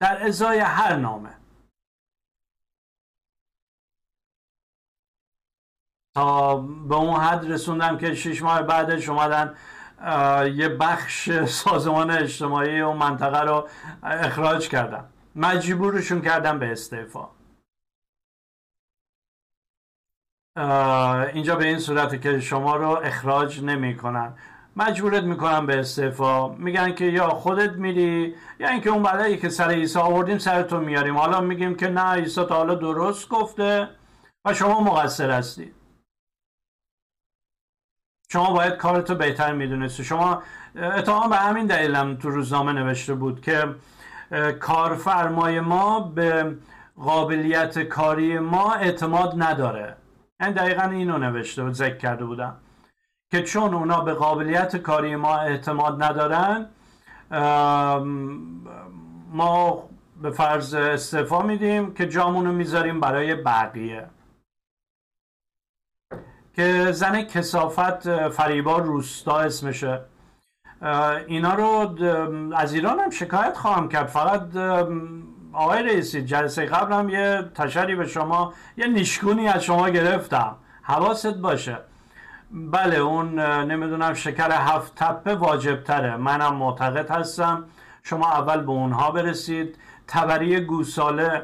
در 0.00 0.26
ازای 0.26 0.58
هر 0.58 0.96
نامه. 0.96 1.38
تا 6.14 6.56
به 6.56 6.94
اون 6.94 7.20
حد 7.20 7.52
رسوندم 7.52 7.98
که 7.98 8.14
شش 8.14 8.42
ماه 8.42 8.62
بعدش 8.62 9.08
اومدن 9.08 9.56
یه 10.54 10.68
بخش 10.68 11.30
سازمان 11.44 12.10
اجتماعی 12.10 12.80
و 12.80 12.92
منطقه 12.92 13.40
رو 13.40 13.68
اخراج 14.02 14.68
کردم. 14.68 15.04
مجبورشون 15.36 16.20
کردم 16.22 16.58
به 16.58 16.72
استعفا. 16.72 17.28
اینجا 21.32 21.56
به 21.56 21.64
این 21.64 21.78
صورت 21.78 22.22
که 22.22 22.40
شما 22.40 22.76
رو 22.76 22.88
اخراج 22.88 23.64
نمی 23.64 23.96
کنن 23.96 24.34
مجبورت 24.76 25.22
می‌کنن 25.22 25.66
به 25.66 25.78
استعفا. 25.78 26.48
میگن 26.48 26.94
که 26.94 27.04
یا 27.04 27.28
خودت 27.28 27.72
میری 27.72 28.34
یا 28.60 28.68
اینکه 28.68 28.90
اون 28.90 29.02
بلایی 29.02 29.36
که 29.36 29.48
سر 29.48 29.70
عیسی 29.70 29.98
آوردیم 29.98 30.38
سر 30.38 30.62
تو 30.62 30.80
میاریم 30.80 31.16
حالا 31.16 31.40
میگیم 31.40 31.74
که 31.74 31.88
نه 31.88 32.12
عیسی 32.12 32.44
تا 32.44 32.54
حالا 32.54 32.74
درست 32.74 33.28
گفته 33.28 33.88
و 34.44 34.54
شما 34.54 34.80
مقصر 34.80 35.30
هستی. 35.30 35.77
شما 38.32 38.52
باید 38.52 38.76
کارتو 38.76 39.14
بهتر 39.14 39.52
می‌دونستی. 39.52 40.04
شما 40.04 40.42
اتهام 40.76 41.30
به 41.30 41.36
همین 41.36 41.66
دلیلم 41.66 42.16
تو 42.16 42.30
روزنامه 42.30 42.72
نوشته 42.72 43.14
بود 43.14 43.40
که 43.40 43.74
کارفرمای 44.60 45.60
ما 45.60 46.00
به 46.00 46.56
قابلیت 46.96 47.78
کاری 47.78 48.38
ما 48.38 48.74
اعتماد 48.74 49.42
نداره. 49.42 49.96
این 50.40 50.50
دقیقا 50.50 50.82
اینو 50.82 51.18
نوشته 51.18 51.62
بود 51.62 51.72
ذکر 51.72 51.96
کرده 51.96 52.24
بودم 52.24 52.56
که 53.30 53.42
چون 53.42 53.74
اونا 53.74 54.00
به 54.00 54.14
قابلیت 54.14 54.76
کاری 54.76 55.16
ما 55.16 55.38
اعتماد 55.38 56.02
ندارن 56.02 56.66
ما 59.32 59.88
به 60.22 60.30
فرض 60.30 60.74
استعفا 60.74 61.42
میدیم 61.42 61.94
که 61.94 62.08
جامونو 62.08 62.52
می‌ذاریم 62.52 63.00
برای 63.00 63.34
بقیه. 63.34 64.06
که 66.58 66.92
زن 66.92 67.22
کسافت 67.22 68.28
فریبا 68.28 68.78
روستا 68.78 69.38
اسمشه. 69.38 70.00
اینا 71.26 71.54
رو 71.54 71.94
از 72.54 72.74
ایران 72.74 73.00
هم 73.00 73.10
شکایت 73.10 73.56
خواهم 73.56 73.88
کرد. 73.88 74.06
فقط 74.06 74.56
آقای 75.52 75.82
رئیسی 75.82 76.22
جلسه 76.22 76.66
قبلم 76.66 77.08
یه 77.08 77.50
تشری 77.54 77.96
به 77.96 78.06
شما 78.06 78.52
یه 78.76 78.86
نیشگونی 78.86 79.48
از 79.48 79.64
شما 79.64 79.88
گرفتم. 79.88 80.56
حواست 80.82 81.34
باشه. 81.34 81.78
بله 82.50 82.96
اون 82.96 83.38
نمی‌دونم 83.40 84.14
شکر 84.14 84.50
هفت 84.52 84.94
تپه 84.94 85.34
واجب 85.34 85.84
تره 85.84 86.16
منم 86.16 86.54
معتقد 86.54 87.10
هستم. 87.10 87.64
شما 88.02 88.32
اول 88.32 88.60
به 88.60 88.70
اونها 88.70 89.10
برسید. 89.10 89.76
تبری 90.08 90.60
گوساله 90.60 91.42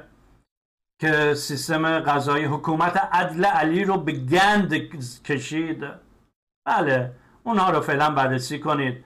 که 1.05 1.35
سیستم 1.35 2.01
غذایی 2.01 2.45
حکومت 2.45 2.97
عدل 2.97 3.45
علی 3.45 3.85
رو 3.85 3.97
به 3.99 4.13
گند 4.13 4.75
کشید. 5.25 5.85
بله 6.67 7.13
اونها 7.43 7.71
رو 7.71 7.81
فعلا 7.81 8.11
بررسی 8.11 8.59
کنید. 8.59 9.05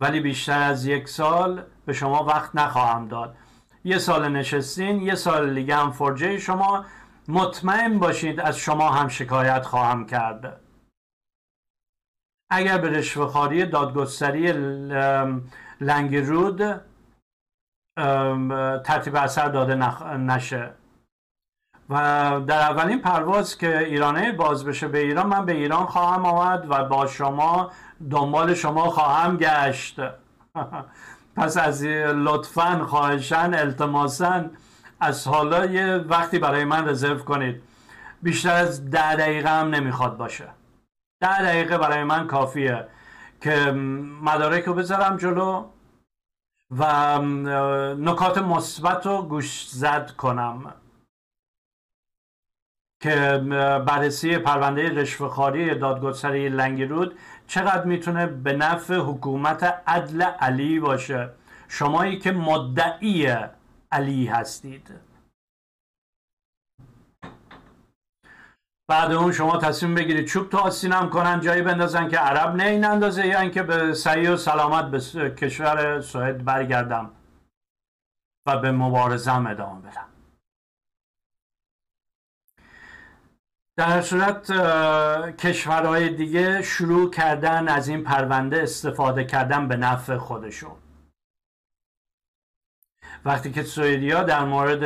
ولی 0.00 0.20
بیشتر 0.20 0.62
از 0.62 0.86
یک 0.86 1.08
سال 1.08 1.64
به 1.86 1.92
شما 1.92 2.24
وقت 2.24 2.54
نخواهم 2.54 3.08
داد. 3.08 3.36
یه 3.84 3.98
سال 3.98 4.28
نشستین 4.28 5.02
یه 5.02 5.14
سال 5.14 5.54
دیگه 5.54 5.76
هم 5.76 5.90
فرجه 5.90 6.38
شما. 6.38 6.84
مطمئن 7.28 7.98
باشید 7.98 8.40
از 8.40 8.56
شما 8.56 8.90
هم 8.90 9.08
شکایت 9.08 9.66
خواهم 9.66 10.06
کرد. 10.06 10.60
اگر 12.50 12.78
به 12.78 12.90
رشوهخواری 12.90 13.66
دادگستری 13.66 14.52
لنگرود 15.80 16.80
ترتیب 18.84 19.16
اثر 19.16 19.48
داده 19.48 19.74
نشه. 20.16 20.81
و 21.90 22.40
در 22.46 22.60
اولین 22.60 22.98
پرواز 22.98 23.58
که 23.58 23.78
ایرانه 23.78 24.32
باز 24.32 24.64
بشه 24.64 24.88
به 24.88 24.98
ایران 24.98 25.26
من 25.26 25.46
به 25.46 25.52
ایران 25.52 25.86
خواهم 25.86 26.26
آمد 26.26 26.66
و 26.68 26.84
با 26.84 27.06
شما 27.06 27.70
دنبال 28.10 28.54
شما 28.54 28.90
خواهم 28.90 29.36
گشت. 29.36 29.96
پس 31.36 31.56
از 31.56 31.84
لطفا 31.84 32.84
خواهشن 32.84 33.54
التماسا 33.54 34.44
از 35.00 35.28
حالا 35.28 35.64
یه 35.64 35.96
وقتی 35.96 36.38
برای 36.38 36.64
من 36.64 36.88
رزرو 36.88 37.18
کنید. 37.18 37.62
بیشتر 38.22 38.54
از 38.54 38.90
ده 38.90 39.16
دقیقه 39.16 39.48
هم 39.48 39.68
نمی‌خواد 39.68 40.16
باشه. 40.16 40.48
ده 41.20 41.42
دقیقه 41.42 41.78
برای 41.78 42.04
من 42.04 42.26
کافیه 42.26 42.86
که 43.40 43.70
مدارک 44.22 44.64
رو 44.64 44.74
بذارم 44.74 45.16
جلو 45.16 45.64
و 46.70 47.18
نکات 47.94 48.38
مثبت 48.38 49.06
رو 49.06 49.22
گوش 49.22 49.68
زد 49.68 50.10
کنم. 50.10 50.74
که 53.02 53.42
بررسی 53.86 54.38
پرونده 54.38 55.00
رشوهخواری 55.00 55.74
دادگستری 55.74 56.48
لنگرود 56.48 57.18
چقدر 57.46 57.84
می‌تونه 57.84 58.26
به 58.26 58.52
نفع 58.52 58.96
حکومت 58.96 59.62
عدل 59.86 60.22
علی 60.22 60.80
باشه؟ 60.80 61.30
شمایی 61.68 62.18
که 62.18 62.32
مدعی 62.32 63.36
علی 63.92 64.26
هستید. 64.26 64.90
بعد 68.90 69.12
اون 69.12 69.32
شما 69.32 69.58
تصمیم 69.58 69.94
بگیرید 69.94 70.26
چوب 70.26 70.50
تو 70.50 70.58
آسینم 70.58 71.10
کنن 71.10 71.40
جایی 71.40 71.62
بندازن 71.62 72.08
که 72.08 72.18
عرب 72.18 72.56
نه 72.56 72.64
این 72.64 72.84
اندازه 72.84 73.26
یا 73.26 73.40
اینکه 73.40 73.62
به 73.62 73.94
سعی 73.94 74.26
و 74.26 74.36
سلامت 74.36 74.90
به 74.90 75.30
کشور 75.30 76.00
سوئد 76.00 76.44
برگردم 76.44 77.10
و 78.46 78.58
به 78.58 78.72
مبارزم 78.72 79.46
ادامه 79.46 79.80
بدم. 79.80 80.11
در 83.76 84.02
صورت 84.02 84.52
کشورهای 85.36 86.08
دیگه 86.08 86.62
شروع 86.62 87.10
کردن 87.10 87.68
از 87.68 87.88
این 87.88 88.04
پرونده 88.04 88.62
استفاده 88.62 89.24
کردن 89.24 89.68
به 89.68 89.76
نفع 89.76 90.16
خودشون. 90.16 90.76
وقتی 93.24 93.52
که 93.52 93.62
سوئدیا 93.62 94.22
در 94.22 94.44
مورد 94.44 94.84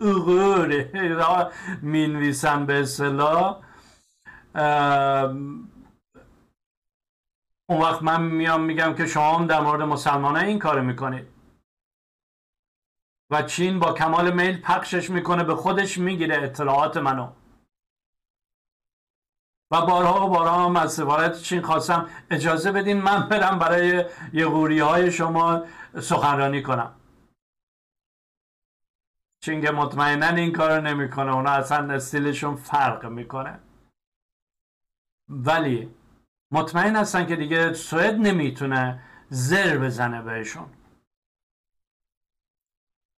اوغور 0.00 0.88
را 1.08 1.52
می‌نویسن 1.82 2.66
به 2.66 2.80
اصطلاح 2.80 3.62
اون 7.68 7.80
وقت 7.80 8.02
من 8.02 8.22
میام 8.22 8.64
میگم 8.64 8.94
که 8.94 9.06
شما 9.06 9.44
در 9.44 9.60
مورد 9.60 9.82
مسلمان 9.82 10.36
این 10.36 10.58
کار 10.58 10.80
می‌کنید. 10.80 11.31
و 13.32 13.42
چین 13.42 13.78
با 13.78 13.92
کمال 13.92 14.32
میل 14.32 14.60
پخشش 14.60 15.10
می‌کنه 15.10 15.44
به 15.44 15.54
خودش 15.54 15.98
می‌گیره 15.98 16.42
اطلاعات 16.42 16.96
منو. 16.96 17.32
و 19.70 19.86
بارها 19.86 20.26
و 20.26 20.30
بارها 20.30 20.64
هم 20.64 20.76
از 20.76 20.92
سفارت 20.92 21.42
چین 21.42 21.62
خواستم 21.62 22.08
اجازه 22.30 22.72
بدین 22.72 23.02
من 23.02 23.28
برم 23.28 23.58
برای 23.58 24.04
یه 24.32 24.84
های 24.84 25.12
شما 25.12 25.64
سخنرانی 26.00 26.62
کنم. 26.62 26.94
چون 29.40 29.60
که 29.60 29.70
مطمئنا 29.70 30.26
این 30.26 30.52
کار 30.52 30.80
نمی‌کنه 30.80 31.34
اونا 31.34 31.50
اصلا 31.50 31.94
استیلشون 31.94 32.56
فرق 32.56 33.06
می‌کنه. 33.06 33.60
ولی 35.28 35.94
مطمئن 36.50 36.96
هستن 36.96 37.26
که 37.26 37.36
دیگه 37.36 37.72
سوئد 37.74 38.14
نمی‌تونه 38.14 39.02
زر 39.28 39.78
بزنه 39.78 40.22
بهشون. 40.22 40.81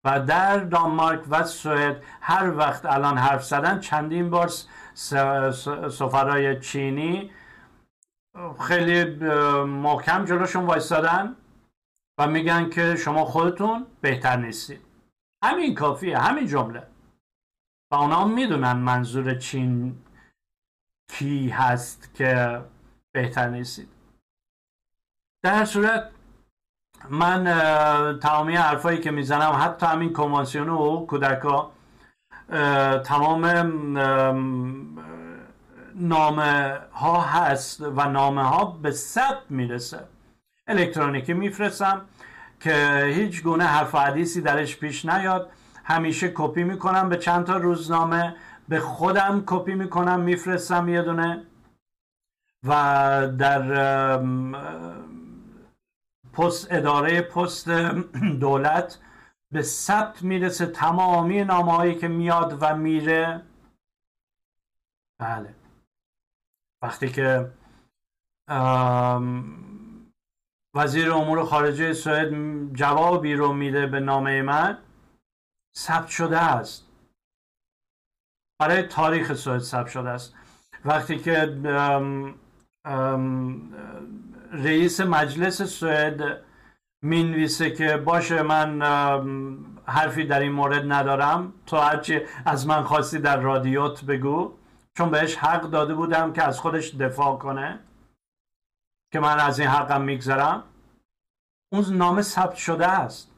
و 0.04 0.20
در 0.20 0.58
دانمارک 0.58 1.20
و 1.30 1.44
سوئد 1.44 2.02
هر 2.20 2.56
وقت 2.56 2.86
الان 2.86 3.18
حرف 3.18 3.44
زدن 3.44 3.80
چندین 3.80 4.30
بار 4.30 4.48
سفرای 5.90 6.60
چینی 6.60 7.30
خیلی 8.60 9.04
محکم 9.64 10.24
جلوشون 10.24 10.66
وایستادن 10.66 11.36
و 12.18 12.26
میگن 12.26 12.70
که 12.70 12.96
شما 12.96 13.24
خودتون 13.24 13.86
بهتر 14.00 14.36
نیستید. 14.36 14.80
همین 15.44 15.74
کافیه 15.74 16.18
همین 16.18 16.46
جمله. 16.46 16.86
و 17.90 17.94
اونا 17.94 18.24
می‌دونن 18.24 18.72
منظور 18.72 19.34
چین 19.34 20.02
کی 21.08 21.48
هست 21.48 22.14
که 22.14 22.60
بهتر 23.12 23.48
نیستید. 23.48 23.88
در 25.44 25.64
صورت 25.64 26.10
من 27.10 27.44
تمامی 28.22 28.56
حرفایی 28.56 28.98
که 28.98 29.10
می‌زنم 29.10 29.60
حتی 29.60 29.86
همین 29.86 30.12
کنوانسیون 30.12 30.68
و 30.68 31.06
کودکا 31.06 31.70
تمام 33.04 33.46
نامه 35.94 36.78
ها 36.92 37.20
هست 37.20 37.80
و 37.80 38.08
نامه 38.08 38.42
ها 38.42 38.64
به 38.64 38.90
ثبت 38.90 39.42
می‌رسه. 39.50 40.00
الکترونیکی 40.66 41.32
میفرستم 41.32 42.00
که 42.60 43.04
هیچ 43.14 43.42
گونه 43.42 43.64
حرف 43.64 43.94
حدیثی 43.94 44.40
درش 44.40 44.76
پیش 44.76 45.04
نیاد. 45.04 45.50
همیشه 45.84 46.32
کپی 46.34 46.64
می‌کنم 46.64 47.08
به 47.08 47.16
چند 47.16 47.44
تا 47.44 47.56
روزنامه 47.56 48.34
به 48.68 48.80
خودم 48.80 49.42
کپی 49.46 49.74
می‌کنم 49.74 50.20
میفرستم 50.20 50.88
یه 50.88 51.02
دونه. 51.02 51.42
و 52.64 52.72
در 53.38 54.18
پست 56.32 56.72
اداره 56.72 57.22
پست 57.22 57.68
دولت 58.40 58.98
به 59.52 59.62
ثبت 59.62 60.22
می‌رسه 60.22 60.66
تمامی 60.66 61.44
نامه 61.44 61.72
هایی 61.72 61.94
که 61.94 62.08
میاد 62.08 62.58
و 62.60 62.76
میره. 62.76 63.42
بله. 65.20 65.54
وقتی 66.82 67.08
که 67.08 67.52
وزیر 70.74 71.12
امور 71.12 71.44
خارجه 71.44 71.92
سوئد 71.92 72.32
جوابی 72.74 73.34
رو 73.34 73.52
میده 73.52 73.86
به 73.86 74.00
نامه 74.00 74.42
من 74.42 74.78
ثبت 75.76 76.08
شده 76.08 76.38
است. 76.38 76.88
برای 78.60 78.82
تاریخ 78.82 79.34
سوئد 79.34 79.58
ثبت 79.58 79.88
شده 79.88 80.08
است. 80.08 80.34
وقتی 80.84 81.18
که 81.18 81.46
رئیس 84.52 85.00
مجلس 85.00 85.62
سوئد 85.62 86.44
می‌نویسه 87.02 87.70
که 87.70 87.96
باشه 87.96 88.42
من 88.42 88.82
حرفی 89.86 90.24
در 90.24 90.40
این 90.40 90.52
مورد 90.52 90.92
ندارم. 90.92 91.52
تو 91.66 91.76
هرچی 91.76 92.20
از 92.46 92.66
من 92.66 92.82
خواستی 92.82 93.18
در 93.18 93.40
رادیوت 93.40 94.04
بگو. 94.04 94.58
چون 94.96 95.10
بهش 95.10 95.36
حق 95.36 95.62
داده 95.62 95.94
بودم 95.94 96.32
که 96.32 96.42
از 96.42 96.60
خودش 96.60 96.94
دفاع 96.94 97.36
کنه. 97.36 97.80
که 99.12 99.20
من 99.20 99.40
از 99.40 99.60
این 99.60 99.68
حقم 99.68 100.02
میگذرم. 100.02 100.64
اون 101.72 101.84
نامه 101.96 102.22
ثبت 102.22 102.54
شده 102.54 102.86
است. 102.86 103.32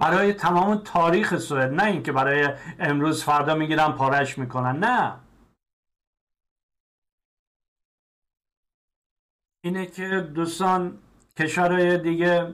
برای 0.00 0.32
تمام 0.32 0.76
تاریخ 0.84 1.36
سوئد. 1.36 1.72
نه 1.72 1.84
اینکه 1.84 2.12
برای 2.12 2.48
امروز 2.78 3.24
فردا 3.24 3.54
می‌گیرن 3.54 3.92
پارش 3.92 4.38
می‌کنن. 4.38 4.78
نه. 4.78 5.14
اینه 9.64 9.86
که 9.86 10.28
دوستان 10.34 10.92
کشورهای 11.38 11.98
دیگه 11.98 12.46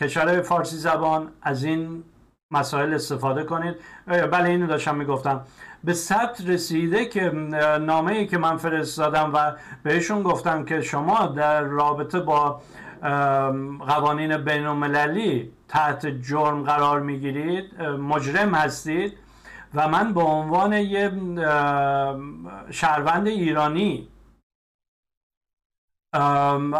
کشورهای 0.00 0.42
فارسی 0.42 0.76
زبان 0.76 1.28
از 1.42 1.64
این 1.64 2.02
مسائل 2.50 2.94
استفاده 2.94 3.42
کنید. 3.42 3.74
بله 4.06 4.48
اینو 4.48 4.66
داشتم 4.66 4.94
می‌گفتم. 4.94 5.40
به 5.84 5.92
ثبت 5.92 6.40
رسیده 6.46 7.04
که 7.04 7.30
نامه 7.80 8.12
ای 8.12 8.26
که 8.26 8.38
من 8.38 8.56
فرستادم 8.56 9.30
و 9.34 9.52
بهشون 9.82 10.22
گفتم 10.22 10.64
که 10.64 10.80
شما 10.80 11.26
در 11.26 11.62
رابطه 11.62 12.20
با 12.20 12.60
قوانین 13.86 14.36
بین 14.36 14.66
المللی 14.66 15.50
تحت 15.68 16.06
جرم 16.06 16.62
قرار 16.62 17.00
می‌گیرید 17.00 17.82
مجرم 17.82 18.54
هستید 18.54 19.12
و 19.74 19.88
من 19.88 20.14
به 20.14 20.20
عنوان 20.20 20.72
یه 20.72 21.12
شهروند 22.70 23.26
ایرانی 23.26 24.08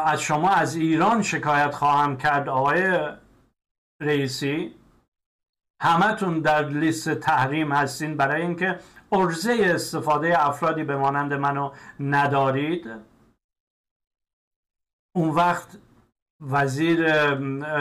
از 0.05 0.21
شما 0.21 0.51
از 0.51 0.77
ایران 0.77 1.23
شکایت 1.23 1.75
خواهم 1.75 2.17
کرد 2.17 2.49
آقای 2.49 3.11
رئیسی. 4.01 4.75
همتون 5.83 6.41
در 6.41 6.69
لیست 6.69 7.15
تحریم 7.15 7.73
هستین 7.73 8.17
برای 8.17 8.43
اینکه 8.43 8.79
ارزه 9.13 9.57
استفاده 9.75 10.47
افرادی 10.47 10.85
به 10.85 10.97
مانند 10.97 11.33
منو 11.33 11.73
ندارید. 12.01 12.91
اون 15.15 15.29
وقت 15.29 15.79
وزیر 16.41 17.11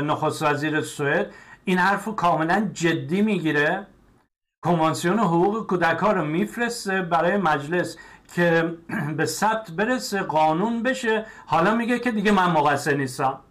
نخست 0.02 0.44
وزیر 0.44 0.82
سوئد 0.82 1.34
این 1.66 1.78
حرف 1.78 2.06
رو 2.06 2.16
کاملا 2.16 2.70
جدی 2.74 3.22
می‌گیره. 3.22 3.88
کنوانسیون 4.64 5.20
حقوق 5.20 5.68
کودکان 5.68 6.16
رو 6.16 6.26
میفرسته 6.26 7.02
برای 7.02 7.38
مجلس. 7.38 7.98
که 8.28 8.78
به 9.18 9.26
ثبت 9.26 9.72
برسه 9.72 10.22
قانون 10.22 10.84
بشه. 10.84 11.26
حالا 11.46 11.76
میگه 11.76 12.00
که 12.00 12.12
دیگه 12.12 12.32
من 12.32 12.52
مقصر 12.52 12.94
نیستم. 12.94 13.42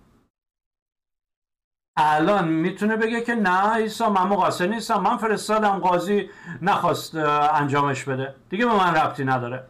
الان 1.96 2.48
می‌تونه 2.48 2.96
بگه 2.96 3.20
که 3.20 3.34
نه 3.34 3.74
ایسا 3.74 4.10
من 4.10 4.28
مقصر 4.28 4.66
نیستم. 4.66 5.00
من 5.00 5.16
فرستادم 5.16 5.78
قاضی 5.78 6.30
نخواست 6.62 7.14
انجامش 7.14 8.04
بده. 8.04 8.34
دیگه 8.50 8.66
به 8.66 8.72
من 8.72 8.94
ربطی 8.94 9.24
نداره. 9.24 9.68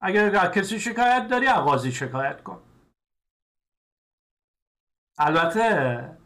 اگر 0.00 0.50
کسی 0.50 0.80
شکایت 0.80 1.28
داری 1.28 1.46
از 1.46 1.58
قاضی 1.64 1.92
شکایت 1.92 2.42
کن. 2.42 2.62
البته 5.18 6.18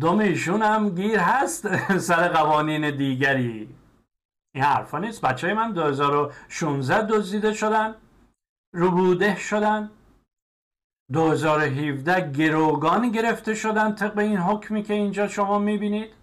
دوم 0.00 0.18
ایشون 0.18 0.62
هم 0.62 0.90
گیر 0.94 1.18
هست. 1.18 1.76
سر 2.08 2.28
قوانین 2.28 2.96
دیگری. 2.96 3.83
این 4.54 4.64
حرفا 4.64 4.98
نیست. 4.98 5.20
بچه 5.20 5.46
های 5.46 5.56
من 5.56 5.72
2016 5.72 7.06
دزدیده 7.06 7.52
شدن 7.52 7.94
روبوده 8.74 9.36
شدن. 9.36 9.90
2017 11.12 12.32
گروگان 12.32 13.10
گرفته 13.10 13.54
شدن 13.54 13.94
طبق 13.94 14.18
این 14.18 14.36
حکمی 14.36 14.82
که 14.82 14.94
اینجا 14.94 15.28
شما 15.28 15.58
می‌بینید. 15.58 16.14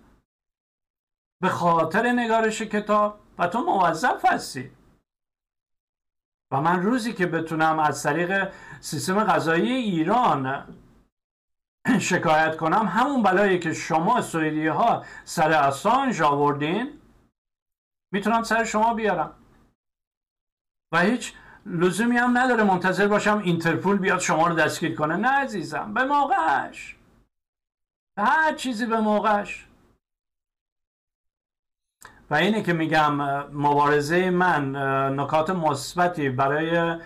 به 1.42 1.50
خاطر 1.50 2.12
نگارش 2.12 2.62
کتاب. 2.62 3.20
و 3.38 3.48
تو 3.48 3.62
موظف 3.62 4.26
هستی. 4.26 4.72
و 6.52 6.62
من 6.62 6.84
روزی 6.84 7.14
که 7.14 7.26
بتونم 7.26 7.80
از 7.80 8.04
طریق 8.04 8.54
سیستم 8.80 9.24
غذایی 9.24 9.72
ایران 9.72 10.76
شکایت 12.00 12.58
کنم 12.58 12.88
همون 12.88 13.24
بلایی 13.24 13.60
که 13.60 13.74
شما 13.74 14.22
سویدی 14.22 14.68
ها 14.68 15.06
سر 15.26 15.52
اسانج 15.52 16.22
آوردین 16.22 17.01
می‌تونم 18.12 18.44
سر 18.44 18.64
شما 18.64 18.94
بیارم. 18.94 19.34
و 20.92 21.00
هیچ 21.00 21.34
لزومی 21.66 22.18
هم 22.18 22.38
نداره 22.38 22.64
منتظر 22.64 23.08
باشم 23.08 23.38
اینترپول 23.38 23.98
بیاد 23.98 24.20
شما 24.20 24.48
رو 24.48 24.56
دستگیر 24.56 24.96
کنه. 24.96 25.16
نه 25.16 25.28
عزیزم 25.28 25.94
به 25.94 26.04
موقعش. 26.04 26.96
هر 28.18 28.56
چیزی 28.56 28.86
به 28.86 29.00
موقعش. 29.00 29.68
و 32.30 32.36
اینه 32.36 32.64
که 32.64 32.74
میگم 32.74 33.14
مبارزه 33.54 34.30
من 34.30 34.76
نکات 35.20 35.50
مثبتی 35.50 36.30
برای 36.30 37.00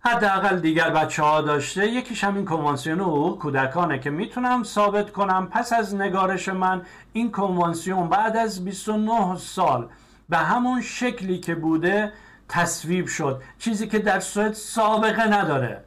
حداقل 0.00 0.58
دیگر 0.58 0.90
بچه 0.90 1.22
ها 1.22 1.40
داشته. 1.40 1.88
یکیش 1.88 2.24
همین 2.24 2.44
کنوانسیون 2.44 3.00
حقوق 3.00 3.38
کودکانه 3.38 3.98
که 3.98 4.10
می‌تونم 4.10 4.62
ثابت 4.62 5.12
کنم 5.12 5.48
پس 5.48 5.72
از 5.72 5.94
نگارش 5.94 6.48
من 6.48 6.86
این 7.12 7.32
کنوانسیون 7.32 8.08
بعد 8.08 8.36
از 8.36 8.64
29 8.64 9.36
سال 9.36 9.90
به 10.28 10.36
همون 10.36 10.80
شکلی 10.80 11.38
که 11.38 11.54
بوده 11.54 12.12
تصویب 12.48 13.06
شد. 13.06 13.42
چیزی 13.58 13.88
که 13.88 13.98
در 13.98 14.20
سوئد 14.20 14.52
سابقه 14.52 15.26
نداره. 15.26 15.84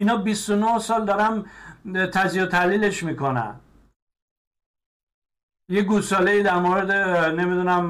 اینا 0.00 0.16
29 0.16 0.78
سال 0.78 1.04
دارم 1.04 1.44
تجزیه 1.94 2.42
و 2.42 2.46
تحلیلش 2.46 3.02
می‌کنن. 3.02 3.54
یه 5.70 5.82
گوساله 5.82 6.42
در 6.42 6.58
مورد 6.58 6.90
نمی‌دونم 7.40 7.84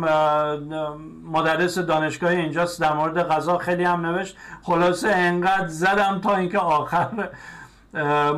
مدرس 1.25 1.79
دانشگاه 1.79 2.31
اینجاست 2.31 2.81
در 2.81 2.93
مورد 2.93 3.29
غذا 3.29 3.59
خیلی 3.59 3.85
هم 3.85 4.07
نوشت. 4.07 4.37
خلاصه 4.63 5.09
انقدر 5.09 5.67
زدم 5.67 6.21
تا 6.21 6.37
اینکه 6.37 6.59
آخر 6.59 7.31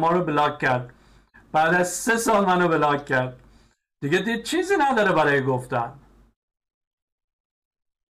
ما 0.00 0.10
رو 0.10 0.24
بلاک 0.24 0.58
کرد. 0.58 0.90
بعد 1.52 1.74
از 1.74 1.88
سه 1.88 2.16
سال 2.16 2.44
منو 2.46 2.68
بلاک 2.68 3.04
کرد. 3.04 3.36
دیگه 4.02 4.18
دید 4.18 4.42
چیزی 4.42 4.74
نداره 4.76 5.12
برای 5.12 5.44
گفتن. 5.44 5.92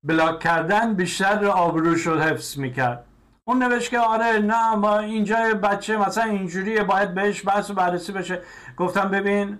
بلاک 0.03 0.39
کردن 0.39 0.93
بیشتر 0.93 1.45
آبروش 1.45 2.07
رو 2.07 2.19
حفظ 2.19 2.57
می‌کرد. 2.57 3.05
اون 3.47 3.63
نوشت 3.63 3.89
که 3.89 3.99
آره 3.99 4.39
نه 4.39 4.75
ما 4.75 4.99
اینجا 4.99 5.35
بچه 5.63 5.97
مثلا 5.97 6.23
اینجوریه 6.23 6.83
باید 6.83 7.13
بهش 7.13 7.47
بحث 7.47 7.69
و 7.69 7.73
بررسی 7.73 8.11
بشه. 8.11 8.41
گفتم 8.77 9.09
ببین 9.09 9.59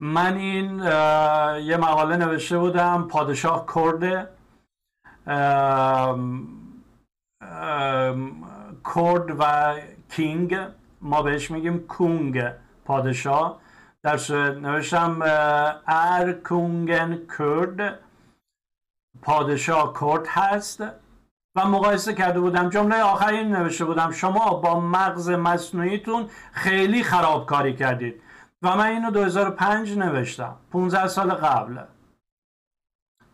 من 0.00 0.36
این 0.36 0.78
یه 1.64 1.76
مقاله 1.76 2.16
نوشته 2.16 2.58
بودم 2.58 3.08
پادشاه 3.08 3.66
کرد 3.74 4.30
کرد 8.94 9.30
و 9.38 9.74
کینگ 10.10 10.58
ما 11.00 11.22
بهش 11.22 11.50
میگیم 11.50 11.86
کونگ 11.86 12.44
پادشاه. 12.84 13.60
در 14.02 14.18
نوشتم 14.60 15.22
ار 15.86 16.32
کونگن 16.32 17.18
کرد. 17.38 17.98
پادشاه 19.24 19.94
کرد 20.00 20.26
هست 20.26 20.80
و 21.56 21.66
مقایسه 21.66 22.14
کرده 22.14 22.40
بودم. 22.40 22.68
جمله 22.68 23.02
آخری 23.02 23.44
نوشته 23.44 23.84
بودم. 23.84 24.10
شما 24.10 24.54
با 24.54 24.80
مغز 24.80 25.30
مصنوعیتون 25.30 26.28
خیلی 26.52 27.02
خرابکاری 27.02 27.76
کردید. 27.76 28.22
و 28.62 28.76
من 28.76 28.86
اینو 28.86 29.10
2005 29.10 29.98
نوشتم. 29.98 30.56
15 30.72 31.08
سال 31.08 31.30
قبل. 31.30 31.78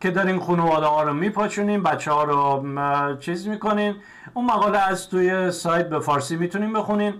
که 0.01 0.11
داریم 0.11 0.39
خانواده 0.39 0.85
ها 0.85 1.03
رو 1.03 1.13
میپاچونیم 1.13 1.83
بچه 1.83 2.11
ها 2.11 2.23
رو 2.23 3.17
چیز 3.17 3.47
می‌کنیم. 3.47 3.95
اون 4.33 4.45
مقاله 4.45 4.79
از 4.79 5.09
توی 5.09 5.51
سایت 5.51 5.89
به 5.89 5.99
فارسی 5.99 6.35
می‌تونیم 6.35 6.73
بخونیم. 6.73 7.13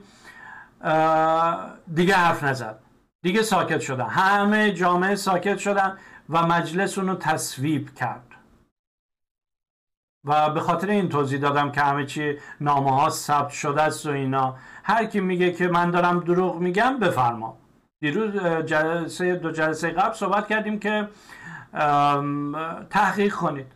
دیگه 1.93 2.15
حرف 2.15 2.43
نزد. 2.43 2.79
دیگه 3.23 3.41
ساکت 3.41 3.79
شدن 3.79 4.05
همه 4.05 4.71
جامعه 4.71 5.15
ساکت 5.15 5.57
شدن 5.57 5.97
و 6.29 6.47
مجلس 6.47 6.97
اونو 6.97 7.15
تصویب 7.15 7.95
کرد. 7.95 8.30
و 10.25 10.49
به 10.49 10.59
خاطر 10.59 10.89
این 10.89 11.09
توضیح 11.09 11.39
دادم 11.39 11.71
که 11.71 11.81
همه 11.81 12.05
چی 12.05 12.37
نامه 12.61 12.91
ها 12.91 13.09
ثبت 13.09 13.49
شده 13.49 13.81
است 13.81 14.05
و 14.05 14.09
اینا. 14.09 14.57
هر 14.83 15.05
کی 15.05 15.19
میگه 15.19 15.51
که 15.51 15.67
من 15.67 15.91
دارم 15.91 16.19
دروغ 16.19 16.55
میگم 16.55 16.99
بفرما. 16.99 17.57
دیروز 17.99 18.35
جلسه 18.65 19.35
دو 19.35 19.51
جلسه 19.51 19.89
قبل 19.89 20.13
صحبت 20.13 20.47
کردیم 20.47 20.79
که 20.79 21.09
تحقیق 22.89 23.35
کنید. 23.35 23.71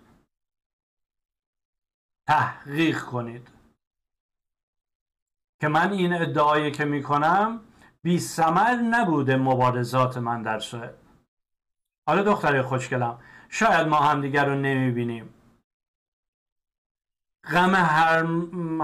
تحقیق 2.27 3.01
کنید. 3.01 3.47
که 5.61 5.67
من 5.67 5.91
این 5.91 6.13
ادعایی 6.13 6.71
که 6.71 6.85
می‌کنم 6.85 7.59
بی 8.03 8.19
سمر 8.19 8.75
نبوده 8.75 9.37
مبارزات 9.37 10.17
من 10.17 10.41
در 10.41 10.59
سوئد. 10.59 10.95
حالا 12.07 12.23
دختر 12.23 12.61
خوشگلم 12.61 13.19
شاید 13.49 13.87
ما 13.87 13.97
همدیگر 13.97 14.45
رو 14.45 14.55
نمی‌بینیم. 14.55 15.33
غم 17.51 17.75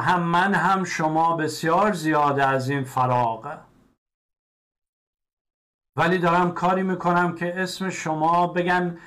هم 0.01 0.24
من 0.24 0.53
هم 0.53 0.84
شما 0.84 1.36
بسیار 1.36 1.93
زیاده 1.93 2.47
از 2.47 2.70
این 2.70 2.84
فراغ. 2.84 3.57
ولی 5.97 6.18
دارم 6.18 6.51
کاری 6.51 6.84
می‌کنم 6.84 7.36
که 7.36 7.62
اسم 7.62 7.89
شما 7.89 8.47
بگن 8.47 8.97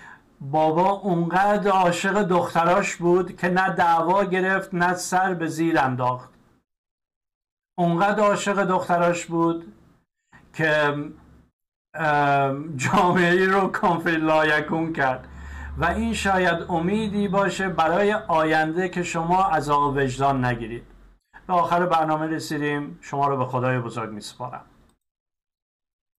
بابا 0.41 0.91
اونقدر 0.91 1.71
عاشق 1.71 2.23
دختراش 2.23 2.97
بود 2.97 3.37
که 3.37 3.49
نه 3.49 3.71
دعوا 3.71 4.25
گرفت 4.25 4.75
نه 4.75 4.95
سر 4.95 5.35
به 5.35 5.47
زیر 5.47 5.79
انداخت. 5.79 6.31
اونقدر 7.79 8.21
عاشق 8.21 8.65
دختراش 8.65 9.27
بود 9.27 9.73
که 10.55 10.95
جامعه 12.77 13.47
رو 13.47 13.69
کانفی 13.69 14.11
لایکون 14.11 14.93
کرد. 14.93 15.29
و 15.79 15.85
این 15.85 16.15
شاید 16.15 16.59
امیدی 16.69 17.29
باشه 17.29 17.69
برای 17.69 18.13
آینده 18.13 18.89
که 18.89 19.03
شما 19.03 19.45
از 19.45 19.71
وجدان 19.71 20.45
نگیرید. 20.45 20.83
به 21.47 21.53
آخر 21.53 21.87
برنامه 21.87 22.27
رسیدیم. 22.27 22.99
شما 23.01 23.29
رو 23.29 23.37
به 23.37 23.45
خدای 23.45 23.79
بزرگ 23.79 24.11
میسپارم. 24.11 24.65